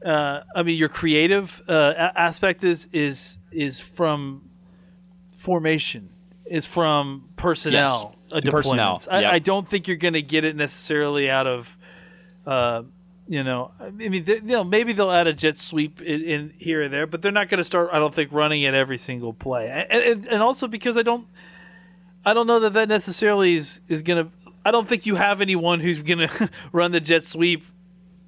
uh, 0.04 0.40
I 0.54 0.62
mean 0.62 0.78
your 0.78 0.88
creative 0.88 1.62
uh, 1.68 1.92
aspect 2.16 2.64
is 2.64 2.88
is 2.92 3.38
is 3.50 3.80
from 3.80 4.48
formation, 5.36 6.10
is 6.46 6.64
from 6.64 7.28
personnel 7.36 8.16
yes. 8.30 8.42
uh, 8.46 8.50
Personnel. 8.50 8.98
Yep. 9.10 9.12
I, 9.12 9.34
I, 9.34 9.38
don't 9.38 9.66
think 9.66 9.88
you're 9.88 9.96
going 9.96 10.14
to 10.14 10.22
get 10.22 10.44
it 10.44 10.56
necessarily 10.56 11.30
out 11.30 11.46
of. 11.46 11.76
Uh, 12.46 12.82
you 13.28 13.44
know, 13.44 13.72
I 13.78 13.90
mean, 13.90 14.24
you 14.26 14.40
know, 14.40 14.64
maybe 14.64 14.94
they'll 14.94 15.10
add 15.10 15.26
a 15.26 15.34
jet 15.34 15.58
sweep 15.58 16.00
in, 16.00 16.22
in 16.22 16.54
here 16.58 16.84
or 16.84 16.88
there, 16.88 17.06
but 17.06 17.20
they're 17.20 17.30
not 17.30 17.50
going 17.50 17.58
to 17.58 17.64
start. 17.64 17.90
I 17.92 17.98
don't 17.98 18.14
think 18.14 18.32
running 18.32 18.62
it 18.62 18.72
every 18.72 18.96
single 18.96 19.34
play, 19.34 19.68
and, 19.90 20.02
and, 20.02 20.26
and 20.26 20.42
also 20.42 20.66
because 20.66 20.96
I 20.96 21.02
don't, 21.02 21.26
I 22.24 22.32
don't 22.32 22.46
know 22.46 22.60
that 22.60 22.72
that 22.72 22.88
necessarily 22.88 23.56
is 23.56 23.82
is 23.86 24.00
going 24.02 24.26
to. 24.26 24.32
I 24.64 24.70
don't 24.70 24.88
think 24.88 25.04
you 25.04 25.16
have 25.16 25.42
anyone 25.42 25.80
who's 25.80 25.98
going 25.98 26.18
to 26.28 26.50
run 26.72 26.92
the 26.92 27.00
jet 27.00 27.26
sweep 27.26 27.64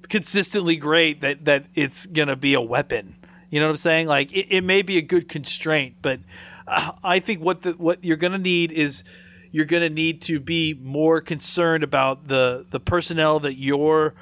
consistently 0.07 0.75
great 0.75 1.21
that 1.21 1.45
that 1.45 1.65
it's 1.73 2.05
going 2.05 2.27
to 2.27 2.35
be 2.35 2.53
a 2.53 2.61
weapon. 2.61 3.15
You 3.49 3.59
know 3.59 3.65
what 3.65 3.71
I'm 3.71 3.77
saying? 3.77 4.05
Like 4.05 4.31
it, 4.31 4.47
it 4.49 4.61
may 4.61 4.83
be 4.83 4.99
a 4.99 5.01
good 5.01 5.27
constraint, 5.27 5.95
but 6.03 6.19
uh, 6.67 6.91
I 7.03 7.19
think 7.19 7.41
what 7.41 7.63
the, 7.63 7.71
what 7.71 8.03
you're 8.03 8.17
going 8.17 8.33
to 8.33 8.37
need 8.37 8.71
is 8.71 9.03
you're 9.51 9.65
going 9.65 9.81
to 9.81 9.89
need 9.89 10.21
to 10.23 10.39
be 10.39 10.75
more 10.75 11.21
concerned 11.21 11.83
about 11.83 12.27
the 12.27 12.67
the 12.69 12.79
personnel 12.79 13.39
that 13.39 13.55
you're 13.55 14.13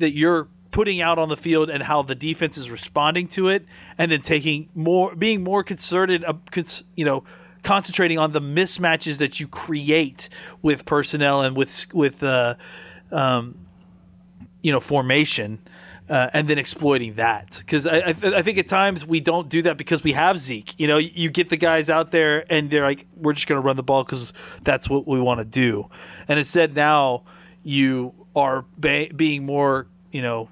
that 0.00 0.12
you're 0.14 0.48
putting 0.72 1.02
out 1.02 1.18
on 1.18 1.28
the 1.28 1.36
field 1.36 1.70
and 1.70 1.82
how 1.82 2.02
the 2.02 2.14
defense 2.14 2.58
is 2.58 2.70
responding 2.70 3.28
to 3.28 3.48
it, 3.48 3.64
and 3.98 4.10
then 4.10 4.22
taking 4.22 4.68
more, 4.74 5.14
being 5.14 5.44
more 5.44 5.62
concerted, 5.62 6.24
uh, 6.24 6.32
cons, 6.50 6.82
you 6.96 7.04
know, 7.04 7.22
concentrating 7.62 8.18
on 8.18 8.32
the 8.32 8.40
mismatches 8.40 9.18
that 9.18 9.38
you 9.38 9.46
create 9.46 10.28
with 10.62 10.84
personnel 10.84 11.42
and 11.42 11.56
with 11.56 11.86
with 11.92 12.22
uh, 12.22 12.54
um, 13.12 13.54
you 14.62 14.72
know 14.72 14.80
formation. 14.80 15.60
Uh, 16.10 16.28
and 16.34 16.48
then 16.48 16.58
exploiting 16.58 17.14
that 17.14 17.56
because 17.58 17.86
I, 17.86 18.08
I, 18.08 18.12
th- 18.12 18.34
I, 18.34 18.42
think 18.42 18.58
at 18.58 18.66
times 18.66 19.06
we 19.06 19.20
don't 19.20 19.48
do 19.48 19.62
that 19.62 19.78
because 19.78 20.02
we 20.02 20.12
have 20.12 20.36
Zeke. 20.36 20.74
You 20.78 20.88
know, 20.88 20.98
you 20.98 21.30
get 21.30 21.48
the 21.48 21.56
guys 21.56 21.88
out 21.88 22.10
there 22.10 22.44
and 22.52 22.68
they're 22.68 22.84
like, 22.84 23.06
we're 23.16 23.32
just 23.32 23.46
going 23.46 23.58
to 23.58 23.64
run 23.64 23.76
the 23.76 23.84
ball 23.84 24.02
because 24.04 24.32
that's 24.62 24.90
what 24.90 25.06
we 25.06 25.20
want 25.20 25.38
to 25.38 25.44
do. 25.44 25.88
And 26.28 26.40
instead, 26.40 26.74
now 26.74 27.22
you 27.62 28.14
are 28.34 28.64
ba- 28.78 29.08
being 29.14 29.44
more, 29.44 29.86
you 30.10 30.22
know, 30.22 30.48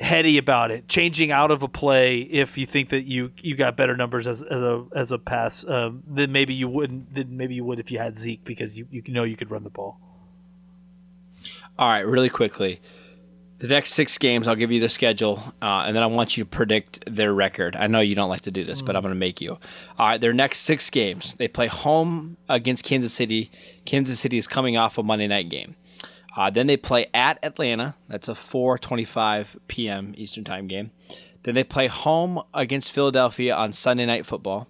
heady 0.00 0.38
about 0.38 0.70
it, 0.70 0.88
changing 0.88 1.32
out 1.32 1.50
of 1.50 1.62
a 1.62 1.68
play 1.68 2.18
if 2.18 2.58
you 2.58 2.66
think 2.66 2.90
that 2.90 3.04
you 3.04 3.32
you 3.38 3.56
got 3.56 3.76
better 3.76 3.96
numbers 3.96 4.26
as, 4.26 4.42
as 4.42 4.60
a 4.60 4.84
as 4.94 5.12
a 5.12 5.18
pass 5.18 5.64
um, 5.66 6.02
then 6.06 6.32
maybe 6.32 6.52
you 6.52 6.68
wouldn't 6.68 7.14
then 7.14 7.36
maybe 7.36 7.54
you 7.54 7.64
would 7.64 7.78
if 7.78 7.90
you 7.90 7.98
had 7.98 8.18
Zeke 8.18 8.44
because 8.44 8.76
you 8.76 8.86
you 8.90 9.02
know 9.08 9.24
you 9.24 9.36
could 9.36 9.50
run 9.50 9.64
the 9.64 9.70
ball. 9.70 9.98
All 11.78 11.88
right, 11.88 12.06
really 12.06 12.30
quickly. 12.30 12.80
The 13.58 13.68
next 13.68 13.94
six 13.94 14.18
games, 14.18 14.46
I'll 14.46 14.54
give 14.54 14.70
you 14.70 14.80
the 14.80 14.88
schedule, 14.88 15.42
uh, 15.62 15.84
and 15.86 15.96
then 15.96 16.02
I 16.02 16.06
want 16.06 16.36
you 16.36 16.44
to 16.44 16.50
predict 16.50 17.02
their 17.06 17.32
record. 17.32 17.74
I 17.74 17.86
know 17.86 18.00
you 18.00 18.14
don't 18.14 18.28
like 18.28 18.42
to 18.42 18.50
do 18.50 18.64
this, 18.64 18.82
mm. 18.82 18.86
but 18.86 18.96
I'm 18.96 19.02
going 19.02 19.14
to 19.14 19.18
make 19.18 19.40
you. 19.40 19.52
All 19.98 20.08
right, 20.08 20.20
their 20.20 20.34
next 20.34 20.60
six 20.60 20.90
games, 20.90 21.34
they 21.38 21.48
play 21.48 21.66
home 21.66 22.36
against 22.50 22.84
Kansas 22.84 23.14
City. 23.14 23.50
Kansas 23.86 24.20
City 24.20 24.36
is 24.36 24.46
coming 24.46 24.76
off 24.76 24.98
a 24.98 25.02
Monday 25.02 25.26
night 25.26 25.48
game. 25.48 25.74
Uh, 26.36 26.50
then 26.50 26.66
they 26.66 26.76
play 26.76 27.06
at 27.14 27.38
Atlanta. 27.42 27.94
That's 28.08 28.28
a 28.28 28.34
4:25 28.34 29.46
p.m. 29.68 30.14
Eastern 30.16 30.44
Time 30.44 30.68
game. 30.68 30.90
Then 31.42 31.54
they 31.54 31.64
play 31.64 31.86
home 31.86 32.42
against 32.52 32.92
Philadelphia 32.92 33.54
on 33.54 33.72
Sunday 33.72 34.04
Night 34.04 34.26
Football. 34.26 34.68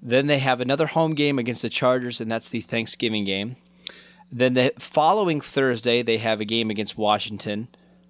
Then 0.00 0.26
they 0.26 0.38
have 0.38 0.60
another 0.60 0.86
home 0.86 1.14
game 1.14 1.38
against 1.38 1.62
the 1.62 1.68
Chargers, 1.68 2.20
and 2.20 2.30
that's 2.30 2.48
the 2.48 2.60
Thanksgiving 2.60 3.24
game. 3.24 3.56
Then 4.30 4.54
the 4.54 4.72
following 4.78 5.40
Thursday, 5.40 6.02
they 6.02 6.18
have 6.18 6.40
a 6.40 6.44
game 6.44 6.70
against 6.70 6.98
Washington. 6.98 7.68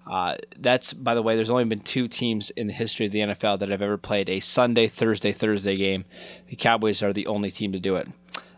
Uh, 0.09 0.35
that's, 0.59 0.91
by 0.91 1.15
the 1.15 1.21
way, 1.21 1.35
there's 1.35 1.49
only 1.49 1.63
been 1.65 1.79
two 1.79 2.07
teams 2.07 2.49
in 2.51 2.67
the 2.67 2.73
history 2.73 3.05
of 3.05 3.11
the 3.11 3.19
NFL 3.19 3.59
that 3.59 3.69
have 3.69 3.81
ever 3.81 3.97
played 3.97 4.29
a 4.29 4.39
Sunday, 4.39 4.87
Thursday, 4.87 5.31
Thursday 5.31 5.77
game. 5.77 6.05
The 6.47 6.55
Cowboys 6.55 7.01
are 7.01 7.13
the 7.13 7.27
only 7.27 7.51
team 7.51 7.71
to 7.71 7.79
do 7.79 7.95
it. 7.95 8.07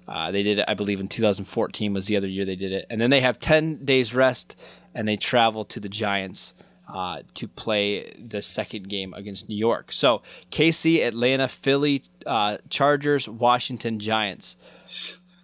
Uh, 0.08 0.32
they 0.32 0.44
did 0.44 0.60
it, 0.60 0.66
I 0.68 0.74
believe, 0.74 1.00
in 1.00 1.08
2014 1.08 1.94
was 1.94 2.06
the 2.08 2.18
other 2.18 2.28
year 2.28 2.46
they 2.46 2.56
did 2.56 2.72
it, 2.72 2.86
and 2.90 3.02
then 3.02 3.10
they 3.10 3.22
have 3.22 3.40
10 3.40 3.86
days 3.86 4.14
rest, 4.14 4.56
and 4.94 5.08
they 5.08 5.18
travel 5.18 5.66
to 5.66 5.80
the 5.80 5.90
Giants 5.90 6.54
uh, 6.88 7.22
to 7.34 7.48
play 7.48 8.14
the 8.18 8.42
second 8.42 8.90
game 8.90 9.14
against 9.14 9.50
New 9.50 9.58
York. 9.58 9.92
So 9.92 10.22
KC, 10.52 11.04
Atlanta, 11.06 11.48
Philly, 11.48 12.04
uh, 12.26 12.58
Chargers, 12.70 13.28
Washington, 13.28 14.00
Giants. 14.00 14.58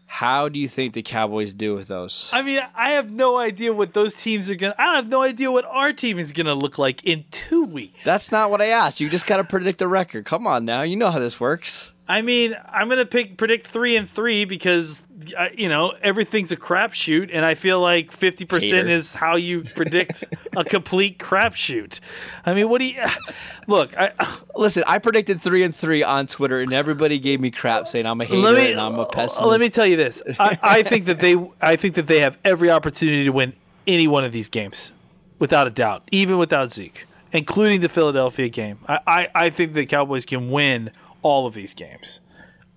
How 0.06 0.50
do 0.50 0.60
you 0.60 0.68
think 0.68 0.94
the 0.94 1.02
Cowboys 1.02 1.54
do 1.54 1.74
with 1.74 1.88
those? 1.88 2.30
I 2.34 2.42
mean, 2.42 2.60
I 2.76 2.92
have 2.92 3.10
no 3.10 3.38
idea 3.38 3.74
what 3.74 3.94
those 3.94 4.14
teams 4.14 4.50
are 4.50 4.56
going 4.56 4.74
to. 4.74 4.82
I 4.82 4.98
have 4.98 5.08
no 5.08 5.24
idea 5.24 5.50
what 5.50 5.66
our 5.66 5.94
team 5.94 6.20
is 6.20 6.34
going 6.34 6.48
to 6.48 6.54
look 6.54 6.78
like 6.78 7.04
in 7.06 7.24
two 7.32 7.64
weeks. 7.64 8.04
That's 8.04 8.30
not 8.32 8.52
what 8.52 8.62
I 8.62 8.68
asked. 8.68 9.00
You 9.00 9.10
just 9.10 9.26
got 9.26 9.38
to 9.38 9.46
predict 9.46 9.80
the 9.80 9.88
record. 9.88 10.26
Come 10.26 10.46
on 10.46 10.66
now. 10.66 10.82
You 10.82 10.98
know 10.98 11.10
how 11.10 11.20
this 11.20 11.40
works. 11.40 11.94
I 12.12 12.22
mean, 12.24 12.58
I'm 12.68 12.90
gonna 12.90 13.06
pick 13.06 13.38
predict 13.38 13.66
three 13.66 13.96
and 13.96 14.10
three 14.10 14.44
because 14.44 15.06
uh, 15.38 15.46
you 15.56 15.70
know 15.70 15.94
everything's 16.04 16.52
a 16.52 16.58
crapshoot, 16.58 17.30
and 17.32 17.46
I 17.46 17.56
feel 17.56 17.80
like 17.80 18.12
fifty 18.12 18.44
percent 18.44 18.90
is 18.90 19.14
how 19.14 19.38
you 19.38 19.64
predict 19.64 20.26
a 20.58 20.66
complete 20.66 21.20
crapshoot. 21.20 22.02
I 22.46 22.54
mean, 22.54 22.68
what 22.68 22.80
do 22.80 22.86
you 22.86 23.02
look? 23.68 23.98
I, 23.98 24.12
Listen, 24.58 24.84
I 24.88 24.98
predicted 24.98 25.42
three 25.42 25.64
and 25.64 25.74
three 25.74 26.04
on 26.04 26.28
Twitter, 26.28 26.60
and 26.60 26.74
everybody 26.74 27.18
gave 27.18 27.40
me 27.40 27.50
crap 27.50 27.88
saying 27.88 28.06
I'm 28.06 28.20
a 28.20 28.26
hater 28.26 28.52
me, 28.56 28.72
and 28.74 28.82
I'm 28.82 29.00
a 29.00 29.06
pessimist. 29.06 29.48
Let 29.48 29.62
me 29.62 29.70
tell 29.70 29.88
you 29.88 29.96
this: 29.96 30.22
I, 30.38 30.60
I 30.62 30.84
think 30.84 31.06
that 31.06 31.22
they, 31.22 31.38
I 31.62 31.78
think 31.78 31.96
that 31.96 32.08
they 32.08 32.20
have 32.20 32.38
every 32.44 32.70
opportunity 32.70 33.24
to 33.24 33.32
win 33.32 33.54
any 33.88 34.10
one 34.10 34.26
of 34.26 34.34
these 34.34 34.50
games, 34.50 34.92
without 35.40 35.66
a 35.66 35.72
doubt, 35.72 36.04
even 36.12 36.38
without 36.38 36.74
Zeke, 36.74 37.08
including 37.32 37.80
the 37.80 37.90
Philadelphia 37.90 38.50
game. 38.50 38.80
I, 38.86 39.00
I, 39.08 39.28
I 39.46 39.50
think 39.50 39.72
the 39.72 39.86
Cowboys 39.86 40.26
can 40.26 40.52
win 40.52 40.92
all 41.22 41.48
of 41.48 41.54
these 41.54 41.74
games. 41.74 42.22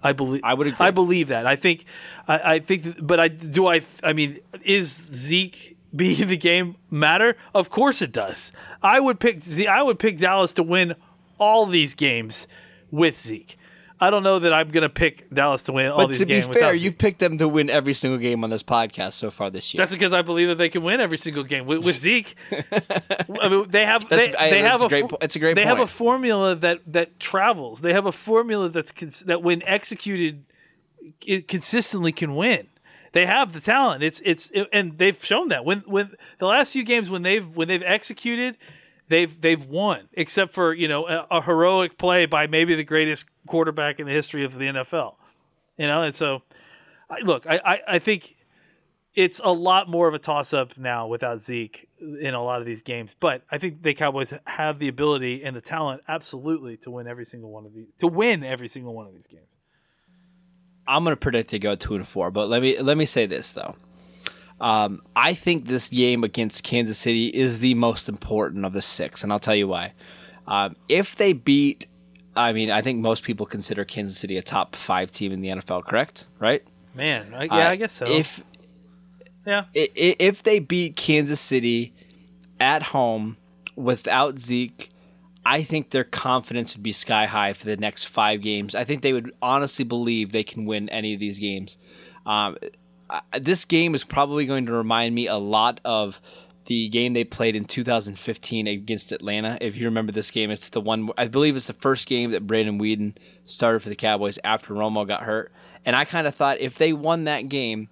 I 0.02 0.12
believe. 0.12 0.42
I 0.44 0.54
would. 0.54 0.66
Agree. 0.66 0.86
I 0.86 0.90
believe 0.90 1.28
that. 1.28 1.46
I 1.46 1.56
think. 1.56 1.86
I, 2.28 2.54
I 2.54 2.58
think. 2.58 3.06
but 3.06 3.18
I 3.18 3.28
do. 3.28 3.66
I. 3.66 3.80
I 4.02 4.12
mean, 4.12 4.38
is 4.62 5.02
Zeke 5.12 5.78
being 5.96 6.28
the 6.28 6.36
game 6.36 6.76
matter? 6.90 7.36
Of 7.54 7.70
course 7.70 8.02
it 8.02 8.12
does. 8.12 8.52
I 8.82 9.00
would 9.00 9.18
pick. 9.18 9.42
I 9.66 9.82
would 9.82 9.98
pick 9.98 10.18
Dallas 10.18 10.52
to 10.54 10.62
win 10.62 10.94
all 11.38 11.66
these 11.66 11.94
games 11.94 12.46
with 12.90 13.18
Zeke. 13.20 13.56
I 14.04 14.10
don't 14.10 14.22
know 14.22 14.38
that 14.38 14.52
I'm 14.52 14.70
going 14.70 14.82
to 14.82 14.90
pick 14.90 15.30
Dallas 15.32 15.62
to 15.62 15.72
win 15.72 15.90
all 15.90 15.96
but 15.96 16.08
these 16.08 16.22
games. 16.26 16.46
But 16.46 16.52
to 16.52 16.58
be 16.58 16.62
fair, 16.62 16.74
you 16.74 16.92
picked 16.92 17.20
them 17.20 17.38
to 17.38 17.48
win 17.48 17.70
every 17.70 17.94
single 17.94 18.18
game 18.18 18.44
on 18.44 18.50
this 18.50 18.62
podcast 18.62 19.14
so 19.14 19.30
far 19.30 19.48
this 19.48 19.72
year. 19.72 19.78
That's 19.78 19.92
because 19.92 20.12
I 20.12 20.20
believe 20.20 20.48
that 20.48 20.58
they 20.58 20.68
can 20.68 20.82
win 20.82 21.00
every 21.00 21.16
single 21.16 21.42
game 21.42 21.64
with, 21.64 21.86
with 21.86 21.98
Zeke. 21.98 22.36
I 22.52 23.48
mean, 23.48 23.70
they 23.70 23.86
have 23.86 24.06
they, 24.10 24.28
they 24.28 24.60
have 24.60 24.82
a, 24.82 24.88
great, 24.90 25.06
it's 25.22 25.36
a 25.36 25.38
great. 25.38 25.54
They 25.54 25.62
point. 25.62 25.78
have 25.78 25.80
a 25.80 25.86
formula 25.86 26.54
that 26.56 26.80
that 26.88 27.18
travels. 27.18 27.80
They 27.80 27.94
have 27.94 28.04
a 28.04 28.12
formula 28.12 28.68
that's 28.68 28.92
that 29.24 29.42
when 29.42 29.62
executed, 29.62 30.44
it 31.26 31.48
consistently 31.48 32.12
can 32.12 32.34
win. 32.34 32.66
They 33.12 33.24
have 33.24 33.54
the 33.54 33.60
talent. 33.60 34.02
It's 34.02 34.20
it's 34.22 34.50
it, 34.52 34.68
and 34.70 34.98
they've 34.98 35.24
shown 35.24 35.48
that 35.48 35.64
when 35.64 35.78
when 35.86 36.10
the 36.40 36.46
last 36.46 36.72
few 36.72 36.84
games 36.84 37.08
when 37.08 37.22
they've 37.22 37.48
when 37.56 37.68
they've 37.68 37.82
executed 37.82 38.58
they've 39.08 39.40
they've 39.40 39.64
won, 39.64 40.08
except 40.12 40.54
for 40.54 40.72
you 40.72 40.88
know 40.88 41.06
a, 41.06 41.38
a, 41.38 41.42
heroic 41.42 41.98
play 41.98 42.26
by 42.26 42.46
maybe 42.46 42.74
the 42.74 42.84
greatest 42.84 43.26
quarterback 43.46 44.00
in 44.00 44.06
the 44.06 44.12
history 44.12 44.44
of 44.44 44.54
the 44.54 44.64
NFL. 44.64 45.14
You 45.76 45.86
know, 45.86 46.02
and 46.02 46.14
so 46.14 46.42
look, 47.22 47.46
I, 47.46 47.60
I, 47.64 47.78
I 47.94 47.98
think 47.98 48.36
it's 49.14 49.40
a 49.42 49.52
lot 49.52 49.88
more 49.88 50.08
of 50.08 50.14
a 50.14 50.18
toss 50.18 50.52
up 50.52 50.76
now 50.76 51.06
without 51.06 51.42
Zeke 51.42 51.88
in 52.00 52.34
a 52.34 52.42
lot 52.42 52.60
of 52.60 52.66
these 52.66 52.82
games. 52.82 53.14
But 53.18 53.42
I 53.50 53.58
think 53.58 53.82
the 53.82 53.94
Cowboys 53.94 54.32
have 54.44 54.78
the 54.78 54.88
ability 54.88 55.42
and 55.44 55.54
the 55.54 55.60
talent 55.60 56.02
absolutely 56.08 56.76
to 56.78 56.90
win 56.90 57.06
every 57.06 57.24
single 57.24 57.50
one 57.50 57.64
of 57.64 57.74
these 57.74 57.86
to 57.98 58.06
win 58.06 58.44
every 58.44 58.68
single 58.68 58.94
one 58.94 59.06
of 59.06 59.14
these 59.14 59.26
games. 59.26 59.48
I'm 60.86 61.04
to 61.06 61.16
predict 61.16 61.50
they 61.50 61.58
go 61.58 61.76
two 61.76 61.94
and 61.94 62.06
four, 62.06 62.30
but 62.30 62.48
let 62.48 62.60
me 62.60 62.78
let 62.78 62.96
me 62.96 63.06
say 63.06 63.26
this 63.26 63.52
though. 63.52 63.76
Um, 64.64 65.02
I 65.14 65.34
think 65.34 65.66
this 65.66 65.90
game 65.90 66.24
against 66.24 66.64
Kansas 66.64 66.96
City 66.96 67.26
is 67.26 67.58
the 67.58 67.74
most 67.74 68.08
important 68.08 68.64
of 68.64 68.72
the 68.72 68.80
six, 68.80 69.22
and 69.22 69.30
I'll 69.30 69.38
tell 69.38 69.54
you 69.54 69.68
why. 69.68 69.92
Um, 70.46 70.74
if 70.88 71.16
they 71.16 71.34
beat, 71.34 71.86
I 72.34 72.54
mean, 72.54 72.70
I 72.70 72.80
think 72.80 73.00
most 73.00 73.24
people 73.24 73.44
consider 73.44 73.84
Kansas 73.84 74.16
City 74.16 74.38
a 74.38 74.42
top 74.42 74.74
five 74.74 75.10
team 75.10 75.32
in 75.32 75.42
the 75.42 75.48
NFL, 75.48 75.84
correct? 75.84 76.26
Right? 76.38 76.64
Man, 76.94 77.34
I, 77.34 77.44
yeah, 77.44 77.52
uh, 77.52 77.70
I 77.72 77.76
guess 77.76 77.92
so. 77.92 78.06
If 78.06 78.42
yeah, 79.46 79.64
if 79.74 80.42
they 80.42 80.60
beat 80.60 80.96
Kansas 80.96 81.40
City 81.40 81.92
at 82.58 82.82
home 82.84 83.36
without 83.76 84.38
Zeke, 84.38 84.90
I 85.44 85.62
think 85.62 85.90
their 85.90 86.04
confidence 86.04 86.74
would 86.74 86.82
be 86.82 86.94
sky 86.94 87.26
high 87.26 87.52
for 87.52 87.66
the 87.66 87.76
next 87.76 88.04
five 88.04 88.40
games. 88.40 88.74
I 88.74 88.84
think 88.84 89.02
they 89.02 89.12
would 89.12 89.30
honestly 89.42 89.84
believe 89.84 90.32
they 90.32 90.42
can 90.42 90.64
win 90.64 90.88
any 90.88 91.12
of 91.12 91.20
these 91.20 91.38
games. 91.38 91.76
Um, 92.24 92.56
this 93.38 93.64
game 93.64 93.94
is 93.94 94.04
probably 94.04 94.46
going 94.46 94.66
to 94.66 94.72
remind 94.72 95.14
me 95.14 95.26
a 95.26 95.36
lot 95.36 95.80
of 95.84 96.20
the 96.66 96.88
game 96.88 97.12
they 97.12 97.24
played 97.24 97.56
in 97.56 97.64
2015 97.64 98.66
against 98.66 99.12
Atlanta. 99.12 99.58
If 99.60 99.76
you 99.76 99.84
remember 99.84 100.12
this 100.12 100.30
game, 100.30 100.50
it's 100.50 100.70
the 100.70 100.80
one 100.80 101.10
I 101.18 101.28
believe 101.28 101.56
it's 101.56 101.66
the 101.66 101.74
first 101.74 102.06
game 102.06 102.30
that 102.30 102.46
Brandon 102.46 102.78
Weeden 102.78 103.14
started 103.44 103.80
for 103.80 103.90
the 103.90 103.96
Cowboys 103.96 104.38
after 104.42 104.72
Romo 104.72 105.06
got 105.06 105.22
hurt. 105.22 105.52
And 105.84 105.94
I 105.94 106.04
kind 106.04 106.26
of 106.26 106.34
thought 106.34 106.60
if 106.60 106.78
they 106.78 106.92
won 106.92 107.24
that 107.24 107.48
game, 107.48 107.90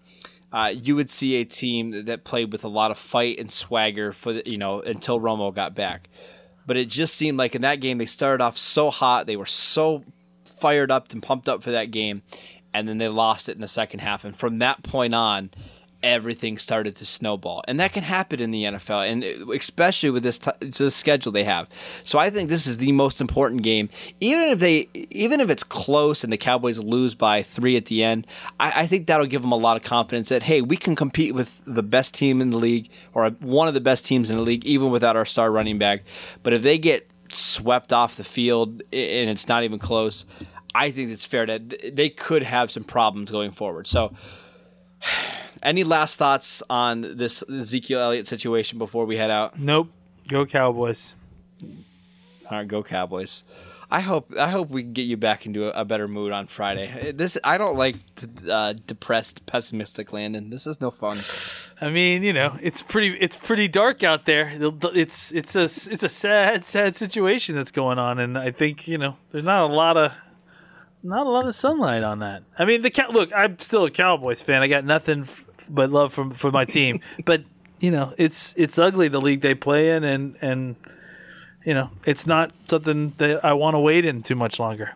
uh, 0.53 0.73
you 0.75 0.97
would 0.97 1.11
see 1.11 1.37
a 1.37 1.45
team 1.45 2.07
that 2.07 2.25
played 2.25 2.53
with 2.53 2.65
a 2.65 2.69
lot 2.69 2.91
of 2.91 2.99
fight 2.99 3.39
and 3.39 3.53
swagger 3.53 4.13
for 4.13 4.35
the, 4.35 4.43
you 4.47 4.59
know 4.59 4.81
until 4.81 5.21
Romo 5.21 5.55
got 5.55 5.75
back. 5.75 6.09
But 6.67 6.77
it 6.77 6.89
just 6.89 7.15
seemed 7.15 7.39
like 7.39 7.55
in 7.55 7.63
that 7.63 7.81
game 7.81 7.99
they 7.99 8.07
started 8.07 8.43
off 8.43 8.57
so 8.57 8.91
hot, 8.91 9.27
they 9.27 9.37
were 9.37 9.47
so 9.47 10.05
fired 10.61 10.91
up 10.91 11.13
and 11.13 11.23
pumped 11.23 11.49
up 11.49 11.63
for 11.63 11.73
that 11.73 11.91
game, 11.91 12.23
and 12.75 12.89
then 12.89 12.99
they 12.99 13.09
lost 13.09 13.49
it 13.49 13.53
in 13.53 13.61
the 13.61 13.69
second 13.69 14.01
half. 14.01 14.25
And 14.25 14.37
from 14.37 14.59
that 14.59 14.83
point 14.83 15.15
on, 15.15 15.51
everything 16.03 16.59
started 16.59 16.97
to 16.97 17.07
snowball, 17.07 17.63
and 17.69 17.79
that 17.79 17.93
can 17.93 18.03
happen 18.03 18.41
in 18.41 18.51
the 18.51 18.65
NFL, 18.65 19.09
and 19.09 19.23
especially 19.53 20.11
with 20.11 20.23
this, 20.23 20.39
t- 20.39 20.51
this 20.61 20.97
schedule 20.97 21.33
they 21.33 21.45
have. 21.45 21.69
So 22.03 22.19
I 22.19 22.31
think 22.31 22.49
this 22.49 22.67
is 22.67 22.79
the 22.79 22.93
most 22.93 23.21
important 23.21 23.63
game, 23.63 23.89
even 24.21 24.49
if 24.49 24.59
they, 24.59 24.89
even 25.11 25.41
if 25.41 25.49
it's 25.49 25.63
close 25.63 26.25
and 26.25 26.33
the 26.33 26.37
Cowboys 26.37 26.79
lose 26.79 27.15
by 27.15 27.43
three 27.43 27.77
at 27.77 27.87
the 27.87 28.03
end. 28.03 28.27
I, 28.59 28.83
I 28.83 28.87
think 28.87 29.07
that'll 29.07 29.27
give 29.27 29.43
them 29.43 29.53
a 29.53 29.57
lot 29.57 29.77
of 29.77 29.83
confidence 29.83 30.29
that 30.31 30.43
hey, 30.43 30.61
we 30.61 30.77
can 30.77 30.97
compete 30.97 31.35
with 31.35 31.61
the 31.67 31.83
best 31.83 32.15
team 32.15 32.41
in 32.41 32.51
the 32.51 32.59
league 32.59 32.89
or 33.15 33.31
one 33.41 33.69
of 33.69 33.75
the 33.75 33.81
best 33.81 34.05
teams 34.05 34.31
in 34.31 34.37
the 34.37 34.43
league, 34.43 34.65
even 34.65 34.91
without 34.91 35.17
our 35.17 35.25
star 35.25 35.53
running 35.53 35.79
back. 35.79 36.03
But 36.43 36.53
if 36.53 36.63
they 36.63 36.79
get 36.79 37.09
swept 37.31 37.93
off 37.93 38.17
the 38.17 38.25
field 38.25 38.83
and 38.93 39.31
it's 39.31 39.49
not 39.49 39.63
even 39.63 39.79
close, 39.79 40.27
I 40.75 40.91
think 40.91 41.11
it's 41.11 41.25
fair 41.25 41.47
that 41.47 41.97
they 41.97 42.09
could 42.09 42.43
have 42.43 42.71
some 42.71 42.85
problems 42.85 43.31
going 43.31 43.53
forward. 43.53 43.87
So 43.87 44.13
Any 45.63 45.85
last 45.85 46.17
thoughts 46.17 46.63
on 46.69 47.17
this 47.17 47.43
Ezekiel 47.49 48.01
Elliott 48.01 48.27
situation 48.27 48.79
before 48.79 49.07
we 49.07 49.17
head 49.17 49.31
out? 49.31 49.59
Nope. 49.59 49.91
Go 50.29 50.45
Cowboys. 50.45 51.15
All 51.63 52.59
right, 52.59 52.67
go 52.67 52.83
Cowboys. 52.83 53.45
I 53.89 54.01
hope 54.01 54.33
I 54.39 54.51
hope 54.51 54.71
we 54.71 54.83
can 54.83 54.95
get 54.95 55.03
you 55.03 55.19
back 55.19 55.45
into 55.45 55.67
a, 55.67 55.83
a 55.83 55.85
better 55.85 56.09
mood 56.09 56.33
on 56.33 56.47
Friday. 56.47 57.13
This 57.13 57.37
I 57.45 57.59
don't 57.59 57.77
like 57.77 57.97
uh, 58.49 58.73
depressed, 58.87 59.45
pessimistic 59.45 60.13
Landon. 60.13 60.49
This 60.49 60.67
is 60.67 60.81
no 60.81 60.91
fun. 60.91 61.21
I 61.81 61.91
mean, 61.91 62.23
you 62.23 62.33
know, 62.33 62.59
it's 62.63 62.81
pretty 62.81 63.17
it's 63.21 63.37
pretty 63.37 63.69
dark 63.69 64.03
out 64.03 64.25
there. 64.25 64.57
It's 64.95 65.31
it's 65.33 65.55
a 65.55 65.65
it's 65.65 66.03
a 66.03 66.09
sad 66.09 66.65
sad 66.65 66.97
situation 66.97 67.55
that's 67.55 67.71
going 67.71 67.99
on, 67.99 68.19
and 68.19 68.39
I 68.39 68.51
think 68.51 68.89
you 68.89 68.97
know 68.97 69.17
there's 69.31 69.45
not 69.45 69.71
a 69.71 69.73
lot 69.73 69.99
of 69.99 70.13
not 71.03 71.27
a 71.27 71.31
lot 71.31 71.47
of 71.47 71.55
sunlight 71.57 72.03
on 72.03 72.21
that. 72.21 72.43
I 72.59 72.65
mean, 72.65 72.83
the 72.83 73.07
look, 73.11 73.31
I'm 73.35 73.59
still 73.59 73.85
a 73.85 73.91
Cowboys 73.91 74.43
fan. 74.43 74.63
I 74.63 74.69
got 74.69 74.85
nothing 74.85 75.29
but 75.69 75.91
love 75.91 76.13
for 76.13 76.31
for 76.31 76.51
my 76.51 76.65
team, 76.65 77.01
but 77.25 77.43
you 77.81 77.91
know, 77.91 78.15
it's 78.19 78.55
it's 78.57 78.79
ugly 78.79 79.09
the 79.09 79.21
league 79.21 79.41
they 79.41 79.55
play 79.55 79.91
in, 79.91 80.05
and 80.05 80.37
and 80.41 80.77
you 81.65 81.75
know, 81.75 81.91
it's 82.07 82.27
not 82.27 82.53
something 82.69 83.15
that 83.19 83.45
I 83.45 83.53
want 83.55 83.75
to 83.75 83.79
wait 83.79 84.05
in 84.05 84.23
too 84.23 84.35
much 84.35 84.59
longer. 84.59 84.95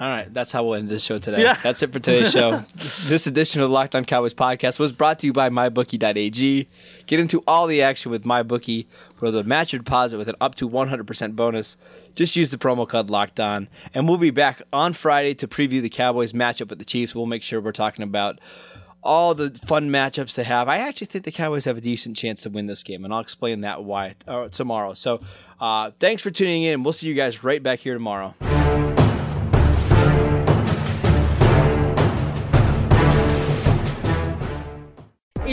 All 0.00 0.08
right, 0.08 0.32
that's 0.32 0.52
how 0.52 0.64
we'll 0.64 0.74
end 0.76 0.88
this 0.88 1.02
show 1.02 1.18
today. 1.18 1.42
Yeah. 1.42 1.58
That's 1.60 1.82
it 1.82 1.92
for 1.92 1.98
today's 1.98 2.30
show. 2.32 2.58
this 3.06 3.26
edition 3.26 3.60
of 3.60 3.68
the 3.68 3.72
Locked 3.74 3.96
On 3.96 4.04
Cowboys 4.04 4.32
podcast 4.32 4.78
was 4.78 4.92
brought 4.92 5.18
to 5.20 5.26
you 5.26 5.32
by 5.32 5.50
MyBookie.ag. 5.50 6.68
Get 7.08 7.18
into 7.18 7.42
all 7.48 7.66
the 7.66 7.82
action 7.82 8.12
with 8.12 8.22
MyBookie 8.22 8.86
for 9.16 9.32
the 9.32 9.42
match 9.42 9.72
your 9.72 9.78
deposit 9.80 10.16
with 10.16 10.28
an 10.28 10.36
up 10.40 10.54
to 10.56 10.68
100% 10.68 11.34
bonus. 11.34 11.76
Just 12.14 12.36
use 12.36 12.52
the 12.52 12.58
promo 12.58 12.88
code 12.88 13.10
Locked 13.10 13.40
On, 13.40 13.68
and 13.92 14.08
we'll 14.08 14.18
be 14.18 14.30
back 14.30 14.62
on 14.72 14.92
Friday 14.92 15.34
to 15.34 15.48
preview 15.48 15.82
the 15.82 15.90
Cowboys 15.90 16.32
matchup 16.32 16.68
with 16.68 16.78
the 16.78 16.84
Chiefs. 16.84 17.12
We'll 17.12 17.26
make 17.26 17.42
sure 17.42 17.60
we're 17.60 17.72
talking 17.72 18.04
about 18.04 18.38
all 19.02 19.34
the 19.34 19.50
fun 19.66 19.90
matchups 19.90 20.34
to 20.34 20.44
have. 20.44 20.68
I 20.68 20.78
actually 20.78 21.08
think 21.08 21.24
the 21.24 21.32
Cowboys 21.32 21.64
have 21.64 21.76
a 21.76 21.80
decent 21.80 22.16
chance 22.16 22.42
to 22.42 22.50
win 22.50 22.66
this 22.66 22.84
game, 22.84 23.04
and 23.04 23.12
I'll 23.12 23.20
explain 23.20 23.62
that 23.62 23.82
why 23.82 24.14
uh, 24.28 24.48
tomorrow. 24.48 24.94
So, 24.94 25.22
uh, 25.60 25.90
thanks 25.98 26.22
for 26.22 26.30
tuning 26.30 26.62
in. 26.62 26.84
We'll 26.84 26.92
see 26.92 27.08
you 27.08 27.14
guys 27.14 27.42
right 27.42 27.62
back 27.62 27.80
here 27.80 27.94
tomorrow. 27.94 28.34